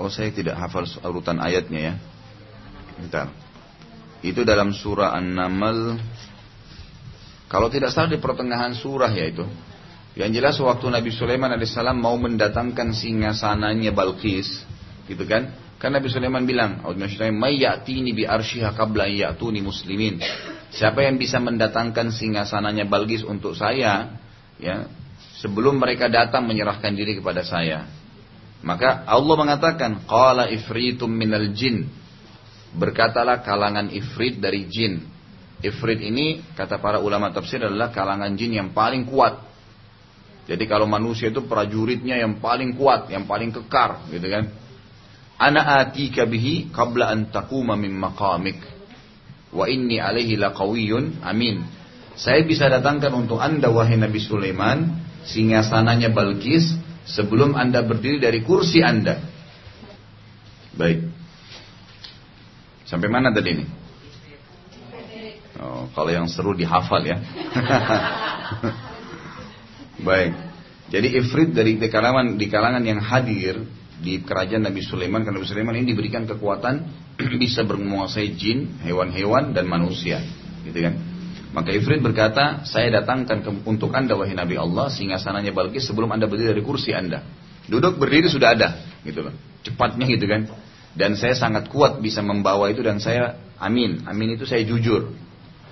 Oh 0.02 0.10
saya 0.10 0.34
tidak 0.34 0.58
hafal 0.58 0.88
urutan 1.06 1.38
ayatnya 1.38 1.80
ya. 1.80 1.94
Bentar. 2.98 3.28
Itu 4.26 4.42
dalam 4.42 4.74
surah 4.74 5.14
An-Naml. 5.14 6.00
Kalau 7.52 7.68
tidak 7.68 7.92
salah 7.92 8.10
di 8.10 8.18
pertengahan 8.18 8.72
surah 8.74 9.12
ya 9.12 9.28
itu. 9.28 9.46
Yang 10.16 10.32
jelas 10.40 10.56
waktu 10.60 10.92
Nabi 10.92 11.12
Sulaiman 11.12 11.52
alaihissalam 11.56 11.96
mau 11.96 12.16
mendatangkan 12.20 12.92
singgasananya 12.92 13.96
Balqis, 13.96 14.64
gitu 15.08 15.24
kan? 15.24 15.56
Kan 15.80 15.96
Nabi 15.96 16.12
Sulaiman 16.12 16.44
bilang, 16.44 16.84
"Mayyatini 16.84 18.12
bi 18.12 18.24
arsyiha 18.28 18.76
qabla 18.76 19.08
ya'tuni 19.08 19.64
muslimin." 19.64 20.20
Siapa 20.72 21.08
yang 21.08 21.16
bisa 21.16 21.40
mendatangkan 21.40 22.12
singgasananya 22.12 22.86
Balqis 22.86 23.24
untuk 23.24 23.56
saya, 23.56 24.20
ya, 24.60 24.86
sebelum 25.42 25.82
mereka 25.82 26.08
datang 26.08 26.46
menyerahkan 26.46 26.94
diri 26.94 27.18
kepada 27.18 27.42
saya. 27.42 27.89
Maka 28.62 29.10
Allah 29.10 29.36
mengatakan, 29.36 30.06
"Qala 30.06 30.54
ifritum 30.54 31.10
minal 31.10 31.50
jin." 31.58 31.89
Berkatalah 32.72 33.44
kalangan 33.44 33.89
ifrit 33.92 34.39
dari 34.39 34.70
jin. 34.70 35.04
Ifrit 35.60 36.00
ini 36.00 36.39
kata 36.56 36.80
para 36.80 37.04
ulama 37.04 37.34
tafsir 37.34 37.60
adalah 37.60 37.92
kalangan 37.92 38.32
jin 38.38 38.56
yang 38.56 38.70
paling 38.72 39.04
kuat 39.04 39.52
jadi 40.52 40.64
kalau 40.66 40.89
manusia 40.89 41.30
itu 41.30 41.46
prajuritnya 41.46 42.18
yang 42.18 42.42
paling 42.42 42.74
kuat, 42.74 43.08
yang 43.14 43.30
paling 43.30 43.54
kekar, 43.54 44.10
gitu 44.10 44.26
kan. 44.26 44.50
Ana 45.39 45.82
atika 45.86 46.26
bihi 46.26 46.70
qabla 46.74 47.08
an 47.14 47.30
taquma 47.30 47.78
min 47.78 47.94
maqamik. 47.94 48.60
Wa 49.56 49.72
inni 49.72 50.02
alaihi 50.02 50.36
laqawiyyun 50.36 51.22
amin. 51.24 51.66
Saya 52.20 52.44
bisa 52.46 52.70
datangkan 52.70 53.16
untuk 53.16 53.39
Anda 53.39 53.72
wahai 53.72 53.96
Nabi 53.96 54.20
Sulaiman 54.22 54.92
singgasananya 55.26 56.14
Balkis 56.14 56.74
sebelum 57.06 57.58
Anda 57.58 57.86
berdiri 57.86 58.22
dari 58.22 58.42
kursi 58.42 58.82
Anda. 58.82 59.22
Baik. 60.76 61.00
Sampai 62.88 63.08
mana 63.08 63.32
tadi 63.32 63.50
ini? 63.56 63.66
Oh, 65.62 65.86
kalau 65.94 66.10
yang 66.10 66.26
seru 66.26 66.58
dihafal 66.58 67.06
ya. 67.06 67.22
Baik. 70.08 70.34
Jadi 70.92 71.08
ifrit 71.22 71.54
dari 71.54 71.78
di 71.78 71.88
kalangan 71.88 72.36
di 72.36 72.48
kalangan 72.52 72.84
yang 72.84 73.00
hadir 73.00 73.64
di 74.02 74.26
kerajaan 74.26 74.66
Nabi 74.66 74.82
Sulaiman 74.82 75.22
karena 75.22 75.38
Nabi 75.38 75.48
Sulaiman 75.48 75.78
ini 75.78 75.94
diberikan 75.94 76.26
kekuatan 76.26 76.90
bisa 77.42 77.62
menguasai 77.64 78.34
jin, 78.34 78.82
hewan-hewan 78.82 79.54
dan 79.54 79.70
manusia, 79.70 80.26
gitu 80.66 80.82
kan? 80.82 81.11
Maka 81.52 81.76
Ifrit 81.76 81.99
berkata, 81.99 82.64
saya 82.64 83.04
datangkan 83.04 83.43
untuk 83.68 83.91
anda 83.91 84.16
wahai 84.16 84.32
Nabi 84.32 84.56
Allah 84.56 84.88
sehingga 84.88 85.20
sananya 85.20 85.52
Balkis 85.52 85.84
sebelum 85.84 86.08
anda 86.08 86.24
berdiri 86.24 86.56
dari 86.56 86.64
kursi 86.64 86.95
anda. 86.95 87.28
Duduk 87.68 87.99
berdiri 87.99 88.32
sudah 88.32 88.56
ada, 88.56 88.80
gitu 89.04 89.28
kan? 89.28 89.36
Cepatnya 89.68 90.06
gitu 90.08 90.26
kan? 90.32 90.47
Dan 90.95 91.20
saya 91.20 91.36
sangat 91.36 91.68
kuat 91.68 91.99
bisa 91.99 92.24
membawa 92.24 92.72
itu 92.72 92.80
dan 92.80 93.04
saya 93.04 93.36
amin. 93.60 94.08
Amin 94.08 94.36
itu 94.36 94.47
saya 94.47 94.64
jujur. 94.64 95.12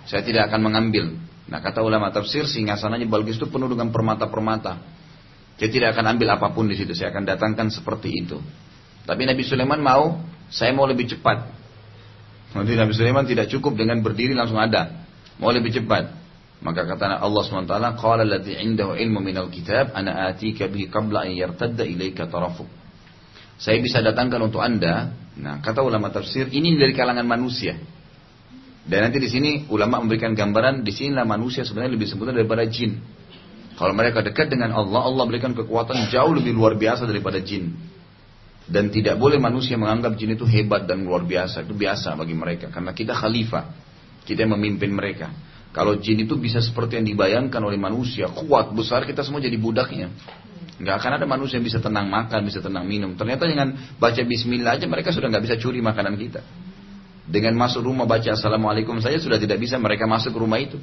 Saya 0.03 0.23
tidak 0.23 0.51
akan 0.51 0.67
mengambil. 0.67 1.15
Nah 1.47 1.59
kata 1.63 1.79
ulama 1.83 2.11
tafsir 2.11 2.43
singgasananya 2.43 3.07
Balkis 3.07 3.39
itu 3.39 3.47
penuh 3.47 3.71
dengan 3.71 3.91
permata-permata. 3.91 4.79
Dia 5.59 5.67
tidak 5.67 5.95
akan 5.95 6.15
ambil 6.15 6.39
apa 6.39 6.47
pun 6.55 6.71
di 6.71 6.75
situ. 6.79 6.95
Saya 6.95 7.11
akan 7.11 7.23
datangkan 7.27 7.67
seperti 7.67 8.15
itu. 8.15 8.39
Tapi 9.03 9.27
Nabi 9.27 9.43
Sulaiman 9.43 9.79
mau, 9.79 10.23
saya 10.47 10.71
mau 10.71 10.87
lebih 10.87 11.11
cepat. 11.11 11.51
Nanti 12.55 12.79
Nabi 12.79 12.95
Sulaiman 12.95 13.27
tidak 13.27 13.51
cukup 13.51 13.75
dengan 13.75 13.99
berdiri 13.99 14.31
langsung 14.31 14.61
ada. 14.61 15.08
Mau 15.39 15.49
lebih 15.49 15.71
cepat. 15.71 16.19
Maka 16.59 16.83
kata 16.83 17.23
Allah 17.23 17.41
SWT, 17.47 17.75
Qala 17.95 18.27
ladhi 18.27 18.59
indahu 18.59 18.91
ilmu 18.91 19.23
minal 19.23 19.47
kitab, 19.47 19.95
ana 19.95 20.27
atika 20.27 20.67
bihi 20.67 20.91
qabla 20.91 21.23
an 21.23 21.31
yartadda 21.31 21.87
ilaika 21.87 22.27
tarafuk. 22.27 22.67
Saya 23.55 23.79
bisa 23.79 24.03
datangkan 24.03 24.43
untuk 24.43 24.59
anda. 24.59 25.15
Nah, 25.39 25.63
kata 25.63 25.79
ulama 25.79 26.11
tafsir, 26.11 26.51
ini 26.51 26.75
dari 26.75 26.91
kalangan 26.91 27.23
manusia. 27.23 27.79
Dan 28.83 29.07
nanti 29.07 29.23
di 29.23 29.29
sini 29.31 29.51
ulama 29.71 30.03
memberikan 30.03 30.35
gambaran 30.35 30.83
di 30.83 30.91
sinilah 30.91 31.23
manusia 31.23 31.63
sebenarnya 31.63 31.95
lebih 31.95 32.07
sempurna 32.11 32.35
daripada 32.35 32.67
jin. 32.67 32.99
Kalau 33.79 33.95
mereka 33.95 34.19
dekat 34.19 34.51
dengan 34.51 34.75
Allah, 34.75 35.07
Allah 35.07 35.23
berikan 35.23 35.55
kekuatan 35.55 36.11
jauh 36.11 36.35
lebih 36.35 36.51
luar 36.51 36.75
biasa 36.75 37.07
daripada 37.07 37.39
jin. 37.39 37.71
Dan 38.67 38.91
tidak 38.91 39.15
boleh 39.15 39.39
manusia 39.39 39.79
menganggap 39.79 40.19
jin 40.19 40.35
itu 40.35 40.43
hebat 40.43 40.83
dan 40.83 41.07
luar 41.07 41.23
biasa. 41.23 41.63
Itu 41.63 41.73
biasa 41.73 42.19
bagi 42.19 42.35
mereka. 42.35 42.67
Karena 42.67 42.91
kita 42.91 43.15
khalifah. 43.15 43.88
Kita 44.23 44.45
yang 44.45 44.55
memimpin 44.59 44.91
mereka. 44.91 45.29
Kalau 45.69 45.95
jin 46.01 46.25
itu 46.25 46.33
bisa 46.35 46.59
seperti 46.59 46.97
yang 46.97 47.05
dibayangkan 47.05 47.61
oleh 47.61 47.77
manusia. 47.77 48.25
Kuat, 48.29 48.73
besar, 48.73 49.05
kita 49.05 49.21
semua 49.21 49.37
jadi 49.37 49.53
budaknya. 49.55 50.09
Nggak 50.79 50.95
akan 50.95 51.11
ada 51.19 51.25
manusia 51.27 51.59
yang 51.59 51.67
bisa 51.67 51.83
tenang 51.83 52.07
makan, 52.07 52.39
bisa 52.47 52.63
tenang 52.63 52.87
minum. 52.87 53.13
Ternyata 53.13 53.45
dengan 53.45 53.75
baca 53.99 54.21
bismillah 54.23 54.79
aja 54.79 54.87
mereka 54.87 55.11
sudah 55.11 55.27
nggak 55.27 55.43
bisa 55.43 55.55
curi 55.59 55.83
makanan 55.83 56.15
kita. 56.15 56.41
Dengan 57.29 57.53
masuk 57.59 57.85
rumah 57.85 58.09
baca 58.09 58.33
assalamualaikum 58.33 58.97
saja 59.03 59.21
sudah 59.21 59.37
tidak 59.37 59.61
bisa 59.61 59.77
mereka 59.77 60.09
masuk 60.09 60.33
ke 60.33 60.39
rumah 60.39 60.57
itu. 60.57 60.81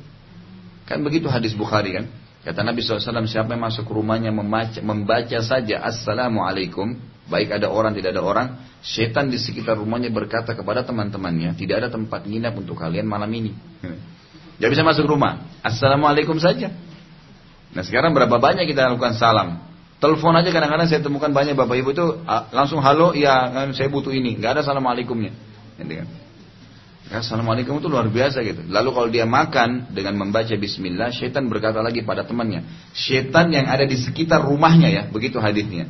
Kan 0.87 1.03
begitu 1.03 1.27
hadis 1.27 1.57
Bukhari 1.57 1.97
kan. 1.97 2.07
Kata 2.47 2.63
Nabi 2.63 2.79
SAW 2.79 3.27
siapa 3.27 3.59
yang 3.59 3.67
masuk 3.67 3.91
rumahnya 3.91 4.31
membaca, 4.31 4.79
membaca 4.79 5.39
saja 5.43 5.83
assalamualaikum. 5.83 6.95
Baik 7.27 7.59
ada 7.59 7.67
orang 7.71 7.93
tidak 7.95 8.15
ada 8.15 8.23
orang. 8.23 8.47
Setan 8.87 9.29
di 9.29 9.39
sekitar 9.39 9.75
rumahnya 9.75 10.15
berkata 10.15 10.55
kepada 10.55 10.87
teman-temannya. 10.87 11.59
Tidak 11.59 11.75
ada 11.75 11.89
tempat 11.91 12.23
nginap 12.23 12.55
untuk 12.55 12.79
kalian 12.79 13.07
malam 13.07 13.29
ini. 13.35 13.51
Dia 14.63 14.71
bisa 14.71 14.87
masuk 14.87 15.11
rumah. 15.11 15.43
Assalamualaikum 15.61 16.39
saja. 16.39 16.71
Nah 17.75 17.83
sekarang 17.83 18.15
berapa 18.15 18.39
banyak 18.39 18.65
kita 18.71 18.89
lakukan 18.95 19.19
salam. 19.19 19.61
Telepon 19.97 20.37
aja 20.37 20.49
kadang-kadang 20.53 20.87
saya 20.87 21.01
temukan 21.01 21.33
banyak 21.33 21.57
bapak 21.57 21.77
ibu 21.81 21.91
itu 21.91 22.07
langsung 22.53 22.85
halo 22.85 23.17
ya 23.17 23.51
saya 23.75 23.89
butuh 23.91 24.15
ini. 24.15 24.39
Gak 24.39 24.57
ada 24.57 24.61
assalamualaikumnya. 24.63 25.35
Gitu 25.83 25.95
kan. 26.05 26.09
Assalamualaikum 27.07 27.79
itu 27.79 27.87
luar 27.87 28.11
biasa 28.11 28.43
gitu. 28.43 28.67
Lalu 28.67 28.91
kalau 28.91 29.09
dia 29.11 29.23
makan 29.23 29.95
dengan 29.95 30.19
membaca 30.19 30.51
bismillah, 30.59 31.15
syaitan 31.15 31.47
berkata 31.47 31.79
lagi 31.79 32.03
pada 32.03 32.27
temannya. 32.27 32.67
Syaitan 32.99 33.47
yang 33.55 33.71
ada 33.71 33.87
di 33.87 33.95
sekitar 33.95 34.43
rumahnya 34.43 34.91
ya, 34.91 35.03
begitu 35.07 35.39
hadisnya. 35.39 35.87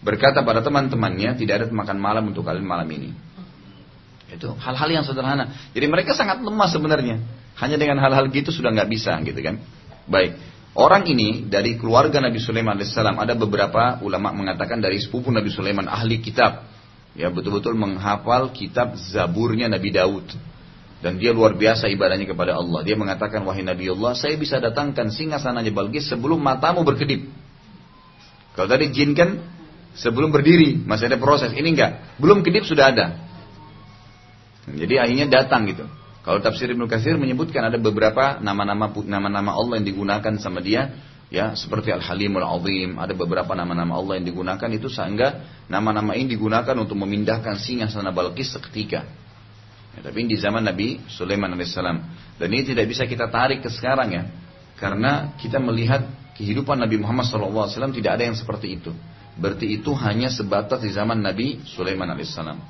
Berkata 0.00 0.40
pada 0.40 0.64
teman-temannya, 0.64 1.36
tidak 1.36 1.54
ada 1.60 1.64
makan 1.68 1.98
malam 2.00 2.24
untuk 2.32 2.44
kalian 2.44 2.64
malam 2.64 2.88
ini. 2.88 3.12
Itu 4.32 4.56
hal-hal 4.56 4.88
yang 4.88 5.04
sederhana. 5.04 5.52
Jadi 5.76 5.86
mereka 5.90 6.16
sangat 6.16 6.40
lemah 6.40 6.68
sebenarnya. 6.70 7.20
Hanya 7.60 7.76
dengan 7.76 8.00
hal-hal 8.00 8.30
gitu 8.32 8.48
sudah 8.54 8.72
nggak 8.72 8.88
bisa 8.88 9.12
gitu 9.20 9.36
kan. 9.42 9.60
Baik. 10.08 10.38
Orang 10.72 11.02
ini 11.10 11.50
dari 11.50 11.76
keluarga 11.76 12.22
Nabi 12.22 12.38
Sulaiman 12.38 12.78
alaihissalam 12.78 13.18
ada 13.18 13.34
beberapa 13.34 13.98
ulama 14.06 14.30
mengatakan 14.30 14.78
dari 14.78 15.02
sepupu 15.02 15.34
Nabi 15.34 15.50
Sulaiman 15.50 15.90
ahli 15.90 16.22
kitab 16.22 16.62
ya 17.18 17.26
betul-betul 17.26 17.74
menghafal 17.74 18.54
kitab 18.54 18.94
Zaburnya 18.94 19.66
Nabi 19.66 19.90
Daud 19.90 20.30
dan 21.00 21.16
dia 21.16 21.32
luar 21.32 21.56
biasa 21.56 21.88
ibadahnya 21.90 22.28
kepada 22.28 22.60
Allah. 22.60 22.84
Dia 22.84 22.92
mengatakan, 22.92 23.40
wahai 23.48 23.64
Nabi 23.64 23.88
Allah, 23.88 24.12
saya 24.12 24.36
bisa 24.36 24.60
datangkan 24.60 25.08
singa 25.08 25.40
sananya 25.40 25.72
Balkis 25.72 26.12
sebelum 26.12 26.36
matamu 26.36 26.84
berkedip. 26.84 27.24
Kalau 28.52 28.68
tadi 28.68 28.92
jin 28.92 29.16
kan 29.16 29.40
sebelum 29.94 30.30
berdiri, 30.30 30.78
masih 30.82 31.10
ada 31.10 31.18
proses. 31.18 31.50
Ini 31.54 31.68
enggak, 31.70 32.20
belum 32.20 32.42
kedip 32.46 32.66
sudah 32.66 32.90
ada. 32.92 33.06
Jadi 34.70 34.94
akhirnya 35.00 35.26
datang 35.26 35.66
gitu. 35.66 35.86
Kalau 36.20 36.38
tafsir 36.44 36.68
Ibnu 36.68 36.84
Katsir 36.84 37.16
menyebutkan 37.16 37.64
ada 37.64 37.80
beberapa 37.80 38.38
nama-nama 38.44 38.92
nama-nama 38.92 39.56
Allah 39.56 39.80
yang 39.80 39.86
digunakan 39.88 40.32
sama 40.36 40.60
dia, 40.60 40.92
ya 41.32 41.56
seperti 41.56 41.88
Al 41.90 42.04
Halimul 42.04 42.44
Azim, 42.44 43.00
ada 43.00 43.16
beberapa 43.16 43.56
nama-nama 43.56 43.96
Allah 43.96 44.20
yang 44.20 44.28
digunakan 44.28 44.68
itu 44.68 44.92
sehingga 44.92 45.42
nama-nama 45.66 46.12
ini 46.12 46.36
digunakan 46.36 46.76
untuk 46.76 47.00
memindahkan 47.00 47.56
singa 47.56 47.88
sana 47.88 48.12
Balkis 48.12 48.52
seketika. 48.52 49.08
Ya, 49.96 50.06
tapi 50.06 50.28
di 50.28 50.36
zaman 50.38 50.62
Nabi 50.62 51.02
Sulaiman 51.08 51.50
alaihissalam. 51.56 51.98
Dan 52.38 52.48
ini 52.52 52.62
tidak 52.62 52.86
bisa 52.86 53.08
kita 53.08 53.26
tarik 53.26 53.64
ke 53.64 53.70
sekarang 53.72 54.14
ya. 54.14 54.22
Karena 54.78 55.34
kita 55.36 55.58
melihat 55.58 56.06
kehidupan 56.38 56.78
Nabi 56.78 56.96
Muhammad 56.96 57.26
SAW 57.28 57.68
tidak 57.92 58.16
ada 58.16 58.24
yang 58.28 58.36
seperti 58.38 58.80
itu. 58.80 58.94
Berarti 59.40 59.80
itu 59.80 59.96
hanya 59.96 60.28
sebatas 60.28 60.84
di 60.84 60.92
zaman 60.92 61.24
Nabi 61.24 61.64
Sulaiman 61.64 62.12
alaihissalam. 62.12 62.60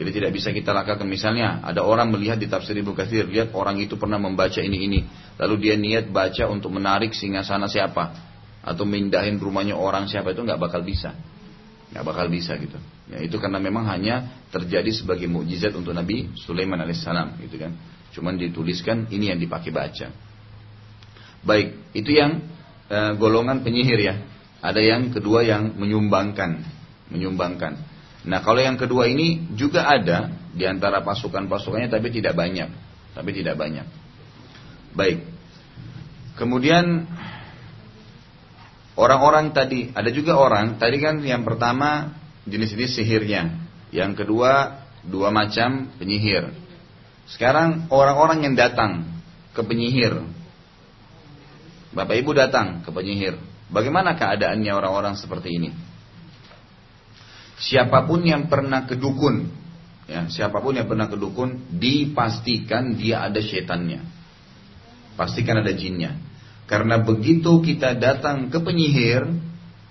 Jadi 0.00 0.10
tidak 0.16 0.32
bisa 0.32 0.48
kita 0.48 0.72
lakukan 0.72 1.04
misalnya 1.04 1.60
ada 1.60 1.84
orang 1.84 2.08
melihat 2.08 2.40
di 2.40 2.48
tafsir 2.48 2.72
Ibnu 2.72 2.96
Katsir 2.96 3.28
lihat 3.28 3.52
orang 3.52 3.76
itu 3.84 4.00
pernah 4.00 4.16
membaca 4.16 4.56
ini 4.64 4.88
ini 4.88 5.00
lalu 5.36 5.68
dia 5.68 5.76
niat 5.76 6.08
baca 6.08 6.48
untuk 6.48 6.72
menarik 6.72 7.12
singa 7.12 7.44
sana 7.44 7.68
siapa 7.68 8.16
atau 8.64 8.88
mindahin 8.88 9.36
rumahnya 9.36 9.76
orang 9.76 10.08
siapa 10.08 10.32
itu 10.32 10.40
nggak 10.40 10.56
bakal 10.56 10.80
bisa 10.80 11.12
nggak 11.92 12.04
bakal 12.06 12.32
bisa 12.32 12.56
gitu 12.56 12.80
Ya, 13.10 13.18
itu 13.26 13.42
karena 13.42 13.58
memang 13.58 13.90
hanya 13.90 14.46
terjadi 14.54 14.86
sebagai 14.94 15.26
mukjizat 15.26 15.74
untuk 15.74 15.90
Nabi 15.90 16.30
Sulaiman 16.38 16.78
alaihissalam, 16.78 17.42
gitu 17.42 17.58
kan. 17.58 17.74
Cuman 18.14 18.38
dituliskan 18.38 19.10
ini 19.10 19.34
yang 19.34 19.38
dipakai 19.42 19.74
baca. 19.74 20.14
Baik, 21.42 21.90
itu 21.90 22.14
yang 22.14 22.38
e, 22.86 22.98
golongan 23.18 23.66
penyihir 23.66 23.98
ya. 23.98 24.14
Ada 24.60 24.80
yang 24.80 25.08
kedua 25.08 25.40
yang 25.40 25.72
menyumbangkan, 25.76 26.60
menyumbangkan. 27.08 27.80
Nah, 28.28 28.44
kalau 28.44 28.60
yang 28.60 28.76
kedua 28.76 29.08
ini 29.08 29.56
juga 29.56 29.88
ada 29.88 30.28
di 30.52 30.68
antara 30.68 31.00
pasukan-pasukannya 31.00 31.88
tapi 31.88 32.12
tidak 32.12 32.36
banyak, 32.36 32.68
tapi 33.16 33.30
tidak 33.32 33.56
banyak. 33.56 33.88
Baik. 34.92 35.24
Kemudian 36.36 37.08
orang-orang 39.00 39.56
tadi, 39.56 39.88
ada 39.96 40.12
juga 40.12 40.36
orang, 40.36 40.76
tadi 40.76 41.00
kan 41.00 41.24
yang 41.24 41.40
pertama 41.40 42.12
jenis-jenis 42.44 43.00
sihirnya. 43.00 43.56
Yang 43.90 44.24
kedua, 44.24 44.84
dua 45.00 45.32
macam 45.32 45.88
penyihir. 45.96 46.52
Sekarang 47.30 47.88
orang-orang 47.88 48.44
yang 48.44 48.54
datang 48.58 49.08
ke 49.56 49.62
penyihir. 49.64 50.20
Bapak 51.90 52.20
Ibu 52.20 52.36
datang 52.36 52.84
ke 52.84 52.90
penyihir. 52.92 53.49
Bagaimana 53.70 54.18
keadaannya 54.18 54.72
orang-orang 54.74 55.14
seperti 55.14 55.54
ini? 55.54 55.70
Siapa 57.60 58.02
pun 58.08 58.26
yang 58.26 58.50
pernah 58.50 58.88
ke 58.88 58.98
dukun, 58.98 59.46
ya, 60.10 60.26
siapa 60.26 60.58
pun 60.58 60.74
yang 60.74 60.90
pernah 60.90 61.06
ke 61.06 61.14
dukun, 61.14 61.78
dipastikan 61.78 62.98
dia 62.98 63.22
ada 63.22 63.38
setannya. 63.38 64.02
Pastikan 65.14 65.60
ada 65.62 65.70
jinnya. 65.70 66.18
Karena 66.66 66.98
begitu 67.02 67.60
kita 67.62 67.94
datang 67.94 68.48
ke 68.48 68.58
penyihir, 68.58 69.28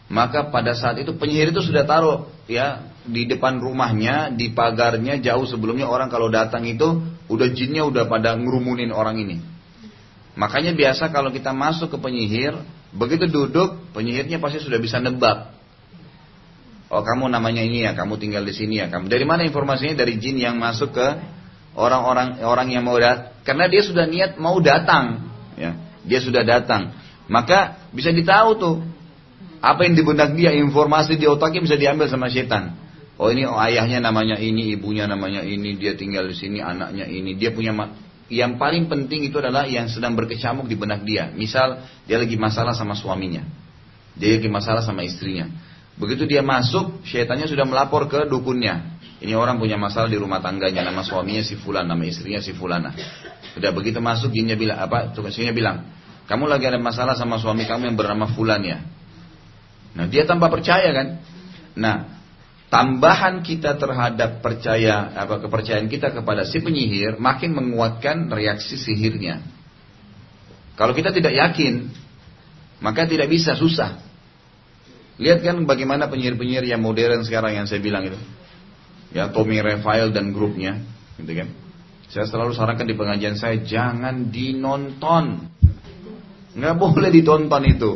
maka 0.09 0.49
pada 0.49 0.73
saat 0.73 0.99
itu 0.99 1.13
penyihir 1.15 1.53
itu 1.53 1.61
sudah 1.61 1.86
taruh 1.86 2.25
ya 2.49 2.89
di 3.05 3.30
depan 3.30 3.61
rumahnya, 3.61 4.34
di 4.34 4.51
pagarnya 4.51 5.21
jauh 5.21 5.45
sebelumnya 5.45 5.86
orang 5.88 6.09
kalau 6.09 6.27
datang 6.27 6.65
itu 6.65 6.99
udah 7.30 7.47
jinnya 7.53 7.86
udah 7.86 8.09
pada 8.09 8.34
ngerumunin 8.36 8.89
orang 8.89 9.21
ini. 9.21 9.38
Makanya 10.34 10.73
biasa 10.73 11.13
kalau 11.13 11.30
kita 11.30 11.53
masuk 11.53 11.93
ke 11.93 11.97
penyihir, 12.01 12.57
begitu 12.96 13.30
duduk 13.30 13.94
penyihirnya 13.94 14.42
pasti 14.42 14.62
sudah 14.62 14.80
bisa 14.82 14.98
nebak. 14.98 15.54
Oh 16.90 17.06
kamu 17.06 17.30
namanya 17.30 17.62
ini 17.62 17.86
ya, 17.86 17.94
kamu 17.94 18.18
tinggal 18.18 18.42
di 18.42 18.54
sini 18.54 18.82
ya, 18.82 18.90
kamu. 18.90 19.14
Dari 19.14 19.26
mana 19.26 19.46
informasinya? 19.46 19.94
Dari 19.94 20.18
jin 20.18 20.42
yang 20.42 20.58
masuk 20.58 20.98
ke 20.98 21.08
orang-orang 21.78 22.42
orang 22.42 22.68
yang 22.74 22.82
mau 22.82 22.98
datang. 22.98 23.38
Karena 23.46 23.70
dia 23.70 23.82
sudah 23.86 24.10
niat 24.10 24.42
mau 24.42 24.58
datang, 24.58 25.30
ya. 25.54 25.78
Dia 26.02 26.20
sudah 26.22 26.42
datang. 26.42 26.98
Maka 27.30 27.78
bisa 27.94 28.10
ditahu 28.10 28.50
tuh 28.58 28.76
apa 29.62 29.86
yang 29.86 29.94
di 29.94 30.02
benak 30.02 30.34
dia, 30.34 30.50
informasi 30.58 31.20
di 31.20 31.30
otaknya 31.30 31.62
bisa 31.62 31.78
diambil 31.78 32.10
sama 32.10 32.26
setan. 32.32 32.74
Oh 33.20 33.28
ini 33.30 33.44
oh, 33.44 33.60
ayahnya 33.60 34.00
namanya 34.00 34.40
ini, 34.40 34.74
ibunya 34.74 35.04
namanya 35.04 35.44
ini, 35.44 35.76
dia 35.76 35.94
tinggal 35.94 36.26
di 36.26 36.36
sini, 36.40 36.64
anaknya 36.64 37.04
ini, 37.04 37.36
dia 37.36 37.52
punya 37.52 37.76
yang 38.30 38.61
paling 38.61 38.86
penting 38.86 39.25
itu 39.25 39.41
adalah 39.41 39.65
yang 39.65 39.89
sedang 39.89 40.13
berkecamuk 40.13 40.69
di 40.69 40.77
benak 40.77 41.01
dia. 41.01 41.34
Misal 41.34 41.82
dia 42.05 42.21
lagi 42.21 42.38
masalah 42.38 42.77
sama 42.77 42.93
suaminya, 42.93 43.41
dia 44.13 44.38
lagi 44.38 44.49
masalah 44.49 44.86
sama 44.86 45.01
istrinya. 45.01 45.49
Begitu 45.99 46.23
dia 46.30 46.39
masuk, 46.39 47.03
syaitannya 47.03 47.49
sudah 47.49 47.67
melapor 47.67 48.07
ke 48.07 48.23
dukunnya. 48.30 49.01
Ini 49.19 49.36
orang 49.36 49.59
punya 49.59 49.75
masalah 49.75 50.07
di 50.07 50.15
rumah 50.15 50.39
tangganya, 50.39 50.80
nama 50.80 51.03
suaminya 51.03 51.43
si 51.43 51.59
Fulan, 51.59 51.84
nama 51.84 51.99
istrinya 52.07 52.39
si 52.39 52.55
Fulana. 52.55 52.95
Sudah 53.51 53.75
begitu 53.75 53.99
masuk, 53.99 54.32
jinnya 54.32 54.55
bilang 54.55 54.80
apa? 54.80 55.11
Tukangnya 55.11 55.51
bilang, 55.51 55.91
kamu 56.23 56.47
lagi 56.47 56.71
ada 56.71 56.80
masalah 56.80 57.19
sama 57.19 57.36
suami 57.36 57.67
kamu 57.67 57.91
yang 57.91 57.97
bernama 57.99 58.32
Fulan 58.32 58.63
ya. 58.63 58.80
Nah 59.97 60.05
dia 60.07 60.23
tanpa 60.23 60.47
percaya 60.47 60.88
kan. 60.93 61.19
Nah 61.75 62.18
tambahan 62.70 63.41
kita 63.41 63.76
terhadap 63.76 64.45
percaya 64.45 65.13
apa 65.17 65.41
kepercayaan 65.41 65.89
kita 65.89 66.13
kepada 66.13 66.45
si 66.45 66.61
penyihir 66.61 67.17
makin 67.17 67.57
menguatkan 67.57 68.30
reaksi 68.30 68.78
sihirnya. 68.78 69.41
Kalau 70.78 70.95
kita 70.95 71.11
tidak 71.11 71.36
yakin, 71.36 71.91
maka 72.80 73.03
tidak 73.03 73.28
bisa 73.28 73.57
susah. 73.57 73.99
Lihat 75.20 75.43
kan 75.43 75.59
bagaimana 75.67 76.07
penyihir-penyihir 76.07 76.72
yang 76.72 76.80
modern 76.80 77.28
sekarang 77.28 77.51
yang 77.51 77.67
saya 77.67 77.84
bilang 77.84 78.07
itu. 78.07 78.15
Ya, 79.11 79.28
Tommy 79.28 79.59
Raphael 79.59 80.15
dan 80.15 80.32
grupnya, 80.32 80.80
gitu 81.20 81.34
kan. 81.34 81.49
Saya 82.07 82.26
selalu 82.30 82.55
sarankan 82.55 82.88
di 82.88 82.95
pengajian 82.95 83.36
saya 83.36 83.59
jangan 83.59 84.32
dinonton. 84.32 85.49
Nggak 86.55 86.76
boleh 86.80 87.09
ditonton 87.11 87.63
itu. 87.67 87.91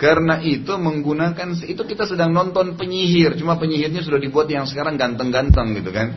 Karena 0.00 0.40
itu 0.42 0.72
menggunakan 0.74 1.62
itu 1.62 1.82
kita 1.84 2.08
sedang 2.08 2.34
nonton 2.34 2.74
penyihir, 2.74 3.38
cuma 3.38 3.60
penyihirnya 3.60 4.02
sudah 4.02 4.18
dibuat 4.18 4.50
yang 4.50 4.66
sekarang 4.66 4.98
ganteng-ganteng 4.98 5.78
gitu 5.78 5.94
kan. 5.94 6.08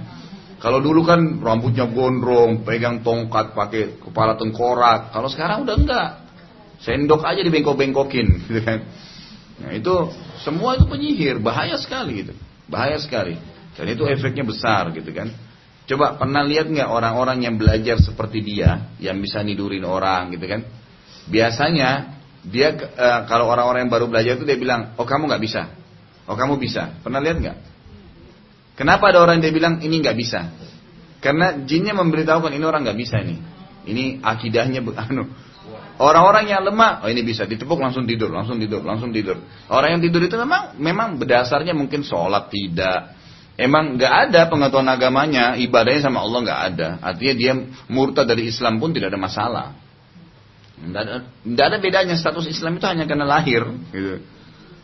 Kalau 0.58 0.82
dulu 0.82 1.06
kan 1.06 1.22
rambutnya 1.44 1.86
gondrong, 1.86 2.66
pegang 2.66 3.06
tongkat, 3.06 3.54
pakai 3.54 4.02
kepala 4.02 4.34
tengkorak. 4.40 5.14
Kalau 5.14 5.30
sekarang 5.30 5.68
udah 5.68 5.76
enggak. 5.78 6.10
Sendok 6.82 7.22
aja 7.22 7.46
dibengkok-bengkokin 7.46 8.28
gitu 8.50 8.62
kan. 8.66 8.80
Nah, 9.56 9.72
itu 9.72 9.94
semua 10.42 10.76
itu 10.76 10.90
penyihir, 10.90 11.40
bahaya 11.40 11.78
sekali 11.78 12.26
gitu. 12.26 12.34
Bahaya 12.66 12.98
sekali. 12.98 13.38
Dan 13.76 13.92
itu 13.92 14.08
efeknya 14.08 14.42
besar 14.48 14.90
gitu 14.96 15.12
kan. 15.12 15.30
Coba 15.86 16.18
pernah 16.18 16.42
lihat 16.42 16.66
nggak 16.66 16.90
orang-orang 16.90 17.46
yang 17.46 17.56
belajar 17.62 18.02
seperti 18.02 18.42
dia, 18.42 18.90
yang 18.98 19.22
bisa 19.22 19.46
nidurin 19.46 19.86
orang 19.86 20.34
gitu 20.34 20.50
kan? 20.50 20.66
Biasanya 21.30 22.15
dia 22.46 22.78
uh, 22.78 23.26
kalau 23.26 23.50
orang-orang 23.50 23.88
yang 23.88 23.92
baru 23.92 24.06
belajar 24.06 24.38
itu 24.38 24.46
dia 24.46 24.58
bilang, 24.58 24.94
oh 24.96 25.06
kamu 25.06 25.30
nggak 25.30 25.44
bisa, 25.44 25.74
oh 26.30 26.38
kamu 26.38 26.62
bisa. 26.62 26.98
Pernah 27.02 27.20
lihat 27.20 27.38
nggak? 27.42 27.58
Kenapa 28.76 29.10
ada 29.10 29.24
orang 29.24 29.40
yang 29.40 29.50
dia 29.50 29.56
bilang 29.56 29.74
ini 29.82 30.02
nggak 30.04 30.18
bisa? 30.18 30.52
Karena 31.24 31.58
jinnya 31.66 31.98
memberitahukan 31.98 32.54
ini 32.54 32.66
orang 32.66 32.86
nggak 32.86 33.00
bisa 33.00 33.24
ini. 33.24 33.42
Ini 33.86 34.22
akidahnya 34.22 34.82
anu. 35.10 35.26
Orang-orang 35.96 36.52
yang 36.52 36.68
lemah, 36.68 37.08
oh 37.08 37.10
ini 37.10 37.24
bisa 37.24 37.48
ditepuk 37.48 37.80
langsung 37.80 38.04
tidur, 38.04 38.28
langsung 38.28 38.60
tidur, 38.60 38.84
langsung 38.84 39.16
tidur. 39.16 39.40
Orang 39.72 39.96
yang 39.96 40.02
tidur 40.04 40.28
itu 40.28 40.36
memang 40.36 40.76
memang 40.76 41.16
berdasarnya 41.16 41.72
mungkin 41.72 42.04
sholat 42.04 42.52
tidak, 42.52 43.16
Emang 43.56 43.96
nggak 43.96 44.14
ada 44.30 44.52
pengetahuan 44.52 44.92
agamanya, 44.92 45.56
ibadahnya 45.56 46.12
sama 46.12 46.28
Allah 46.28 46.40
nggak 46.44 46.62
ada. 46.76 46.90
Artinya 47.00 47.34
dia 47.40 47.54
murtad 47.88 48.28
dari 48.28 48.52
Islam 48.52 48.84
pun 48.84 48.92
tidak 48.92 49.16
ada 49.16 49.20
masalah. 49.20 49.68
Tidak 50.76 51.66
ada, 51.72 51.78
bedanya 51.80 52.20
status 52.20 52.52
Islam 52.52 52.78
itu 52.78 52.86
hanya 52.86 53.08
karena 53.08 53.24
lahir. 53.24 53.64
Gitu. 53.96 54.20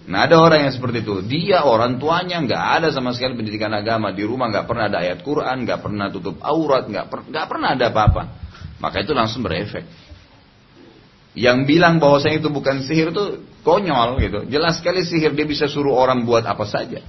Nah 0.07 0.25
ada 0.25 0.41
orang 0.41 0.65
yang 0.65 0.73
seperti 0.73 1.05
itu. 1.05 1.21
Dia 1.21 1.61
orang 1.61 2.01
tuanya 2.01 2.41
nggak 2.41 2.63
ada 2.81 2.87
sama 2.89 3.13
sekali 3.13 3.37
pendidikan 3.37 3.69
agama 3.75 4.09
di 4.09 4.25
rumah 4.25 4.49
nggak 4.49 4.65
pernah 4.65 4.89
ada 4.89 5.03
ayat 5.03 5.21
Quran, 5.21 5.67
nggak 5.67 5.79
pernah 5.83 6.09
tutup 6.09 6.41
aurat, 6.41 6.89
nggak 6.89 7.05
per, 7.11 7.19
nggak 7.29 7.45
pernah 7.45 7.69
ada 7.77 7.85
apa-apa. 7.93 8.23
Maka 8.81 9.05
itu 9.05 9.13
langsung 9.13 9.45
berefek. 9.45 9.85
Yang 11.37 11.57
bilang 11.69 12.01
bahwa 12.01 12.17
saya 12.17 12.41
itu 12.41 12.49
bukan 12.49 12.81
sihir 12.81 13.13
itu 13.13 13.45
konyol 13.61 14.19
gitu. 14.19 14.39
Jelas 14.49 14.81
sekali 14.81 15.05
sihir 15.05 15.37
dia 15.37 15.45
bisa 15.45 15.69
suruh 15.69 15.93
orang 15.93 16.25
buat 16.25 16.43
apa 16.49 16.65
saja. 16.65 17.05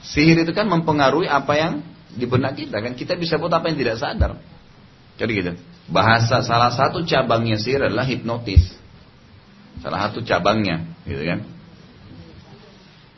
Sihir 0.00 0.40
itu 0.40 0.56
kan 0.56 0.66
mempengaruhi 0.66 1.28
apa 1.28 1.52
yang 1.54 1.72
di 2.16 2.24
benak 2.24 2.56
kita 2.56 2.80
kan. 2.80 2.96
Kita 2.96 3.12
bisa 3.14 3.36
buat 3.36 3.52
apa 3.52 3.68
yang 3.68 3.76
tidak 3.76 3.96
sadar. 4.00 4.40
Jadi 5.20 5.32
gitu. 5.36 5.52
Bahasa 5.86 6.42
salah 6.42 6.74
satu 6.74 7.06
cabangnya 7.06 7.58
sihir 7.62 7.86
adalah 7.86 8.06
hipnotis. 8.06 8.74
Salah 9.78 10.10
satu 10.10 10.24
cabangnya, 10.26 10.82
gitu 11.06 11.22
kan. 11.22 11.40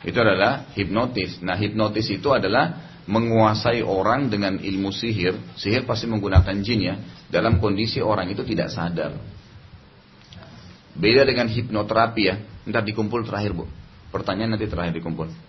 Itu 0.05 0.21
adalah 0.21 0.69
hipnotis. 0.77 1.41
Nah, 1.41 1.57
hipnotis 1.57 2.07
itu 2.13 2.29
adalah 2.29 2.89
menguasai 3.09 3.81
orang 3.81 4.29
dengan 4.29 4.61
ilmu 4.61 4.93
sihir. 4.93 5.57
Sihir 5.57 5.89
pasti 5.89 6.05
menggunakan 6.05 6.55
jin 6.61 6.79
ya. 6.79 6.95
Dalam 7.27 7.57
kondisi 7.57 7.99
orang 7.99 8.29
itu 8.29 8.45
tidak 8.45 8.69
sadar. 8.69 9.17
Beda 10.93 11.25
dengan 11.25 11.49
hipnoterapi 11.49 12.21
ya. 12.21 12.35
Ntar 12.69 12.85
dikumpul 12.85 13.25
terakhir 13.25 13.57
bu. 13.57 13.65
Pertanyaan 14.13 14.55
nanti 14.55 14.69
terakhir 14.69 14.93
dikumpul. 14.93 15.48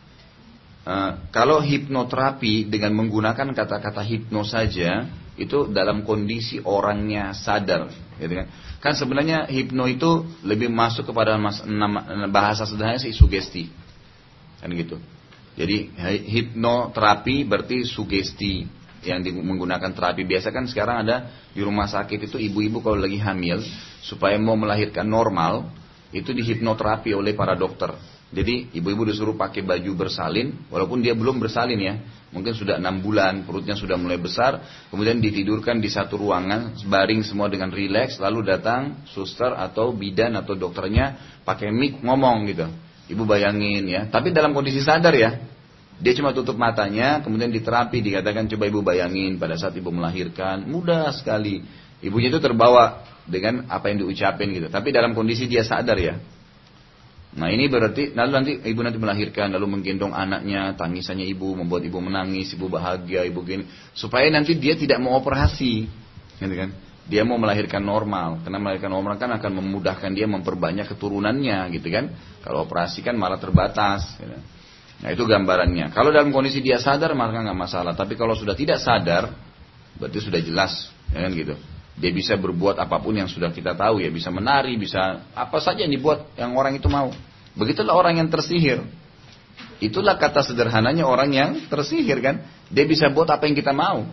Uh, 0.81 1.29
kalau 1.29 1.61
hipnoterapi 1.61 2.65
dengan 2.65 2.97
menggunakan 2.97 3.53
kata-kata 3.53 4.01
hipno 4.01 4.49
saja 4.49 5.05
itu 5.37 5.69
dalam 5.69 6.09
kondisi 6.09 6.57
orangnya 6.65 7.37
sadar, 7.37 7.93
gitu 8.17 8.33
kan? 8.33 8.47
Kan 8.81 8.93
sebenarnya 8.97 9.45
hipno 9.45 9.85
itu 9.85 10.25
lebih 10.41 10.73
masuk 10.73 11.13
kepada 11.13 11.37
mas, 11.37 11.61
nama, 11.69 12.25
bahasa 12.33 12.65
sederhana 12.65 12.97
sih 12.97 13.13
sugesti. 13.13 13.69
Kan 14.61 14.73
gitu. 14.73 14.97
Jadi 15.61 15.93
hipnoterapi 16.33 17.45
berarti 17.45 17.85
sugesti 17.85 18.65
yang 19.05 19.21
menggunakan 19.25 19.93
terapi 19.93 20.25
biasa 20.29 20.53
kan 20.53 20.69
sekarang 20.69 21.09
ada 21.09 21.29
di 21.53 21.61
rumah 21.65 21.89
sakit 21.89 22.29
itu 22.29 22.37
ibu-ibu 22.37 22.85
kalau 22.85 23.01
lagi 23.01 23.17
hamil 23.17 23.65
supaya 24.05 24.37
mau 24.37 24.57
melahirkan 24.57 25.09
normal 25.09 25.69
itu 26.13 26.33
dihipnoterapi 26.33 27.13
oleh 27.17 27.33
para 27.33 27.57
dokter. 27.57 27.93
Jadi 28.31 28.71
ibu-ibu 28.79 29.03
disuruh 29.11 29.35
pakai 29.35 29.67
baju 29.67 30.07
bersalin 30.07 30.55
walaupun 30.71 31.03
dia 31.03 31.19
belum 31.19 31.43
bersalin 31.43 31.81
ya. 31.83 31.95
Mungkin 32.31 32.55
sudah 32.55 32.79
enam 32.79 33.03
bulan, 33.03 33.43
perutnya 33.43 33.75
sudah 33.75 33.99
mulai 33.99 34.15
besar, 34.15 34.63
kemudian 34.87 35.19
ditidurkan 35.19 35.83
di 35.83 35.91
satu 35.91 36.15
ruangan, 36.15 36.79
baring 36.87 37.27
semua 37.27 37.51
dengan 37.51 37.75
rileks, 37.75 38.23
lalu 38.23 38.47
datang 38.47 39.03
suster 39.11 39.51
atau 39.51 39.91
bidan 39.91 40.39
atau 40.39 40.55
dokternya 40.55 41.19
pakai 41.43 41.75
mic 41.75 41.99
ngomong 41.99 42.47
gitu. 42.47 42.71
Ibu 43.11 43.27
bayangin 43.27 43.83
ya, 43.91 44.07
tapi 44.07 44.31
dalam 44.31 44.55
kondisi 44.55 44.79
sadar 44.79 45.11
ya. 45.11 45.43
Dia 45.99 46.15
cuma 46.15 46.31
tutup 46.31 46.55
matanya, 46.55 47.19
kemudian 47.19 47.51
diterapi, 47.51 47.99
dikatakan 47.99 48.47
coba 48.47 48.65
ibu 48.71 48.81
bayangin 48.81 49.35
pada 49.35 49.59
saat 49.59 49.75
ibu 49.75 49.91
melahirkan, 49.91 50.71
mudah 50.71 51.11
sekali. 51.11 51.67
Ibunya 51.99 52.31
itu 52.31 52.39
terbawa 52.39 53.05
dengan 53.27 53.67
apa 53.67 53.91
yang 53.91 54.07
diucapin 54.07 54.55
gitu. 54.55 54.71
Tapi 54.71 54.95
dalam 54.95 55.19
kondisi 55.19 55.51
dia 55.51 55.67
sadar 55.67 55.99
ya. 55.99 56.17
Nah 57.31 57.47
ini 57.47 57.71
berarti 57.71 58.11
lalu 58.11 58.31
nanti 58.35 58.53
ibu 58.59 58.81
nanti 58.83 58.99
melahirkan 58.99 59.55
lalu 59.55 59.79
menggendong 59.79 60.11
anaknya 60.11 60.75
tangisannya 60.75 61.31
ibu 61.31 61.55
membuat 61.55 61.87
ibu 61.87 62.03
menangis 62.03 62.51
ibu 62.59 62.67
bahagia 62.67 63.23
ibu 63.23 63.47
gini 63.47 63.71
supaya 63.95 64.27
nanti 64.35 64.59
dia 64.59 64.75
tidak 64.75 64.99
mau 64.99 65.15
operasi 65.15 65.87
gitu 66.43 66.55
kan 66.59 66.75
dia 67.11 67.27
mau 67.27 67.43
melahirkan 67.43 67.83
normal, 67.83 68.39
karena 68.47 68.63
melahirkan 68.63 68.95
normal 68.95 69.19
kan 69.19 69.35
akan 69.35 69.59
memudahkan 69.59 70.15
dia 70.15 70.31
memperbanyak 70.31 70.87
keturunannya, 70.95 71.67
gitu 71.75 71.91
kan. 71.91 72.15
Kalau 72.39 72.63
operasi 72.63 73.03
kan 73.03 73.19
malah 73.19 73.43
terbatas. 73.43 74.15
Gitu. 74.15 74.39
Nah 75.03 75.09
itu 75.11 75.27
gambarannya. 75.27 75.91
Kalau 75.91 76.15
dalam 76.15 76.31
kondisi 76.31 76.63
dia 76.63 76.79
sadar 76.79 77.11
maka 77.19 77.43
nggak 77.43 77.59
masalah. 77.59 77.99
Tapi 77.99 78.15
kalau 78.15 78.39
sudah 78.39 78.55
tidak 78.55 78.79
sadar, 78.79 79.35
berarti 79.99 80.23
sudah 80.23 80.39
jelas, 80.39 80.87
ya 81.11 81.27
kan 81.27 81.35
gitu. 81.35 81.59
Dia 81.99 82.11
bisa 82.15 82.39
berbuat 82.39 82.79
apa 82.79 83.03
pun 83.03 83.17
yang 83.19 83.27
sudah 83.27 83.51
kita 83.51 83.75
tahu 83.75 84.01
ya, 84.01 84.09
bisa 84.09 84.31
menari, 84.33 84.79
bisa 84.79 85.27
apa 85.35 85.59
saja 85.59 85.85
yang 85.85 85.93
dibuat 85.93 86.33
yang 86.39 86.55
orang 86.57 86.79
itu 86.79 86.87
mau. 86.87 87.11
Begitulah 87.59 87.99
orang 87.99 88.23
yang 88.23 88.29
tersihir. 88.31 88.87
Itulah 89.81 90.21
kata 90.21 90.45
sederhananya 90.45 91.09
orang 91.09 91.31
yang 91.33 91.51
tersihir 91.67 92.21
kan. 92.21 92.45
Dia 92.69 92.85
bisa 92.85 93.09
buat 93.09 93.29
apa 93.29 93.49
yang 93.49 93.57
kita 93.57 93.73
mau. 93.73 94.05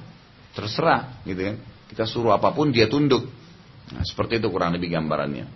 Terserah 0.55 1.21
gitu 1.27 1.43
kan. 1.43 1.55
Kita 1.91 2.03
suruh 2.07 2.35
apa 2.35 2.51
pun 2.51 2.71
dia 2.71 2.87
tunduk. 2.87 3.27
Nah, 3.91 4.03
seperti 4.03 4.39
itu 4.39 4.47
kurang 4.51 4.75
lebih 4.75 4.91
gambarannya. 4.91 5.47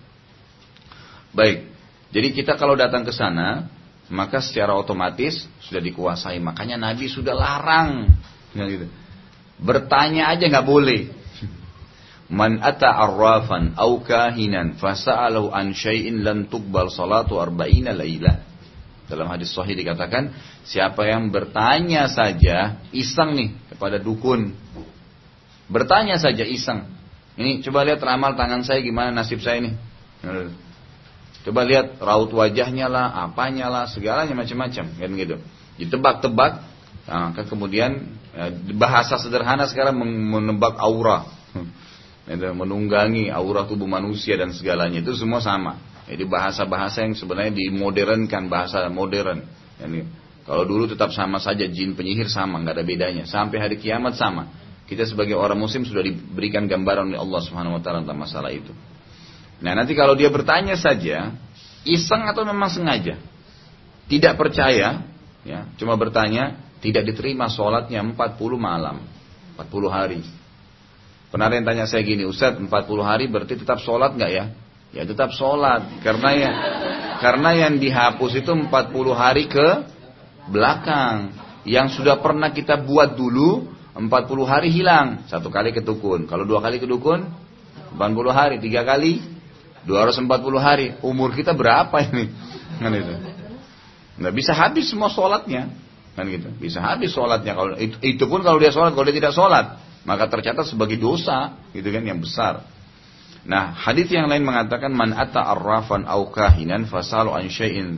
Baik. 1.35 1.67
Jadi 2.11 2.27
kita 2.35 2.59
kalau 2.59 2.75
datang 2.75 3.07
ke 3.07 3.11
sana, 3.15 3.71
maka 4.11 4.43
secara 4.43 4.75
otomatis 4.75 5.47
sudah 5.63 5.79
dikuasai. 5.79 6.39
Makanya 6.43 6.75
Nabi 6.75 7.07
sudah 7.07 7.35
larang. 7.35 8.11
Gitu. 8.51 8.87
Bertanya 9.59 10.31
aja 10.31 10.43
nggak 10.47 10.67
boleh. 10.67 11.07
Man 12.31 12.63
ata 12.63 12.87
arrafan 12.87 13.75
au 13.75 13.99
kahinan 13.99 14.79
fasa'alahu 14.79 15.51
an 15.51 15.75
syai'in 15.75 16.23
lan 16.23 16.47
tuqbal 16.47 16.87
salatu 16.87 17.35
arba'ina 17.35 17.91
lailah. 17.91 18.47
Dalam 19.11 19.27
hadis 19.27 19.51
sahih 19.51 19.75
dikatakan, 19.75 20.31
siapa 20.63 21.03
yang 21.03 21.27
bertanya 21.35 22.07
saja 22.07 22.79
iseng 22.95 23.35
nih 23.35 23.49
kepada 23.75 23.99
dukun 23.99 24.55
Bertanya 25.71 26.19
saja 26.19 26.43
iseng. 26.43 26.83
Ini 27.39 27.63
coba 27.63 27.87
lihat 27.87 28.03
ramal 28.03 28.35
tangan 28.35 28.67
saya 28.67 28.83
gimana 28.83 29.23
nasib 29.23 29.39
saya 29.39 29.63
ini. 29.63 29.71
Coba 31.47 31.63
lihat 31.63 31.95
raut 32.03 32.27
wajahnya 32.35 32.91
lah, 32.91 33.15
apanya 33.23 33.71
lah, 33.71 33.83
segalanya 33.87 34.35
macam-macam, 34.35 34.85
kan 34.91 35.11
gitu. 35.15 35.35
Ditebak-tebak, 35.79 36.53
nah, 37.07 37.31
kan 37.31 37.45
kemudian 37.47 38.19
ya, 38.35 38.51
bahasa 38.75 39.15
sederhana 39.15 39.65
sekarang 39.71 39.95
menebak 40.03 40.75
aura, 40.75 41.23
menunggangi 42.29 43.33
aura 43.33 43.65
tubuh 43.65 43.89
manusia 43.89 44.37
dan 44.37 44.53
segalanya 44.53 45.01
itu 45.01 45.13
semua 45.17 45.41
sama. 45.41 45.81
Jadi 46.05 46.27
bahasa-bahasa 46.27 47.07
yang 47.07 47.15
sebenarnya 47.15 47.55
dimodernkan 47.55 48.51
bahasa 48.51 48.85
modern. 48.91 49.47
Yani, 49.79 50.05
kalau 50.43 50.67
dulu 50.67 50.89
tetap 50.89 51.13
sama 51.15 51.39
saja 51.39 51.65
jin 51.69 51.95
penyihir 51.95 52.27
sama, 52.27 52.59
nggak 52.61 52.81
ada 52.81 52.85
bedanya. 52.85 53.23
Sampai 53.23 53.61
hari 53.61 53.79
kiamat 53.79 54.17
sama. 54.17 54.49
Kita 54.89 55.07
sebagai 55.07 55.39
orang 55.39 55.55
muslim 55.55 55.87
sudah 55.87 56.03
diberikan 56.03 56.67
gambaran 56.67 57.15
oleh 57.15 57.19
Allah 57.21 57.41
Subhanahu 57.47 57.79
wa 57.79 57.81
taala 57.81 58.03
tentang 58.03 58.19
masalah 58.19 58.51
itu. 58.51 58.75
Nah, 59.63 59.77
nanti 59.77 59.95
kalau 59.95 60.17
dia 60.17 60.27
bertanya 60.27 60.75
saja, 60.75 61.31
iseng 61.87 62.27
atau 62.27 62.43
memang 62.43 62.67
sengaja, 62.67 63.15
tidak 64.09 64.33
percaya, 64.35 65.05
ya, 65.47 65.59
cuma 65.79 65.95
bertanya, 65.95 66.59
tidak 66.83 67.07
diterima 67.07 67.47
sholatnya 67.47 68.03
40 68.03 68.17
malam, 68.57 69.05
40 69.55 69.87
hari. 69.87 70.21
Pernah 71.31 71.47
ada 71.47 71.55
yang 71.55 71.67
tanya 71.67 71.85
saya 71.87 72.03
gini, 72.03 72.27
Ustaz 72.27 72.59
40 72.59 72.67
hari 73.01 73.31
berarti 73.31 73.55
tetap 73.55 73.79
sholat 73.79 74.19
nggak 74.19 74.31
ya? 74.31 74.45
Ya 74.91 75.07
tetap 75.07 75.31
sholat, 75.31 76.03
karena 76.03 76.29
ya 76.35 76.51
karena 77.23 77.49
yang 77.55 77.79
dihapus 77.79 78.43
itu 78.43 78.51
40 78.51 78.67
hari 79.15 79.47
ke 79.47 79.87
belakang. 80.51 81.31
Yang 81.63 82.01
sudah 82.01 82.19
pernah 82.19 82.51
kita 82.51 82.83
buat 82.83 83.15
dulu, 83.15 83.69
40 83.95 84.11
hari 84.43 84.73
hilang, 84.73 85.23
satu 85.31 85.47
kali 85.47 85.71
ke 85.71 85.79
dukun. 85.79 86.27
Kalau 86.27 86.43
dua 86.43 86.59
kali 86.59 86.81
ke 86.81 86.89
dukun, 86.89 87.23
80 87.95 88.33
hari, 88.33 88.55
tiga 88.59 88.83
kali, 88.83 89.23
240 89.87 90.27
hari. 90.57 90.87
Umur 91.05 91.31
kita 91.31 91.53
berapa 91.55 91.93
ini? 92.11 92.25
Kan 92.81 92.91
itu. 92.97 93.13
Nggak 94.19 94.33
bisa 94.35 94.51
habis 94.57 94.89
semua 94.89 95.07
sholatnya. 95.07 95.69
Kan 96.17 96.27
gitu. 96.27 96.49
Bisa 96.57 96.81
habis 96.81 97.13
sholatnya. 97.13 97.53
Kalau 97.53 97.77
itu, 97.77 97.95
itu 98.01 98.23
pun 98.25 98.41
kalau 98.41 98.57
dia 98.57 98.73
sholat, 98.73 98.91
kalau 98.97 99.05
dia 99.05 99.15
tidak 99.21 99.37
sholat, 99.37 99.77
maka 100.03 100.29
tercatat 100.29 100.65
sebagai 100.65 100.97
dosa, 100.97 101.57
gitu 101.71 101.89
kan, 101.89 102.03
yang 102.03 102.19
besar. 102.21 102.65
Nah, 103.41 103.73
hadis 103.73 104.05
yang 104.13 104.29
lain 104.29 104.45
mengatakan 104.45 104.93
man 104.93 105.17
ata 105.17 105.41
arrafan 105.41 106.05
au 106.05 106.29
kahinan 106.29 106.85
fasalu 106.85 107.33
an 107.33 107.49
syai'in 107.49 107.97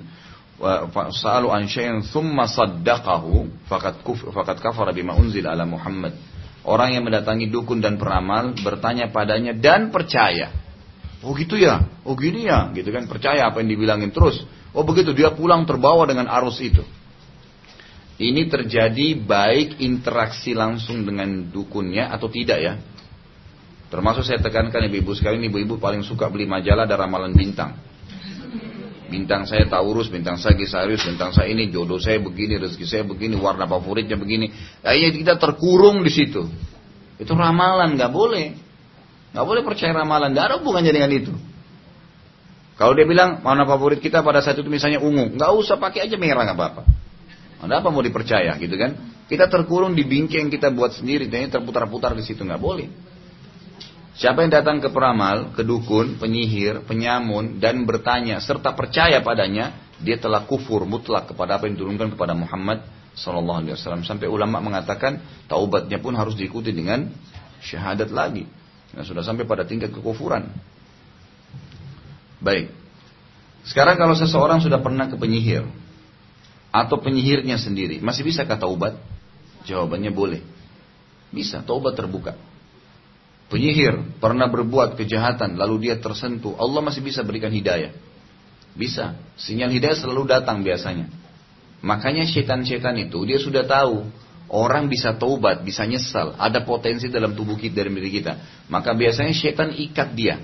sa'alu 1.11 1.51
an 1.51 1.67
syai'in 1.67 1.99
thumma 2.07 2.47
saddaqahu 2.47 3.67
faqad 3.67 4.07
kuf 4.07 4.23
faqad 4.31 4.63
kafara 4.63 4.95
bima 4.95 5.11
unzil 5.19 5.43
ala 5.43 5.67
Muhammad. 5.67 6.15
Orang 6.63 6.95
yang 6.95 7.03
mendatangi 7.03 7.51
dukun 7.51 7.83
dan 7.83 7.99
peramal 7.99 8.55
bertanya 8.55 9.11
padanya 9.11 9.51
dan 9.51 9.91
percaya. 9.91 10.55
Oh 11.19 11.35
gitu 11.35 11.59
ya, 11.59 11.91
oh 12.07 12.15
gini 12.15 12.47
ya, 12.47 12.71
gitu 12.71 12.91
kan 12.91 13.07
percaya 13.07 13.47
apa 13.51 13.59
yang 13.59 13.75
dibilangin 13.75 14.15
terus. 14.15 14.47
Oh 14.71 14.87
begitu 14.87 15.11
dia 15.11 15.35
pulang 15.35 15.67
terbawa 15.67 16.07
dengan 16.07 16.31
arus 16.39 16.63
itu. 16.63 16.83
Ini 18.23 18.47
terjadi 18.47 19.19
baik 19.19 19.83
interaksi 19.83 20.55
langsung 20.55 21.03
dengan 21.03 21.51
dukunnya 21.51 22.07
atau 22.07 22.31
tidak 22.31 22.59
ya. 22.63 22.73
Termasuk 23.91 24.23
saya 24.23 24.39
tekankan 24.39 24.87
ibu-ibu 24.87 25.11
sekalian, 25.11 25.43
ibu-ibu 25.51 25.75
paling 25.75 26.07
suka 26.07 26.31
beli 26.31 26.47
majalah 26.47 26.87
dan 26.87 27.03
ramalan 27.03 27.35
bintang. 27.35 27.75
Bintang 29.11 29.43
saya 29.43 29.67
Taurus, 29.67 30.07
bintang 30.07 30.39
saya 30.39 30.55
Gisarius, 30.55 31.03
bintang 31.03 31.35
saya 31.35 31.51
ini 31.51 31.67
jodoh 31.67 31.99
saya 31.99 32.17
begini, 32.23 32.57
rezeki 32.57 32.85
saya 32.87 33.03
begini, 33.03 33.35
warna 33.35 33.67
favoritnya 33.67 34.15
begini. 34.15 34.49
Akhirnya 34.81 35.11
kita 35.13 35.33
terkurung 35.35 36.01
di 36.01 36.09
situ. 36.09 36.47
Itu 37.19 37.35
ramalan, 37.35 37.93
nggak 37.99 38.09
boleh. 38.09 38.55
Nggak 39.35 39.45
boleh 39.45 39.61
percaya 39.67 39.91
ramalan, 39.93 40.31
nggak 40.31 40.45
ada 40.47 40.55
hubungannya 40.63 40.93
dengan 40.95 41.11
itu. 41.11 41.33
Kalau 42.79 42.95
dia 42.97 43.05
bilang 43.05 43.43
warna 43.45 43.67
favorit 43.67 43.99
kita 44.01 44.23
pada 44.25 44.41
saat 44.41 44.57
itu 44.57 44.65
misalnya 44.71 45.03
ungu, 45.03 45.35
nggak 45.37 45.51
usah 45.59 45.77
pakai 45.77 46.07
aja 46.07 46.15
merah 46.17 46.47
nggak 46.47 46.57
apa-apa. 46.57 46.92
Ada 47.63 47.79
apa 47.79 47.87
mau 47.95 48.03
dipercaya 48.03 48.51
gitu 48.59 48.75
kan? 48.75 48.91
Kita 49.31 49.47
terkurung 49.47 49.95
di 49.95 50.03
bingkai 50.03 50.43
yang 50.43 50.51
kita 50.51 50.67
buat 50.75 50.99
sendiri, 50.99 51.31
dan 51.31 51.47
terputar-putar 51.47 52.11
di 52.11 52.23
situ 52.27 52.43
nggak 52.43 52.59
boleh. 52.59 52.91
Siapa 54.13 54.43
yang 54.45 54.51
datang 54.51 54.83
ke 54.83 54.91
peramal, 54.91 55.55
ke 55.55 55.63
dukun, 55.63 56.19
penyihir, 56.19 56.83
penyamun, 56.85 57.57
dan 57.57 57.87
bertanya 57.87 58.43
serta 58.43 58.75
percaya 58.75 59.23
padanya, 59.23 59.73
dia 60.03 60.19
telah 60.19 60.43
kufur 60.43 60.83
mutlak 60.83 61.31
kepada 61.31 61.57
apa 61.57 61.65
yang 61.65 61.79
diturunkan 61.79 62.13
kepada 62.13 62.35
Muhammad 62.35 62.83
Sallallahu 63.15 63.65
Alaihi 63.65 63.73
Wasallam. 63.79 64.03
Sampai 64.03 64.27
ulama 64.27 64.59
mengatakan 64.59 65.23
taubatnya 65.47 65.97
pun 66.03 66.13
harus 66.19 66.35
diikuti 66.35 66.75
dengan 66.75 67.09
syahadat 67.63 68.11
lagi. 68.11 68.45
Nah, 68.93 69.01
sudah 69.01 69.25
sampai 69.25 69.47
pada 69.47 69.65
tingkat 69.65 69.89
kekufuran. 69.89 70.51
Baik. 72.43 72.69
Sekarang 73.63 73.95
kalau 73.95 74.13
seseorang 74.13 74.59
sudah 74.59 74.83
pernah 74.83 75.07
ke 75.07 75.15
penyihir 75.15 75.63
atau 76.73 76.97
penyihirnya 76.97 77.61
sendiri, 77.61 78.01
masih 78.01 78.25
bisa 78.25 78.43
kata 78.43 78.65
taubat? 78.65 78.97
Jawabannya 79.69 80.09
boleh. 80.09 80.41
Bisa, 81.29 81.61
taubat 81.61 81.93
terbuka 81.93 82.33
penyihir 83.53 84.17
pernah 84.17 84.49
berbuat 84.49 84.97
kejahatan 84.97 85.61
lalu 85.61 85.85
dia 85.85 86.01
tersentuh, 86.01 86.57
Allah 86.57 86.81
masih 86.81 87.05
bisa 87.05 87.21
berikan 87.21 87.53
hidayah. 87.53 87.93
Bisa. 88.73 89.13
Sinyal 89.37 89.69
hidayah 89.69 89.93
selalu 89.93 90.25
datang 90.25 90.65
biasanya. 90.65 91.05
Makanya 91.85 92.25
setan-setan 92.25 92.97
itu 92.97 93.21
dia 93.29 93.37
sudah 93.37 93.61
tahu 93.69 94.09
orang 94.49 94.89
bisa 94.89 95.13
taubat, 95.13 95.61
bisa 95.61 95.85
nyesal, 95.85 96.33
ada 96.41 96.65
potensi 96.65 97.05
dalam 97.13 97.37
tubuh 97.37 97.53
kita 97.53 97.85
dari 97.85 97.93
diri 97.93 98.09
kita. 98.09 98.65
Maka 98.73 98.97
biasanya 98.97 99.37
setan 99.37 99.69
ikat 99.77 100.17
dia. 100.17 100.41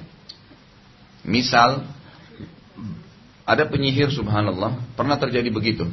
Misal 1.25 1.89
ada 3.49 3.65
penyihir 3.65 4.13
subhanallah, 4.13 4.77
pernah 4.93 5.17
terjadi 5.17 5.49
begitu. 5.49 5.89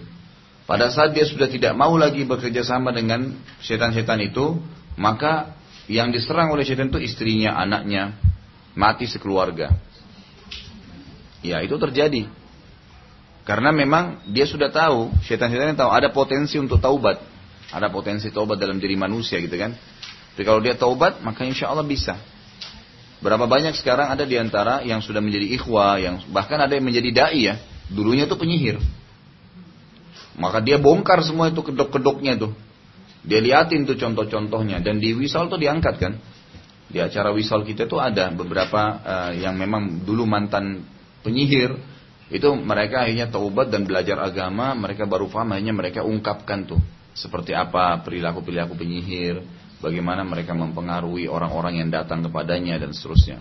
Pada 0.67 0.91
saat 0.91 1.15
dia 1.15 1.23
sudah 1.23 1.47
tidak 1.47 1.79
mau 1.79 1.95
lagi 1.95 2.27
bekerja 2.27 2.67
sama 2.67 2.91
dengan 2.91 3.39
setan-setan 3.63 4.19
itu, 4.19 4.59
maka 4.99 5.55
yang 5.87 6.11
diserang 6.11 6.51
oleh 6.51 6.67
syaitan 6.67 6.91
itu 6.91 6.99
istrinya, 6.99 7.55
anaknya, 7.55 8.19
mati 8.75 9.07
sekeluarga. 9.07 9.71
Ya 11.47 11.63
itu 11.63 11.79
terjadi. 11.79 12.27
Karena 13.47 13.71
memang 13.71 14.27
dia 14.27 14.43
sudah 14.43 14.75
tahu, 14.75 15.15
syaitan-syaitan 15.23 15.79
tahu 15.79 15.91
ada 15.95 16.11
potensi 16.11 16.59
untuk 16.59 16.83
taubat. 16.83 17.23
Ada 17.71 17.87
potensi 17.87 18.27
taubat 18.35 18.59
dalam 18.59 18.83
diri 18.83 18.99
manusia 18.99 19.39
gitu 19.39 19.55
kan. 19.55 19.71
Tapi 20.35 20.43
kalau 20.43 20.59
dia 20.59 20.75
taubat, 20.75 21.23
maka 21.23 21.47
insya 21.47 21.71
Allah 21.71 21.87
bisa. 21.87 22.19
Berapa 23.23 23.47
banyak 23.47 23.79
sekarang 23.79 24.11
ada 24.11 24.27
di 24.27 24.35
antara 24.35 24.83
yang 24.83 24.99
sudah 24.99 25.23
menjadi 25.23 25.47
ikhwah, 25.57 25.97
yang 26.03 26.27
bahkan 26.35 26.59
ada 26.59 26.75
yang 26.75 26.83
menjadi 26.83 27.11
dai 27.15 27.39
ya. 27.47 27.55
Dulunya 27.87 28.27
itu 28.27 28.35
penyihir. 28.35 28.83
Maka 30.37 30.61
dia 30.61 30.77
bongkar 30.77 31.25
semua 31.25 31.49
itu 31.49 31.65
kedok-kedoknya 31.65 32.37
tuh. 32.37 32.53
Dia 33.27 33.43
liatin 33.43 33.89
tuh 33.89 33.99
contoh-contohnya 33.99 34.85
dan 34.85 35.03
di 35.03 35.17
wisal 35.17 35.49
tuh 35.49 35.59
diangkat 35.59 35.95
kan. 35.99 36.13
Di 36.87 37.03
acara 37.03 37.35
wisal 37.35 37.67
kita 37.67 37.91
tuh 37.91 37.99
ada 37.99 38.31
beberapa 38.31 38.81
uh, 39.03 39.33
yang 39.35 39.59
memang 39.59 40.07
dulu 40.07 40.23
mantan 40.23 40.87
penyihir 41.27 41.75
itu 42.31 42.49
mereka 42.55 43.07
akhirnya 43.07 43.27
taubat 43.31 43.71
dan 43.71 43.87
belajar 43.87 44.19
agama, 44.23 44.75
mereka 44.75 45.07
baru 45.07 45.27
paham 45.27 45.55
akhirnya 45.55 45.75
mereka 45.75 46.01
ungkapkan 46.07 46.67
tuh 46.67 46.79
seperti 47.17 47.57
apa 47.57 48.03
perilaku-perilaku 48.03 48.77
penyihir, 48.77 49.41
bagaimana 49.81 50.27
mereka 50.27 50.53
mempengaruhi 50.53 51.31
orang-orang 51.31 51.81
yang 51.81 51.89
datang 51.89 52.21
kepadanya 52.27 52.77
dan 52.83 52.91
seterusnya. 52.93 53.39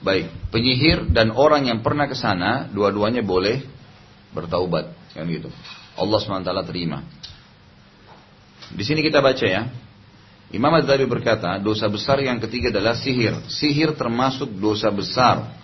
Baik, 0.00 0.28
penyihir 0.52 1.08
dan 1.12 1.32
orang 1.32 1.68
yang 1.68 1.80
pernah 1.80 2.04
ke 2.08 2.16
sana 2.16 2.68
dua-duanya 2.68 3.24
boleh 3.24 3.75
bertaubat 4.34 4.90
kan 5.14 5.26
gitu. 5.28 5.50
Allah 5.96 6.18
SWT 6.20 6.50
terima. 6.68 7.02
Di 8.72 8.82
sini 8.82 9.00
kita 9.00 9.22
baca 9.22 9.46
ya. 9.46 9.70
Imam 10.54 10.70
Az-Zahabi 10.78 11.10
berkata, 11.10 11.58
dosa 11.58 11.90
besar 11.90 12.22
yang 12.22 12.38
ketiga 12.38 12.70
adalah 12.70 12.94
sihir. 12.94 13.34
Sihir 13.50 13.98
termasuk 13.98 14.46
dosa 14.62 14.94
besar. 14.94 15.58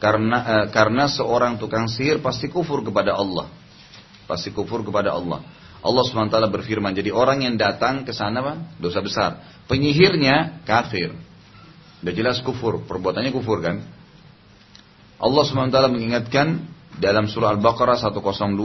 Karena 0.00 0.38
eh, 0.40 0.66
karena 0.72 1.10
seorang 1.10 1.60
tukang 1.60 1.90
sihir 1.90 2.22
pasti 2.24 2.48
kufur 2.48 2.80
kepada 2.80 3.12
Allah. 3.12 3.52
Pasti 4.24 4.48
kufur 4.48 4.80
kepada 4.80 5.12
Allah. 5.12 5.44
Allah 5.78 6.02
SWT 6.02 6.34
berfirman, 6.50 6.90
jadi 6.90 7.14
orang 7.14 7.46
yang 7.46 7.54
datang 7.54 8.02
ke 8.02 8.10
sana 8.10 8.74
dosa 8.82 8.98
besar. 8.98 9.44
Penyihirnya 9.70 10.66
kafir. 10.66 11.14
Sudah 12.02 12.14
jelas 12.14 12.38
kufur, 12.42 12.82
perbuatannya 12.82 13.30
kufur 13.30 13.62
kan? 13.62 13.82
Allah 15.18 15.42
SWT 15.46 15.78
mengingatkan 15.90 16.66
dalam 16.98 17.30
surah 17.30 17.54
Al-Baqarah 17.54 17.98
102 17.98 18.18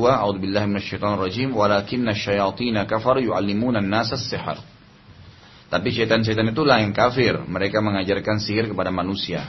A'udzubillahi 0.09 0.65
minasyaitonir 0.69 1.21
rajim 1.21 1.49
walakinna 1.53 2.17
syayatina 2.17 2.89
kafar 2.89 3.21
yu'allimuna 3.21 3.79
an-nasa 3.79 4.17
sihar 4.17 4.57
tapi 5.73 5.89
setan-setan 5.89 6.53
itu 6.53 6.61
lain 6.61 6.93
kafir. 6.93 7.33
Mereka 7.49 7.81
mengajarkan 7.81 8.37
sihir 8.37 8.69
kepada 8.69 8.93
manusia. 8.93 9.41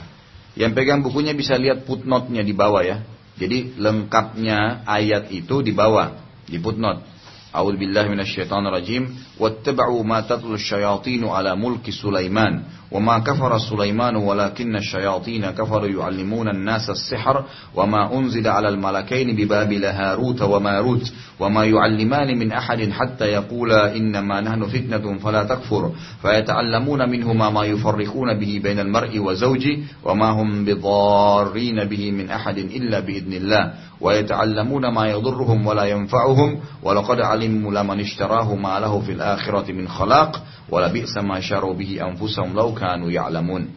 Yang 0.57 0.73
pegang 0.73 1.05
bukunya 1.05 1.37
bisa 1.37 1.53
lihat 1.53 1.85
footnote-nya 1.85 2.41
di 2.41 2.49
bawah 2.49 2.81
ya. 2.81 3.05
Jadi 3.37 3.77
lengkapnya 3.77 4.81
ayat 4.89 5.29
itu 5.29 5.61
di 5.61 5.69
bawah 5.69 6.17
di 6.49 6.57
footnote. 6.57 7.05
A'udzubillahi 7.53 8.09
minasyaitonir 8.09 8.73
rajim 8.73 9.13
واتبعوا 9.39 10.03
ما 10.03 10.21
تتلو 10.21 10.53
الشياطين 10.53 11.25
على 11.27 11.55
ملك 11.55 11.89
سليمان 11.89 12.61
وما 12.91 13.19
كفر 13.19 13.57
سليمان 13.57 14.15
ولكن 14.15 14.75
الشياطين 14.75 15.45
كفروا 15.45 15.87
يعلمون 15.87 16.47
الناس 16.49 16.89
السحر 16.89 17.45
وما 17.75 18.19
أنزل 18.19 18.47
على 18.47 18.69
الملكين 18.69 19.35
ببابل 19.35 19.85
هاروت 19.85 20.41
وماروت 20.41 21.13
وما 21.39 21.65
يعلمان 21.65 22.39
من 22.39 22.51
أحد 22.51 22.91
حتى 22.91 23.25
يقولا 23.25 23.95
إنما 23.95 24.41
نحن 24.41 24.63
فتنة 24.65 25.17
فلا 25.17 25.43
تكفر 25.43 25.91
فيتعلمون 26.21 27.09
منهما 27.09 27.49
ما 27.49 27.63
يفرقون 27.63 28.39
به 28.39 28.59
بين 28.63 28.79
المرء 28.79 29.19
وزوجه 29.19 29.77
وما 30.03 30.29
هم 30.29 30.65
بضارين 30.65 31.83
به 31.83 32.11
من 32.11 32.29
أحد 32.29 32.57
إلا 32.57 32.99
بإذن 32.99 33.33
الله 33.33 33.73
ويتعلمون 34.01 34.93
ما 34.93 35.07
يضرهم 35.07 35.67
ولا 35.67 35.83
ينفعهم 35.83 36.59
ولقد 36.83 37.21
علموا 37.21 37.71
لمن 37.71 37.99
اشتراه 37.99 38.55
ما 38.55 38.79
له 38.79 38.99
في 38.99 39.11
الآخرة 39.11 39.24
akhirati 39.33 39.73
min 39.73 39.89
khalaq 39.89 40.37
wala 40.69 40.93
bi'sa 40.93 41.25
ma 41.25 41.41
syaru 41.41 41.73
bihi 41.73 41.97
anfusahum 41.97 42.53
law 42.53 42.69
kanu 42.77 43.09
ya'lamun. 43.09 43.73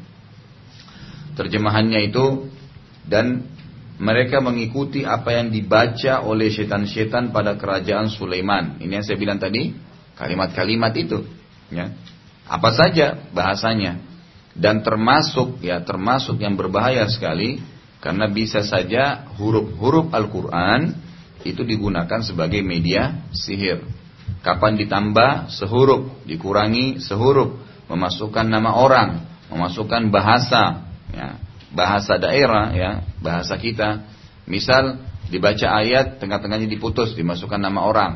Terjemahannya 1.39 2.13
itu 2.13 2.53
dan 3.09 3.49
mereka 3.99 4.39
mengikuti 4.39 5.03
apa 5.03 5.35
yang 5.35 5.51
dibaca 5.51 6.23
oleh 6.23 6.55
setan-setan 6.55 7.35
pada 7.35 7.59
kerajaan 7.59 8.07
Sulaiman. 8.13 8.79
Ini 8.79 9.03
yang 9.03 9.05
saya 9.05 9.19
bilang 9.19 9.43
tadi, 9.43 9.75
kalimat-kalimat 10.15 10.95
itu, 10.95 11.27
ya. 11.75 11.91
Apa 12.47 12.71
saja 12.73 13.19
bahasanya. 13.35 13.99
Dan 14.59 14.83
termasuk 14.83 15.63
ya, 15.63 15.83
termasuk 15.83 16.43
yang 16.43 16.59
berbahaya 16.59 17.07
sekali 17.07 17.63
karena 18.03 18.27
bisa 18.27 18.63
saja 18.67 19.27
huruf-huruf 19.39 20.11
Al-Qur'an 20.11 20.99
itu 21.47 21.63
digunakan 21.63 22.19
sebagai 22.23 22.63
media 22.63 23.23
sihir. 23.31 23.87
Kapan 24.41 24.79
ditambah? 24.79 25.53
Sehuruf, 25.53 26.25
dikurangi 26.25 27.03
sehuruf, 27.03 27.59
memasukkan 27.91 28.47
nama 28.47 28.79
orang, 28.79 29.27
memasukkan 29.51 30.09
bahasa, 30.15 30.89
ya, 31.11 31.37
bahasa 31.75 32.17
daerah, 32.17 32.73
ya, 32.73 32.91
bahasa 33.19 33.59
kita. 33.59 34.07
Misal 34.49 35.03
dibaca 35.29 35.69
ayat, 35.69 36.23
tengah-tengahnya 36.23 36.71
diputus, 36.71 37.13
dimasukkan 37.13 37.61
nama 37.61 37.85
orang. 37.85 38.13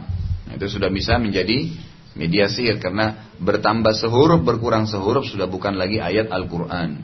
Nah, 0.48 0.52
itu 0.56 0.68
sudah 0.68 0.88
bisa 0.88 1.20
menjadi 1.20 1.68
media 2.16 2.48
sihir. 2.48 2.80
Karena 2.80 3.32
bertambah 3.36 3.92
sehuruf, 3.92 4.40
berkurang 4.40 4.88
sehuruf 4.88 5.28
sudah 5.28 5.50
bukan 5.50 5.76
lagi 5.76 6.00
ayat 6.00 6.32
Al-Quran. 6.32 7.02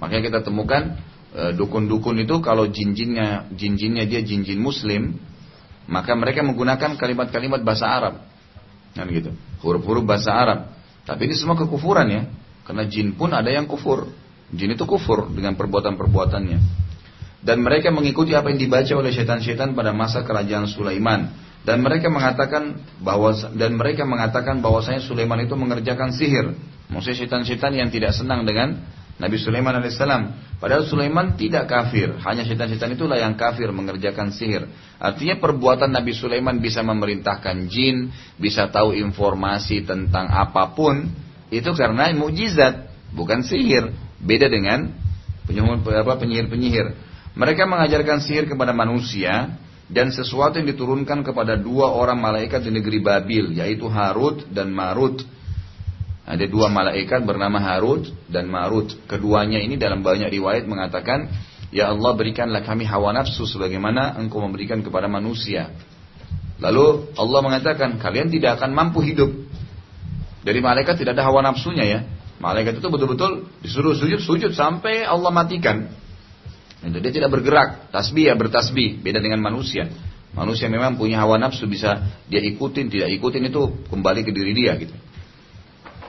Makanya 0.00 0.22
kita 0.32 0.40
temukan 0.48 0.96
Eh, 1.30 1.54
dukun-dukun 1.54 2.26
itu 2.26 2.42
kalau 2.42 2.66
jin-jinnya 2.66 3.54
jin-jinnya 3.54 4.02
dia 4.02 4.18
jin-jin 4.18 4.58
muslim 4.58 5.14
maka 5.86 6.12
mereka 6.18 6.44
menggunakan 6.44 6.98
kalimat-kalimat 6.98 7.60
bahasa 7.64 7.86
Arab. 7.88 8.14
Kan 8.92 9.06
gitu. 9.08 9.30
Huruf-huruf 9.62 10.04
bahasa 10.04 10.34
Arab. 10.34 10.74
Tapi 11.06 11.30
ini 11.30 11.34
semua 11.38 11.56
kekufuran 11.56 12.06
ya. 12.10 12.22
Karena 12.66 12.84
jin 12.86 13.16
pun 13.16 13.32
ada 13.32 13.48
yang 13.48 13.64
kufur. 13.64 14.10
Jin 14.50 14.74
itu 14.74 14.84
kufur 14.86 15.30
dengan 15.30 15.54
perbuatan-perbuatannya. 15.54 16.58
Dan 17.40 17.64
mereka 17.64 17.88
mengikuti 17.88 18.36
apa 18.36 18.52
yang 18.52 18.60
dibaca 18.60 18.92
oleh 18.92 19.10
setan-setan 19.14 19.72
pada 19.72 19.96
masa 19.96 20.26
kerajaan 20.26 20.68
Sulaiman. 20.68 21.32
Dan 21.60 21.84
mereka 21.84 22.08
mengatakan 22.08 22.80
bahwa 23.00 23.36
dan 23.52 23.76
mereka 23.76 24.08
mengatakan 24.08 24.64
bahwasanya 24.64 25.04
Sulaiman 25.04 25.44
itu 25.44 25.56
mengerjakan 25.56 26.12
sihir. 26.12 26.56
Maksudnya 26.88 27.18
setan-setan 27.24 27.72
yang 27.76 27.88
tidak 27.92 28.16
senang 28.16 28.44
dengan 28.44 28.80
Nabi 29.20 29.36
Sulaiman 29.36 29.76
alaihissalam. 29.76 30.56
Padahal 30.56 30.88
Sulaiman 30.88 31.36
tidak 31.36 31.68
kafir, 31.68 32.16
hanya 32.24 32.44
setan-setan 32.44 32.96
itulah 32.96 33.20
yang 33.20 33.36
kafir 33.36 33.68
mengerjakan 33.72 34.32
sihir. 34.32 34.64
Artinya 34.96 35.36
perbuatan 35.40 35.92
Nabi 35.92 36.12
Sulaiman 36.16 36.60
bisa 36.60 36.80
memerintahkan 36.80 37.68
jin, 37.68 38.12
bisa 38.40 38.68
tahu 38.72 38.96
informasi 38.96 39.84
tentang 39.84 40.28
apa 40.28 40.72
pun, 40.72 41.08
itu 41.52 41.70
karena 41.76 42.12
mukjizat, 42.16 42.88
bukan 43.12 43.44
sihir. 43.44 43.92
Beda 44.20 44.52
dengan 44.52 44.92
penyihir-penyihir. 45.48 46.86
Mereka 47.32 47.64
mengajarkan 47.64 48.20
sihir 48.20 48.44
kepada 48.44 48.76
manusia 48.76 49.56
dan 49.90 50.12
sesuatu 50.12 50.60
yang 50.60 50.68
diturunkan 50.70 51.24
kepada 51.26 51.56
dua 51.56 51.90
orang 51.90 52.20
malaikat 52.20 52.62
di 52.62 52.70
negeri 52.70 53.00
Babil, 53.00 53.56
yaitu 53.56 53.88
Harut 53.88 54.44
dan 54.52 54.70
Marut. 54.70 55.24
Ada 56.30 56.46
dua 56.46 56.70
malaikat 56.70 57.26
bernama 57.26 57.58
Harut 57.58 58.06
dan 58.30 58.46
Marut. 58.46 58.94
Keduanya 59.10 59.58
ini 59.58 59.74
dalam 59.74 60.06
banyak 60.06 60.30
riwayat 60.30 60.62
mengatakan, 60.70 61.26
Ya 61.74 61.90
Allah 61.90 62.14
berikanlah 62.14 62.62
kami 62.62 62.86
hawa 62.86 63.10
nafsu 63.10 63.50
sebagaimana 63.50 64.14
engkau 64.14 64.38
memberikan 64.38 64.78
kepada 64.78 65.10
manusia. 65.10 65.74
Lalu 66.62 67.10
Allah 67.18 67.40
mengatakan, 67.42 67.98
kalian 67.98 68.30
tidak 68.30 68.62
akan 68.62 68.70
mampu 68.70 69.02
hidup. 69.02 69.26
Dari 70.46 70.62
malaikat 70.62 71.02
tidak 71.02 71.18
ada 71.18 71.26
hawa 71.26 71.42
nafsunya 71.42 71.82
ya. 71.82 72.00
Malaikat 72.38 72.78
itu 72.78 72.86
betul-betul 72.86 73.50
disuruh 73.66 73.98
sujud, 73.98 74.22
sujud 74.22 74.52
sampai 74.54 75.02
Allah 75.02 75.34
matikan. 75.34 75.90
Itu 76.80 76.96
dia 77.02 77.12
tidak 77.12 77.34
bergerak, 77.34 77.90
tasbih 77.90 78.30
ya 78.30 78.34
bertasbih, 78.38 79.02
beda 79.02 79.18
dengan 79.18 79.42
manusia. 79.42 79.90
Manusia 80.30 80.70
memang 80.70 80.94
punya 80.94 81.18
hawa 81.18 81.42
nafsu 81.42 81.66
bisa 81.66 82.06
dia 82.30 82.38
ikutin, 82.38 82.86
tidak 82.86 83.10
ikutin 83.18 83.50
itu 83.50 83.82
kembali 83.90 84.22
ke 84.22 84.30
diri 84.30 84.54
dia 84.54 84.78
gitu. 84.78 84.94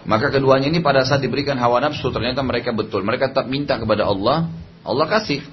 Maka 0.06 0.34
keduanya 0.34 0.68
ini 0.70 0.82
pada 0.82 1.06
saat 1.06 1.22
diberikan 1.22 1.58
hawa 1.62 1.78
nafsu 1.78 2.10
ternyata 2.10 2.42
mereka 2.42 2.74
betul, 2.74 3.06
mereka 3.06 3.30
tetap 3.30 3.46
minta 3.46 3.78
kepada 3.78 4.10
Allah, 4.10 4.50
Allah 4.82 5.06
kasih. 5.06 5.46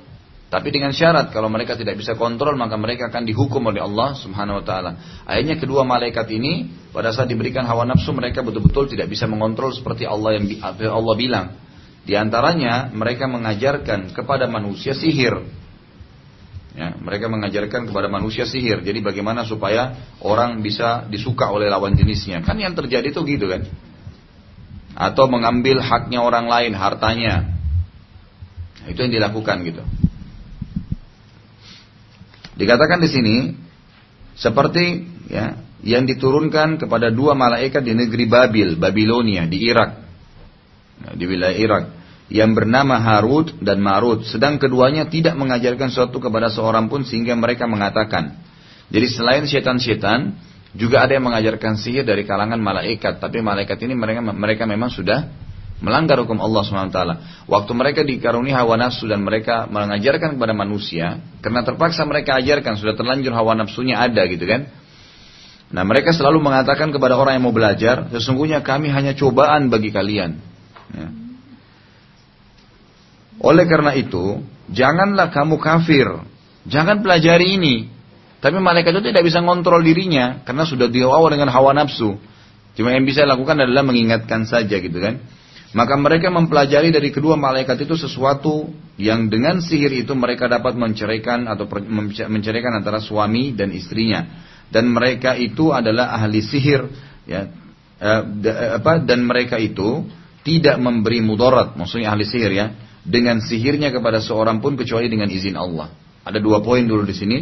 Tapi 0.49 0.73
dengan 0.73 0.97
syarat 0.97 1.29
kalau 1.29 1.53
mereka 1.53 1.77
tidak 1.77 2.01
bisa 2.01 2.17
kontrol 2.17 2.57
maka 2.57 2.73
mereka 2.81 3.13
akan 3.13 3.29
dihukum 3.29 3.69
oleh 3.69 3.85
Allah 3.85 4.17
Subhanahu 4.17 4.61
wa 4.61 4.65
taala. 4.65 4.91
Akhirnya 5.29 5.61
kedua 5.61 5.85
malaikat 5.85 6.25
ini 6.33 6.73
pada 6.89 7.13
saat 7.13 7.29
diberikan 7.29 7.69
hawa 7.69 7.85
nafsu 7.85 8.17
mereka 8.17 8.41
betul-betul 8.41 8.89
tidak 8.89 9.13
bisa 9.13 9.29
mengontrol 9.29 9.77
seperti 9.77 10.09
Allah 10.09 10.41
yang 10.41 10.49
Allah 10.89 11.15
bilang. 11.21 11.47
Di 12.09 12.17
antaranya 12.17 12.89
mereka 12.89 13.29
mengajarkan 13.29 14.17
kepada 14.17 14.49
manusia 14.49 14.97
sihir. 14.97 15.37
Ya, 16.73 16.97
mereka 16.97 17.29
mengajarkan 17.29 17.85
kepada 17.85 18.09
manusia 18.09 18.49
sihir. 18.49 18.81
Jadi 18.81 19.05
bagaimana 19.05 19.45
supaya 19.45 20.17
orang 20.25 20.65
bisa 20.65 21.05
disuka 21.13 21.53
oleh 21.53 21.69
lawan 21.69 21.93
jenisnya. 21.93 22.41
Kan 22.41 22.57
yang 22.57 22.73
terjadi 22.73 23.13
itu 23.13 23.21
gitu 23.29 23.53
kan. 23.53 23.69
Atau 24.99 25.31
mengambil 25.31 25.79
haknya 25.79 26.19
orang 26.19 26.51
lain, 26.51 26.75
hartanya. 26.75 27.47
Itu 28.91 28.99
yang 29.07 29.15
dilakukan 29.15 29.63
gitu. 29.63 29.87
Dikatakan 32.59 32.99
di 32.99 33.07
sini 33.07 33.37
seperti 34.35 35.07
ya 35.31 35.55
yang 35.87 36.11
diturunkan 36.11 36.83
kepada 36.83 37.15
dua 37.15 37.39
malaikat 37.39 37.87
di 37.87 37.95
negeri 37.95 38.27
Babil, 38.27 38.75
Babilonia 38.75 39.47
di 39.47 39.63
Irak. 39.63 39.91
Nah, 40.99 41.15
di 41.15 41.25
wilayah 41.31 41.55
Irak 41.55 41.85
yang 42.29 42.53
bernama 42.59 42.99
Harut 42.99 43.55
dan 43.63 43.79
Marut. 43.79 44.27
Sedang 44.27 44.59
keduanya 44.59 45.07
tidak 45.07 45.39
mengajarkan 45.39 45.89
sesuatu 45.89 46.19
kepada 46.19 46.51
seorang 46.51 46.91
pun 46.91 47.07
sehingga 47.07 47.39
mereka 47.39 47.71
mengatakan. 47.71 48.37
Jadi 48.89 49.07
selain 49.07 49.45
setan-setan, 49.45 50.35
juga 50.77 51.05
ada 51.05 51.17
yang 51.17 51.25
mengajarkan 51.25 51.81
sihir 51.81 52.05
dari 52.05 52.29
kalangan 52.29 52.61
malaikat. 52.61 53.23
Tapi 53.23 53.41
malaikat 53.41 53.79
ini 53.85 53.95
mereka, 53.97 54.21
mereka 54.21 54.65
memang 54.69 54.93
sudah 54.93 55.29
melanggar 55.79 56.19
hukum 56.21 56.37
Allah 56.43 56.63
SWT. 56.67 56.99
Waktu 57.47 57.73
mereka 57.73 58.01
dikaruni 58.03 58.51
hawa 58.51 58.77
nafsu 58.77 59.07
dan 59.07 59.23
mereka 59.23 59.71
mengajarkan 59.71 60.37
kepada 60.37 60.53
manusia, 60.53 61.23
karena 61.41 61.63
terpaksa 61.63 62.03
mereka 62.05 62.37
ajarkan, 62.37 62.77
sudah 62.77 62.99
terlanjur 62.99 63.33
hawa 63.33 63.55
nafsunya 63.55 63.97
ada 63.97 64.27
gitu 64.27 64.45
kan. 64.45 64.69
Nah 65.69 65.85
mereka 65.85 66.17
selalu 66.17 66.41
mengatakan 66.41 66.89
kepada 66.91 67.15
orang 67.15 67.39
yang 67.39 67.45
mau 67.45 67.55
belajar, 67.55 68.09
sesungguhnya 68.11 68.65
kami 68.65 68.89
hanya 68.89 69.13
cobaan 69.13 69.69
bagi 69.69 69.93
kalian. 69.93 70.41
Ya. 70.97 71.09
Oleh 73.39 73.65
karena 73.71 73.95
itu, 73.95 74.43
janganlah 74.73 75.31
kamu 75.31 75.63
kafir. 75.63 76.09
Jangan 76.67 77.07
pelajari 77.07 77.55
ini. 77.55 77.98
Tapi 78.39 78.57
malaikat 78.63 78.95
itu 78.95 79.11
tidak 79.11 79.27
bisa 79.27 79.43
ngontrol 79.43 79.83
dirinya 79.83 80.47
karena 80.47 80.63
sudah 80.63 80.87
dibawa 80.87 81.27
dengan 81.31 81.51
hawa 81.51 81.75
nafsu. 81.75 82.19
Cuma 82.79 82.95
yang 82.95 83.03
bisa 83.03 83.27
lakukan 83.27 83.59
adalah 83.59 83.83
mengingatkan 83.83 84.47
saja 84.47 84.79
gitu 84.79 84.99
kan. 85.03 85.19
Maka 85.75 85.99
mereka 86.01 86.33
mempelajari 86.33 86.95
dari 86.95 87.13
kedua 87.13 87.37
malaikat 87.37 87.85
itu 87.85 87.99
sesuatu 87.99 88.73
yang 88.97 89.29
dengan 89.29 89.61
sihir 89.61 89.93
itu 89.93 90.15
mereka 90.17 90.49
dapat 90.49 90.79
menceraikan 90.79 91.45
atau 91.45 91.69
menceraikan 92.31 92.73
antara 92.79 93.03
suami 93.03 93.53
dan 93.53 93.75
istrinya. 93.75 94.25
Dan 94.71 94.89
mereka 94.89 95.35
itu 95.37 95.75
adalah 95.75 96.15
ahli 96.17 96.41
sihir 96.41 96.89
ya. 97.27 97.51
Eh, 97.99 98.23
apa 98.79 99.03
dan 99.03 99.27
mereka 99.27 99.59
itu 99.59 100.07
tidak 100.47 100.79
memberi 100.79 101.19
mudarat, 101.19 101.75
maksudnya 101.75 102.15
ahli 102.15 102.23
sihir 102.23 102.53
ya 102.55 102.67
dengan 103.09 103.41
sihirnya 103.41 103.89
kepada 103.89 104.21
seorang 104.21 104.61
pun 104.61 104.77
kecuali 104.77 105.09
dengan 105.09 105.33
izin 105.33 105.57
Allah. 105.57 105.89
Ada 106.29 106.45
dua 106.45 106.61
poin 106.61 106.85
dulu 106.85 107.09
di 107.09 107.17
sini. 107.17 107.39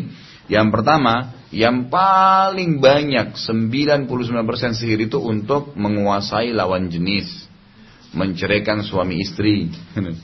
Yang 0.46 0.68
pertama, 0.70 1.34
yang 1.50 1.90
paling 1.90 2.78
banyak 2.78 3.34
99% 3.38 4.06
sihir 4.78 5.06
itu 5.06 5.18
untuk 5.18 5.74
menguasai 5.74 6.54
lawan 6.54 6.90
jenis. 6.90 7.46
Menceraikan 8.14 8.82
suami 8.86 9.22
istri. 9.22 9.70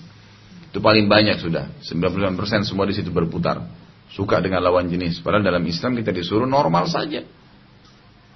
itu 0.71 0.79
paling 0.79 1.07
banyak 1.11 1.43
sudah. 1.43 1.71
99% 1.83 2.69
semua 2.69 2.87
di 2.87 2.95
situ 2.95 3.11
berputar. 3.11 3.67
Suka 4.13 4.39
dengan 4.39 4.63
lawan 4.63 4.87
jenis. 4.87 5.25
Padahal 5.25 5.43
dalam 5.43 5.65
Islam 5.67 5.99
kita 5.99 6.15
disuruh 6.15 6.47
normal 6.47 6.87
saja. 6.87 7.27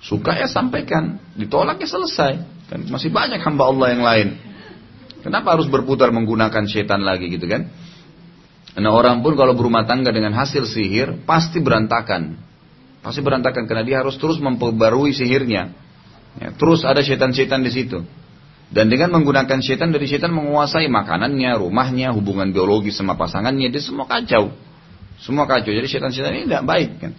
Suka 0.03 0.39
ya 0.39 0.51
sampaikan. 0.51 1.19
Ditolak 1.39 1.83
ya 1.83 1.89
selesai. 1.89 2.33
Dan 2.67 2.91
masih 2.91 3.15
banyak 3.15 3.39
hamba 3.43 3.71
Allah 3.71 3.87
yang 3.95 4.03
lain. 4.03 4.29
Kenapa 5.23 5.59
harus 5.59 5.67
berputar 5.67 6.15
menggunakan 6.15 6.71
setan 6.71 7.03
lagi 7.03 7.27
gitu 7.31 7.51
kan? 7.51 7.67
Nah 8.77 8.93
orang 8.93 9.25
pun 9.25 9.33
kalau 9.41 9.57
berumah 9.57 9.89
tangga 9.89 10.13
dengan 10.13 10.37
hasil 10.37 10.69
sihir 10.69 11.25
pasti 11.25 11.65
berantakan. 11.65 12.37
Pasti 13.01 13.25
berantakan 13.25 13.65
karena 13.65 13.85
dia 13.87 13.97
harus 14.05 14.21
terus 14.21 14.37
memperbarui 14.37 15.17
sihirnya. 15.17 15.73
Ya, 16.37 16.53
terus 16.53 16.85
ada 16.85 17.01
setan-setan 17.01 17.65
di 17.65 17.73
situ. 17.73 18.05
Dan 18.67 18.93
dengan 18.93 19.15
menggunakan 19.15 19.63
setan 19.63 19.95
dari 19.95 20.05
setan 20.11 20.35
menguasai 20.35 20.91
makanannya, 20.91 21.55
rumahnya, 21.57 22.13
hubungan 22.13 22.51
biologi 22.53 22.93
sama 22.93 23.17
pasangannya, 23.17 23.73
dia 23.73 23.81
semua 23.81 24.05
kacau. 24.05 24.53
Semua 25.23 25.49
kacau. 25.49 25.73
Jadi 25.73 25.87
setan-setan 25.89 26.35
ini 26.37 26.45
tidak 26.45 26.67
baik 26.67 26.91
kan. 27.01 27.13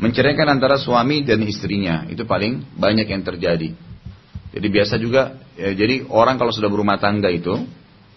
Menceraikan 0.00 0.48
antara 0.48 0.80
suami 0.80 1.20
dan 1.26 1.44
istrinya 1.44 2.08
itu 2.08 2.24
paling 2.24 2.64
banyak 2.78 3.04
yang 3.04 3.20
terjadi. 3.20 3.76
Jadi 4.52 4.66
biasa 4.72 4.96
juga, 4.96 5.36
ya, 5.58 5.76
jadi 5.76 6.08
orang 6.08 6.40
kalau 6.40 6.52
sudah 6.54 6.72
berumah 6.72 6.96
tangga 6.96 7.28
itu, 7.28 7.60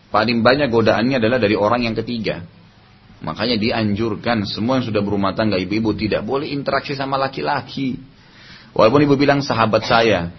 paling 0.10 0.42
banyak 0.46 0.70
godaannya 0.70 1.18
adalah 1.22 1.40
dari 1.42 1.56
orang 1.58 1.86
yang 1.86 1.96
ketiga. 1.98 2.46
Makanya 3.26 3.58
dianjurkan 3.58 4.46
semua 4.46 4.78
yang 4.78 4.86
sudah 4.86 5.02
berumah 5.02 5.34
tangga, 5.34 5.58
ibu-ibu 5.58 5.96
tidak 5.98 6.22
boleh 6.28 6.52
interaksi 6.52 6.94
sama 6.94 7.18
laki-laki. 7.18 7.98
Walaupun 8.76 9.08
ibu 9.08 9.16
bilang 9.16 9.40
sahabat 9.40 9.88
saya, 9.88 10.30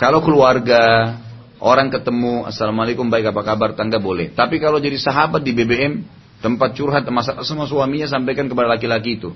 kalau 0.00 0.24
keluarga, 0.24 1.14
orang 1.60 1.92
ketemu, 1.92 2.48
assalamualaikum 2.48 3.06
baik 3.06 3.30
apa 3.30 3.42
kabar, 3.44 3.76
tangga 3.76 4.00
boleh. 4.00 4.32
Tapi 4.32 4.58
kalau 4.58 4.80
jadi 4.80 4.96
sahabat 4.96 5.44
di 5.44 5.52
BBM, 5.52 6.02
tempat 6.40 6.74
curhat 6.74 7.04
masalah 7.10 7.44
semua 7.44 7.66
suaminya 7.68 8.08
sampaikan 8.08 8.46
kepada 8.48 8.72
laki-laki 8.72 9.20
itu. 9.20 9.30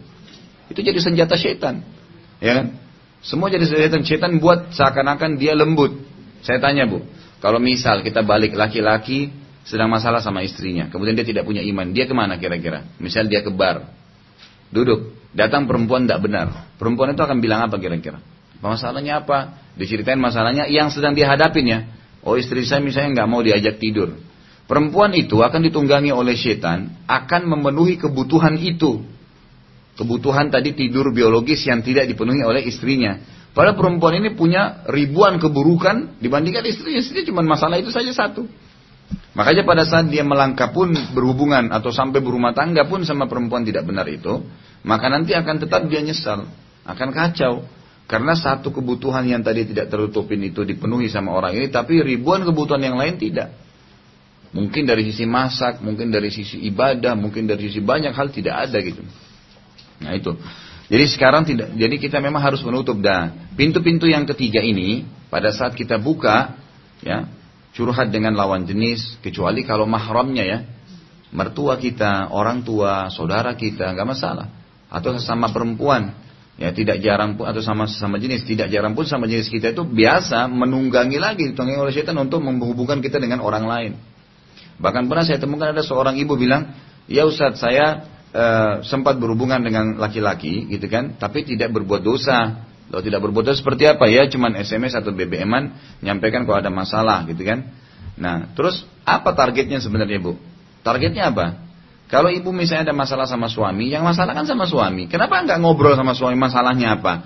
Itu 0.70 0.80
jadi 0.80 0.96
senjata 0.96 1.36
setan. 1.36 1.84
Ya 2.40 2.62
kan? 2.62 2.66
Semua 3.22 3.52
jadi 3.52 3.68
setan. 3.68 4.02
Setan 4.02 4.40
buat 4.40 4.72
seakan-akan 4.74 5.38
dia 5.38 5.52
lembut. 5.54 5.94
Saya 6.42 6.58
tanya 6.58 6.90
bu, 6.90 7.06
kalau 7.38 7.62
misal 7.62 8.02
kita 8.02 8.26
balik 8.26 8.58
laki-laki 8.58 9.30
sedang 9.62 9.88
masalah 9.90 10.18
sama 10.18 10.42
istrinya, 10.42 10.90
kemudian 10.90 11.14
dia 11.14 11.26
tidak 11.26 11.46
punya 11.46 11.62
iman, 11.62 11.94
dia 11.94 12.04
ke 12.06 12.14
mana 12.14 12.38
kira-kira? 12.38 12.86
Misal 12.98 13.30
dia 13.30 13.46
ke 13.46 13.50
bar, 13.54 13.86
duduk, 14.74 15.14
datang 15.32 15.70
perempuan 15.70 16.06
tidak 16.06 16.20
benar. 16.26 16.46
Perempuan 16.76 17.14
itu 17.14 17.22
akan 17.22 17.38
bilang 17.38 17.66
apa 17.66 17.78
kira-kira? 17.78 18.18
Masalahnya 18.62 19.22
apa? 19.22 19.58
Diceritain 19.74 20.18
masalahnya 20.18 20.70
yang 20.70 20.90
sedang 20.90 21.14
dihadapin 21.14 21.66
ya. 21.66 21.80
Oh 22.22 22.38
istri 22.38 22.62
saya 22.62 22.78
misalnya 22.78 23.22
nggak 23.22 23.28
mau 23.30 23.42
diajak 23.42 23.82
tidur. 23.82 24.14
Perempuan 24.70 25.10
itu 25.18 25.42
akan 25.42 25.66
ditunggangi 25.66 26.14
oleh 26.14 26.38
setan, 26.38 26.94
akan 27.10 27.42
memenuhi 27.50 27.98
kebutuhan 27.98 28.54
itu 28.62 29.02
kebutuhan 29.92 30.48
tadi 30.48 30.72
tidur 30.72 31.12
biologis 31.12 31.60
yang 31.68 31.84
tidak 31.84 32.08
dipenuhi 32.08 32.40
oleh 32.40 32.64
istrinya. 32.64 33.20
Padahal 33.52 33.76
perempuan 33.76 34.16
ini 34.16 34.32
punya 34.32 34.80
ribuan 34.88 35.36
keburukan 35.36 36.16
dibandingkan 36.24 36.64
istrinya. 36.64 37.04
Istrinya 37.04 37.24
cuma 37.28 37.44
masalah 37.44 37.76
itu 37.76 37.92
saja 37.92 38.08
satu. 38.08 38.48
Makanya 39.32 39.64
pada 39.64 39.88
saat 39.88 40.12
dia 40.12 40.20
melangkah 40.20 40.68
pun 40.68 40.92
berhubungan 41.16 41.72
atau 41.72 41.88
sampai 41.88 42.20
berumah 42.20 42.52
tangga 42.52 42.84
pun 42.84 43.00
sama 43.02 43.24
perempuan 43.24 43.64
tidak 43.64 43.88
benar 43.88 44.04
itu, 44.08 44.44
maka 44.84 45.08
nanti 45.08 45.32
akan 45.32 45.56
tetap 45.56 45.88
dia 45.88 46.04
nyesal, 46.04 46.44
akan 46.84 47.08
kacau. 47.12 47.64
Karena 48.10 48.36
satu 48.36 48.68
kebutuhan 48.68 49.24
yang 49.24 49.40
tadi 49.40 49.64
tidak 49.64 49.88
tertutupin 49.88 50.36
itu 50.44 50.68
dipenuhi 50.68 51.08
sama 51.08 51.32
orang 51.32 51.56
ini, 51.56 51.72
tapi 51.72 52.04
ribuan 52.04 52.44
kebutuhan 52.44 52.82
yang 52.84 53.00
lain 53.00 53.16
tidak. 53.16 53.56
Mungkin 54.52 54.84
dari 54.84 55.08
sisi 55.08 55.24
masak, 55.24 55.80
mungkin 55.80 56.12
dari 56.12 56.28
sisi 56.28 56.60
ibadah, 56.68 57.16
mungkin 57.16 57.48
dari 57.48 57.72
sisi 57.72 57.80
banyak 57.80 58.12
hal 58.12 58.28
tidak 58.28 58.68
ada 58.68 58.78
gitu. 58.84 59.00
Nah 60.04 60.12
itu. 60.12 60.36
Jadi 60.92 61.04
sekarang 61.08 61.48
tidak, 61.48 61.72
jadi 61.72 61.96
kita 61.96 62.20
memang 62.20 62.44
harus 62.44 62.60
menutup 62.60 63.00
dah. 63.00 63.32
Pintu-pintu 63.56 64.04
yang 64.04 64.28
ketiga 64.28 64.60
ini 64.60 65.08
pada 65.32 65.48
saat 65.48 65.72
kita 65.72 65.96
buka, 65.96 66.52
ya, 67.00 67.32
curhat 67.72 68.12
dengan 68.12 68.36
lawan 68.36 68.68
jenis, 68.68 69.20
kecuali 69.24 69.64
kalau 69.64 69.88
mahramnya 69.88 70.44
ya. 70.44 70.58
Mertua 71.32 71.80
kita, 71.80 72.28
orang 72.28 72.60
tua, 72.60 73.08
saudara 73.08 73.56
kita, 73.56 73.88
nggak 73.96 74.08
masalah. 74.08 74.52
Atau 74.92 75.16
sesama 75.16 75.48
perempuan, 75.48 76.12
ya 76.60 76.68
tidak 76.76 77.00
jarang 77.00 77.40
pun 77.40 77.48
atau 77.48 77.64
sama 77.64 77.88
sama 77.88 78.20
jenis, 78.20 78.44
tidak 78.44 78.68
jarang 78.68 78.92
pun 78.92 79.08
sama 79.08 79.24
jenis 79.24 79.48
kita 79.48 79.72
itu 79.72 79.82
biasa 79.82 80.44
menunggangi 80.52 81.16
lagi 81.16 81.48
ditunggangi 81.48 81.80
oleh 81.80 81.94
setan 81.96 82.20
untuk 82.20 82.44
menghubungkan 82.44 83.00
kita 83.00 83.16
dengan 83.16 83.40
orang 83.40 83.64
lain. 83.64 83.92
Bahkan 84.76 85.08
pernah 85.08 85.24
saya 85.24 85.40
temukan 85.40 85.72
ada 85.72 85.80
seorang 85.80 86.20
ibu 86.20 86.36
bilang, 86.36 86.76
ya 87.08 87.24
Ustadz 87.24 87.64
saya 87.64 88.04
uh, 88.34 88.74
sempat 88.84 89.16
berhubungan 89.16 89.64
dengan 89.64 89.96
laki-laki 89.96 90.68
gitu 90.68 90.86
kan, 90.92 91.16
tapi 91.16 91.48
tidak 91.48 91.72
berbuat 91.72 92.04
dosa. 92.04 92.68
Kalau 92.92 93.00
tidak 93.00 93.24
berbuat 93.24 93.48
dosa 93.48 93.56
seperti 93.56 93.88
apa 93.88 94.04
ya? 94.04 94.28
Cuman 94.28 94.52
SMS 94.52 94.92
atau 94.92 95.16
BBM-an 95.16 95.72
nyampaikan 96.04 96.44
kalau 96.44 96.60
ada 96.60 96.68
masalah 96.68 97.24
gitu 97.24 97.40
kan. 97.40 97.72
Nah, 98.20 98.52
terus 98.52 98.84
apa 99.08 99.32
targetnya 99.32 99.80
sebenarnya 99.80 100.20
Bu? 100.20 100.36
Targetnya 100.84 101.32
apa? 101.32 101.56
Kalau 102.12 102.28
ibu 102.28 102.52
misalnya 102.52 102.92
ada 102.92 102.94
masalah 102.94 103.24
sama 103.24 103.48
suami, 103.48 103.88
yang 103.88 104.04
masalah 104.04 104.36
kan 104.36 104.44
sama 104.44 104.68
suami. 104.68 105.08
Kenapa 105.08 105.40
nggak 105.40 105.64
ngobrol 105.64 105.96
sama 105.96 106.12
suami 106.12 106.36
masalahnya 106.36 107.00
apa? 107.00 107.24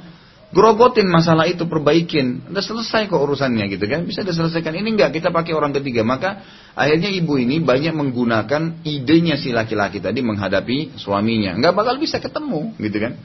Grogotin 0.54 1.10
masalah 1.10 1.50
itu, 1.50 1.66
perbaikin. 1.66 2.46
Udah 2.46 2.62
selesai 2.62 3.10
kok 3.10 3.18
urusannya 3.18 3.66
gitu 3.66 3.90
kan. 3.90 4.06
Bisa 4.06 4.22
diselesaikan. 4.22 4.70
Ini 4.70 4.86
enggak, 4.94 5.18
kita 5.18 5.34
pakai 5.34 5.50
orang 5.58 5.74
ketiga. 5.74 6.06
Maka 6.06 6.46
akhirnya 6.78 7.10
ibu 7.10 7.34
ini 7.34 7.58
banyak 7.58 7.90
menggunakan 7.90 8.86
idenya 8.86 9.34
si 9.34 9.50
laki-laki 9.50 9.98
tadi 9.98 10.22
menghadapi 10.22 10.94
suaminya. 10.94 11.58
Nggak 11.58 11.74
bakal 11.74 11.98
bisa 11.98 12.22
ketemu 12.22 12.78
gitu 12.78 13.02
kan. 13.02 13.18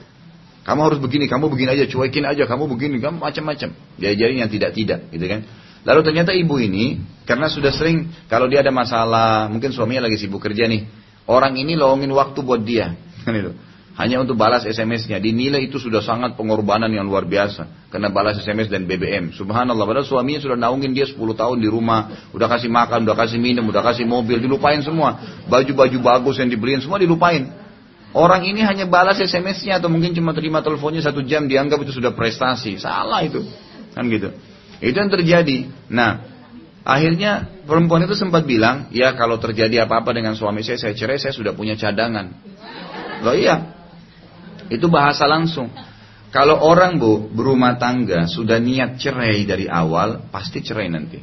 Kamu 0.72 0.88
harus 0.88 1.03
begini, 1.03 1.28
kamu 1.28 1.51
begini 1.51 1.76
aja, 1.76 1.84
cuekin 1.84 2.24
aja, 2.24 2.47
kamu 2.47 2.63
begini, 2.72 3.03
kamu 3.03 3.19
macam-macam. 3.19 3.76
Diajarin 3.99 4.39
yang 4.39 4.47
tidak-tidak, 4.47 5.11
gitu 5.11 5.28
kan. 5.28 5.43
Lalu 5.84 5.99
ternyata 6.07 6.32
ibu 6.32 6.55
ini, 6.63 6.95
karena 7.28 7.51
sudah 7.51 7.76
sering, 7.76 8.07
kalau 8.32 8.47
dia 8.47 8.63
ada 8.63 8.72
masalah, 8.72 9.51
mungkin 9.51 9.76
suaminya 9.76 10.07
lagi 10.07 10.15
sibuk 10.15 10.39
kerja 10.39 10.72
nih, 10.72 10.88
orang 11.28 11.59
ini 11.59 11.76
lowongin 11.76 12.07
waktu 12.15 12.39
buat 12.39 12.63
dia. 12.63 12.95
Kan. 13.28 13.36
Hanya 13.99 14.24
untuk 14.24 14.39
balas 14.39 14.63
SMS-nya. 14.63 15.19
Dinilai 15.19 15.67
itu 15.67 15.76
sudah 15.76 15.99
sangat 15.99 16.39
pengorbanan 16.39 16.88
yang 16.88 17.03
luar 17.03 17.28
biasa. 17.28 17.91
Karena 17.91 18.07
balas 18.07 18.39
SMS 18.39 18.72
dan 18.72 18.88
BBM. 18.88 19.36
Subhanallah. 19.36 19.84
Padahal 19.84 20.07
suaminya 20.07 20.39
sudah 20.39 20.55
naungin 20.55 20.95
dia 20.95 21.03
10 21.03 21.19
tahun 21.19 21.59
di 21.59 21.67
rumah. 21.67 22.32
Udah 22.32 22.47
kasih 22.47 22.72
makan, 22.72 23.03
udah 23.03 23.13
kasih 23.19 23.38
minum, 23.38 23.67
udah 23.67 23.84
kasih 23.84 24.07
mobil. 24.07 24.39
Dilupain 24.39 24.80
semua. 24.80 25.19
Baju-baju 25.51 25.97
bagus 25.99 26.39
yang 26.39 26.47
dibeliin 26.47 26.80
semua 26.80 27.03
dilupain. 27.03 27.51
Orang 28.12 28.43
ini 28.43 28.59
hanya 28.59 28.84
balas 28.91 29.24
SMS-nya 29.24 29.80
atau 29.80 29.88
mungkin 29.88 30.12
cuma 30.12 30.36
terima 30.36 30.59
teleponnya 30.59 30.99
satu 30.99 31.24
jam 31.24 31.47
dianggap 31.47 31.80
itu 31.88 31.95
sudah 31.95 32.12
prestasi. 32.12 32.76
Salah 32.76 33.24
itu. 33.24 33.39
Kan 33.95 34.12
gitu. 34.12 34.36
Itu 34.84 34.95
yang 34.99 35.07
terjadi. 35.07 35.72
Nah, 35.88 36.28
akhirnya 36.84 37.47
perempuan 37.64 38.03
itu 38.03 38.20
sempat 38.20 38.43
bilang, 38.43 38.91
ya 38.91 39.16
kalau 39.16 39.39
terjadi 39.39 39.88
apa-apa 39.88 40.12
dengan 40.12 40.36
suami 40.36 40.59
saya, 40.59 40.76
saya 40.76 40.91
cerai, 40.91 41.24
saya 41.24 41.32
sudah 41.32 41.55
punya 41.55 41.80
cadangan. 41.80 42.36
Loh 43.24 43.38
iya. 43.38 43.80
Itu 44.68 44.91
bahasa 44.91 45.24
langsung. 45.24 45.72
Kalau 46.32 46.59
orang 46.64 46.95
bu 46.99 47.28
berumah 47.32 47.76
tangga 47.76 48.28
sudah 48.28 48.59
niat 48.59 48.99
cerai 48.99 49.43
dari 49.43 49.68
awal, 49.68 50.32
pasti 50.32 50.64
cerai 50.64 50.88
nanti. 50.88 51.20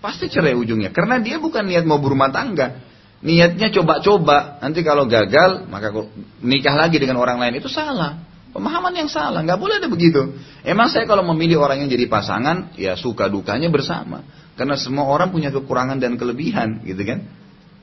Pasti 0.00 0.28
cerai 0.32 0.56
ujungnya. 0.56 0.92
Karena 0.92 1.20
dia 1.20 1.36
bukan 1.36 1.68
niat 1.68 1.84
mau 1.84 2.00
berumah 2.00 2.32
tangga. 2.32 2.87
Niatnya 3.18 3.74
coba-coba, 3.74 4.62
nanti 4.62 4.86
kalau 4.86 5.10
gagal 5.10 5.66
maka 5.66 5.90
nikah 6.38 6.74
lagi 6.78 7.02
dengan 7.02 7.18
orang 7.18 7.42
lain 7.42 7.58
itu 7.58 7.66
salah. 7.66 8.22
Pemahaman 8.54 8.94
yang 8.94 9.10
salah, 9.10 9.42
nggak 9.44 9.58
boleh 9.58 9.82
ada 9.82 9.90
begitu. 9.90 10.38
Emang 10.62 10.88
saya 10.88 11.04
kalau 11.04 11.26
memilih 11.34 11.60
orang 11.60 11.84
yang 11.84 11.90
jadi 11.90 12.06
pasangan, 12.08 12.74
ya 12.78 12.94
suka 12.94 13.28
dukanya 13.28 13.68
bersama. 13.68 14.24
Karena 14.56 14.74
semua 14.78 15.06
orang 15.06 15.34
punya 15.34 15.52
kekurangan 15.52 15.98
dan 16.00 16.16
kelebihan, 16.16 16.82
gitu 16.86 17.02
kan? 17.04 17.28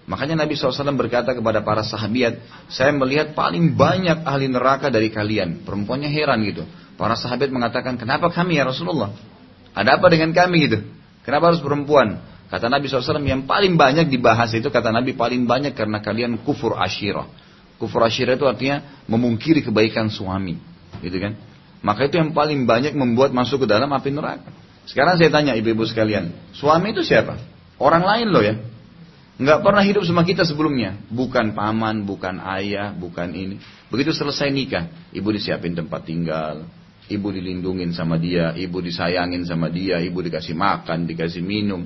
Makanya 0.05 0.45
Nabi 0.45 0.53
SAW 0.53 0.93
berkata 0.93 1.33
kepada 1.33 1.65
para 1.65 1.81
sahabat, 1.81 2.37
saya 2.69 2.93
melihat 2.93 3.33
paling 3.33 3.73
banyak 3.73 4.21
ahli 4.21 4.45
neraka 4.49 4.93
dari 4.93 5.09
kalian. 5.09 5.65
Perempuannya 5.65 6.09
heran 6.09 6.45
gitu. 6.45 6.63
Para 6.95 7.17
sahabat 7.17 7.49
mengatakan, 7.49 7.97
kenapa 7.97 8.29
kami 8.29 8.61
ya 8.61 8.69
Rasulullah? 8.69 9.11
Ada 9.73 9.97
apa 9.97 10.07
dengan 10.13 10.31
kami 10.31 10.69
gitu? 10.69 10.79
Kenapa 11.25 11.51
harus 11.51 11.61
perempuan? 11.61 12.21
Kata 12.55 12.71
Nabi 12.71 12.87
SAW 12.87 13.19
yang 13.27 13.43
paling 13.43 13.75
banyak 13.75 14.07
dibahas 14.07 14.55
itu 14.55 14.71
kata 14.71 14.87
Nabi 14.87 15.11
paling 15.11 15.43
banyak 15.43 15.75
karena 15.75 15.99
kalian 15.99 16.39
kufur 16.39 16.79
asyirah. 16.79 17.27
Kufur 17.75 17.99
asyirah 17.99 18.39
itu 18.39 18.47
artinya 18.47 19.03
memungkiri 19.11 19.59
kebaikan 19.59 20.07
suami. 20.07 20.55
Gitu 21.03 21.19
kan? 21.19 21.35
Maka 21.83 22.07
itu 22.07 22.15
yang 22.15 22.31
paling 22.31 22.63
banyak 22.63 22.95
membuat 22.95 23.35
masuk 23.35 23.67
ke 23.67 23.67
dalam 23.67 23.91
api 23.91 24.07
neraka. 24.07 24.55
Sekarang 24.87 25.19
saya 25.19 25.27
tanya 25.27 25.51
ibu-ibu 25.59 25.83
sekalian, 25.83 26.31
suami 26.55 26.95
itu 26.95 27.03
siapa? 27.03 27.35
Orang 27.75 28.07
lain 28.07 28.31
loh 28.31 28.39
ya. 28.39 28.55
Nggak 29.35 29.59
pernah 29.59 29.83
hidup 29.83 30.07
sama 30.07 30.23
kita 30.23 30.47
sebelumnya. 30.47 30.95
Bukan 31.11 31.51
paman, 31.51 32.07
bukan 32.07 32.39
ayah, 32.55 32.95
bukan 32.95 33.35
ini. 33.35 33.59
Begitu 33.91 34.15
selesai 34.15 34.47
nikah, 34.47 34.87
ibu 35.11 35.27
disiapin 35.35 35.75
tempat 35.75 36.07
tinggal, 36.07 36.63
ibu 37.11 37.27
dilindungin 37.35 37.91
sama 37.91 38.15
dia, 38.15 38.55
ibu 38.55 38.79
disayangin 38.79 39.43
sama 39.43 39.67
dia, 39.67 39.99
ibu 39.99 40.23
dikasih 40.23 40.55
makan, 40.55 41.03
dikasih 41.03 41.43
minum. 41.43 41.83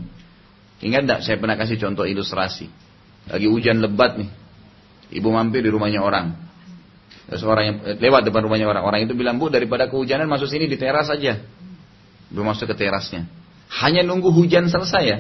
Ingat 0.80 1.02
tidak 1.04 1.20
saya 1.28 1.36
pernah 1.36 1.60
kasih 1.60 1.76
contoh 1.76 2.08
ilustrasi. 2.08 2.72
Lagi 3.28 3.48
hujan 3.52 3.84
lebat 3.84 4.16
nih. 4.16 4.30
Ibu 5.20 5.28
mampir 5.28 5.66
di 5.66 5.70
rumahnya 5.74 6.00
orang. 6.00 6.38
Terus 7.30 7.44
orang 7.46 7.64
yang 7.66 7.78
eh, 7.84 7.98
lewat 8.00 8.26
depan 8.26 8.42
rumahnya 8.48 8.66
orang. 8.70 8.84
Orang 8.86 9.00
itu 9.04 9.14
bilang, 9.14 9.38
Bu 9.38 9.52
daripada 9.52 9.92
kehujanan 9.92 10.26
masuk 10.26 10.48
sini 10.48 10.66
di 10.66 10.80
teras 10.80 11.12
saja. 11.12 11.44
Belum 12.32 12.48
masuk 12.48 12.70
ke 12.70 12.76
terasnya. 12.78 13.26
Hanya 13.70 14.02
nunggu 14.02 14.34
hujan 14.34 14.70
selesai 14.70 15.04
ya. 15.06 15.20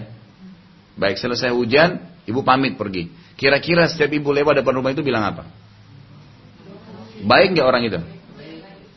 Baik 0.97 1.21
selesai 1.21 1.53
hujan, 1.53 2.01
ibu 2.25 2.41
pamit 2.41 2.77
pergi. 2.77 3.13
Kira-kira 3.37 3.85
setiap 3.87 4.09
ibu 4.09 4.29
lewat 4.33 4.61
depan 4.61 4.73
rumah 4.77 4.91
itu 4.93 5.05
bilang 5.05 5.25
apa? 5.25 5.47
Baik 7.23 7.57
nggak 7.57 7.67
orang 7.67 7.83
itu? 7.87 7.99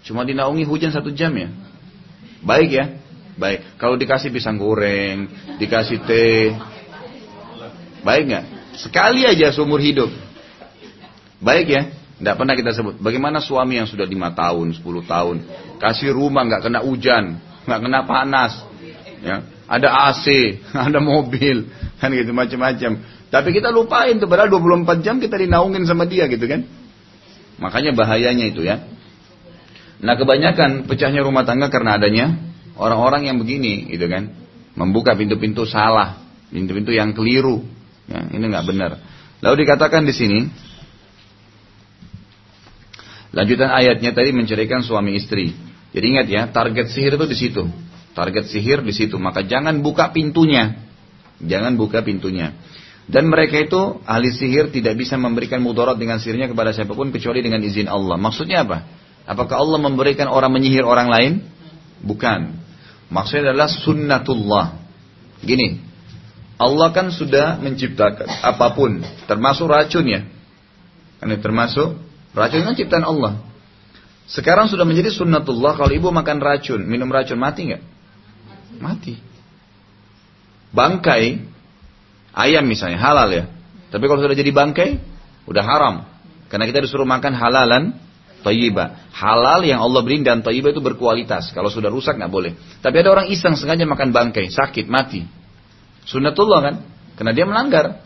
Cuma 0.09 0.27
dinaungi 0.27 0.67
hujan 0.67 0.91
satu 0.91 1.11
jam 1.15 1.31
ya. 1.35 1.49
Baik 2.43 2.71
ya. 2.75 2.85
Baik. 3.43 3.75
Kalau 3.75 3.99
dikasih 3.99 4.31
pisang 4.31 4.55
goreng, 4.55 5.27
dikasih 5.59 5.99
teh, 6.07 6.55
baik 8.07 8.31
nggak? 8.31 8.45
Sekali 8.79 9.27
aja 9.27 9.51
seumur 9.51 9.83
hidup. 9.83 10.15
Baik 11.43 11.67
ya. 11.67 11.83
Tidak 12.23 12.39
pernah 12.39 12.55
kita 12.55 12.71
sebut. 12.71 13.03
Bagaimana 13.03 13.43
suami 13.43 13.83
yang 13.83 13.91
sudah 13.91 14.07
lima 14.07 14.31
tahun, 14.31 14.79
10 14.79 15.11
tahun, 15.11 15.37
kasih 15.83 16.15
rumah 16.15 16.47
nggak 16.47 16.71
kena 16.71 16.87
hujan, 16.87 17.43
nggak 17.67 17.81
kena 17.83 18.01
panas, 18.07 18.63
ya, 19.27 19.43
ada 19.67 19.89
AC, 20.07 20.31
ada 20.87 21.03
mobil, 21.03 21.67
kan 21.99 22.15
gitu 22.15 22.31
macam-macam. 22.31 23.03
Tapi 23.27 23.49
kita 23.51 23.75
lupain 23.75 24.23
tuh, 24.23 24.31
padahal 24.31 24.55
24 24.55 25.03
jam 25.03 25.19
kita 25.19 25.35
dinaungin 25.35 25.83
sama 25.83 26.07
dia 26.07 26.31
gitu 26.31 26.47
kan. 26.47 26.63
Makanya 27.59 27.91
bahayanya 27.91 28.47
itu 28.47 28.63
ya. 28.63 28.87
Nah 29.99 30.15
kebanyakan 30.15 30.87
pecahnya 30.87 31.27
rumah 31.27 31.43
tangga 31.43 31.75
karena 31.75 31.99
adanya 31.99 32.52
Orang-orang 32.77 33.29
yang 33.29 33.37
begini, 33.37 33.93
gitu 33.93 34.09
kan, 34.09 34.33
membuka 34.77 35.13
pintu-pintu 35.13 35.69
salah, 35.69 36.21
pintu-pintu 36.49 36.93
yang 36.93 37.13
keliru, 37.13 37.61
ya, 38.09 38.25
ini 38.33 38.45
nggak 38.49 38.67
benar. 38.67 38.91
Lalu 39.43 39.67
dikatakan 39.67 40.07
di 40.07 40.15
sini, 40.15 40.39
lanjutan 43.35 43.69
ayatnya 43.75 44.15
tadi 44.15 44.31
menceraikan 44.31 44.87
suami 44.87 45.19
istri. 45.19 45.53
Jadi 45.93 46.05
ingat 46.17 46.27
ya, 46.31 46.43
target 46.49 46.89
sihir 46.89 47.19
itu 47.19 47.27
di 47.29 47.37
situ. 47.37 47.63
Target 48.17 48.49
sihir 48.49 48.81
di 48.81 48.95
situ. 48.95 49.21
Maka 49.21 49.45
jangan 49.45 49.85
buka 49.85 50.15
pintunya. 50.15 50.79
Jangan 51.43 51.77
buka 51.77 52.01
pintunya. 52.01 52.55
Dan 53.11 53.29
mereka 53.29 53.59
itu 53.59 53.99
ahli 54.07 54.31
sihir 54.31 54.71
tidak 54.71 54.95
bisa 54.95 55.19
memberikan 55.19 55.59
mudarat 55.59 55.99
dengan 55.99 56.23
sihirnya 56.23 56.47
kepada 56.47 56.71
siapa 56.71 56.95
pun 56.95 57.11
kecuali 57.11 57.43
dengan 57.43 57.59
izin 57.61 57.91
Allah. 57.91 58.15
Maksudnya 58.15 58.63
apa? 58.63 58.87
Apakah 59.27 59.59
Allah 59.59 59.79
memberikan 59.83 60.31
orang 60.31 60.55
menyihir 60.55 60.87
orang 60.87 61.11
lain? 61.11 61.33
Bukan. 61.99 62.62
Maksudnya 63.13 63.53
adalah 63.53 63.69
sunnatullah. 63.69 64.81
Gini, 65.45 65.77
Allah 66.57 66.89
kan 66.97 67.13
sudah 67.13 67.61
menciptakan 67.61 68.25
apa 68.25 68.73
pun, 68.73 69.05
termasuk 69.29 69.69
racun 69.69 70.09
ya. 70.09 70.21
Ini 71.21 71.37
termasuk 71.39 72.01
racun 72.33 72.65
kan 72.65 72.75
ciptaan 72.75 73.05
Allah. 73.05 73.45
Sekarang 74.25 74.73
sudah 74.73 74.89
menjadi 74.89 75.13
sunnatullah 75.13 75.77
kalau 75.77 75.93
ibu 75.93 76.09
makan 76.09 76.41
racun, 76.41 76.81
minum 76.89 77.13
racun 77.13 77.37
mati 77.37 77.69
nggak? 77.69 77.83
Mati. 78.81 79.15
Bangkai 80.73 81.45
ayam 82.33 82.65
misalnya 82.65 82.97
halal 82.97 83.29
ya. 83.29 83.45
Tapi 83.93 84.05
kalau 84.09 84.25
sudah 84.25 84.33
jadi 84.33 84.49
bangkai, 84.57 84.97
udah 85.45 85.61
haram. 85.61 86.09
Karena 86.49 86.65
kita 86.65 86.81
disuruh 86.81 87.05
makan 87.05 87.37
halalan 87.37 87.93
Tayyibah. 88.43 89.15
Halal 89.15 89.63
yang 89.63 89.79
Allah 89.79 90.03
beri 90.03 90.21
dan 90.27 90.43
tayyibah 90.43 90.75
itu 90.75 90.83
berkualitas. 90.83 91.55
Kalau 91.55 91.71
sudah 91.71 91.89
rusak 91.89 92.19
nggak 92.19 92.33
boleh. 92.33 92.53
Tapi 92.83 92.97
ada 92.99 93.15
orang 93.15 93.27
iseng 93.31 93.55
sengaja 93.55 93.87
makan 93.87 94.11
bangkai, 94.11 94.51
sakit, 94.51 94.91
mati. 94.91 95.23
Sunnatullah 96.05 96.61
kan? 96.61 96.75
Karena 97.15 97.33
dia 97.33 97.47
melanggar. 97.47 98.03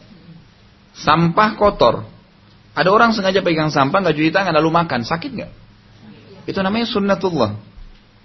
Sampah 0.92 1.56
kotor. 1.56 2.04
Ada 2.76 2.92
orang 2.92 3.16
sengaja 3.16 3.40
pegang 3.40 3.72
sampah 3.72 4.04
nggak 4.04 4.12
cuci 4.12 4.30
tangan 4.32 4.52
lalu 4.52 4.68
makan, 4.68 5.00
sakit 5.08 5.30
nggak? 5.32 5.52
Itu 6.44 6.60
namanya 6.60 6.84
sunnatullah. 6.84 7.56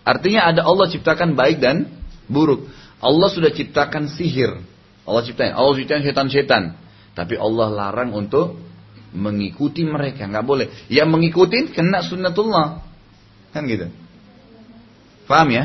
Artinya 0.03 0.51
ada 0.51 0.61
Allah 0.67 0.91
ciptakan 0.91 1.39
baik 1.39 1.63
dan 1.63 1.87
buruk. 2.27 2.67
Allah 2.99 3.29
sudah 3.31 3.49
ciptakan 3.55 4.11
sihir. 4.11 4.59
Allah 5.07 5.21
ciptain. 5.23 5.55
Allah 5.55 5.73
ciptain 5.79 6.03
setan-setan. 6.03 6.75
Tapi 7.15 7.39
Allah 7.39 7.67
larang 7.71 8.11
untuk 8.13 8.59
mengikuti 9.11 9.83
mereka. 9.83 10.27
nggak 10.27 10.45
boleh. 10.45 10.67
Yang 10.87 11.07
mengikuti 11.11 11.71
kena 11.71 12.03
sunnatullah. 12.03 12.83
Kan 13.51 13.67
gitu. 13.67 13.91
Paham 15.27 15.49
ya? 15.51 15.63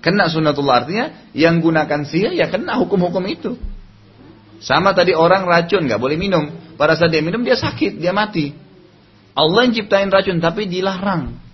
Kena 0.00 0.28
sunnatullah 0.28 0.84
artinya 0.84 1.06
yang 1.32 1.60
gunakan 1.60 2.04
sihir 2.04 2.32
ya 2.36 2.48
kena 2.52 2.76
hukum-hukum 2.80 3.24
itu. 3.28 3.56
Sama 4.60 4.96
tadi 4.96 5.12
orang 5.12 5.44
racun 5.44 5.84
nggak 5.84 6.00
boleh 6.00 6.16
minum. 6.16 6.52
Pada 6.76 6.96
saat 6.96 7.12
dia 7.12 7.24
minum 7.24 7.40
dia 7.44 7.56
sakit, 7.56 8.00
dia 8.00 8.12
mati. 8.12 8.52
Allah 9.36 9.68
yang 9.68 9.72
ciptain 9.76 10.08
racun 10.08 10.40
tapi 10.40 10.64
dilarang. 10.68 11.45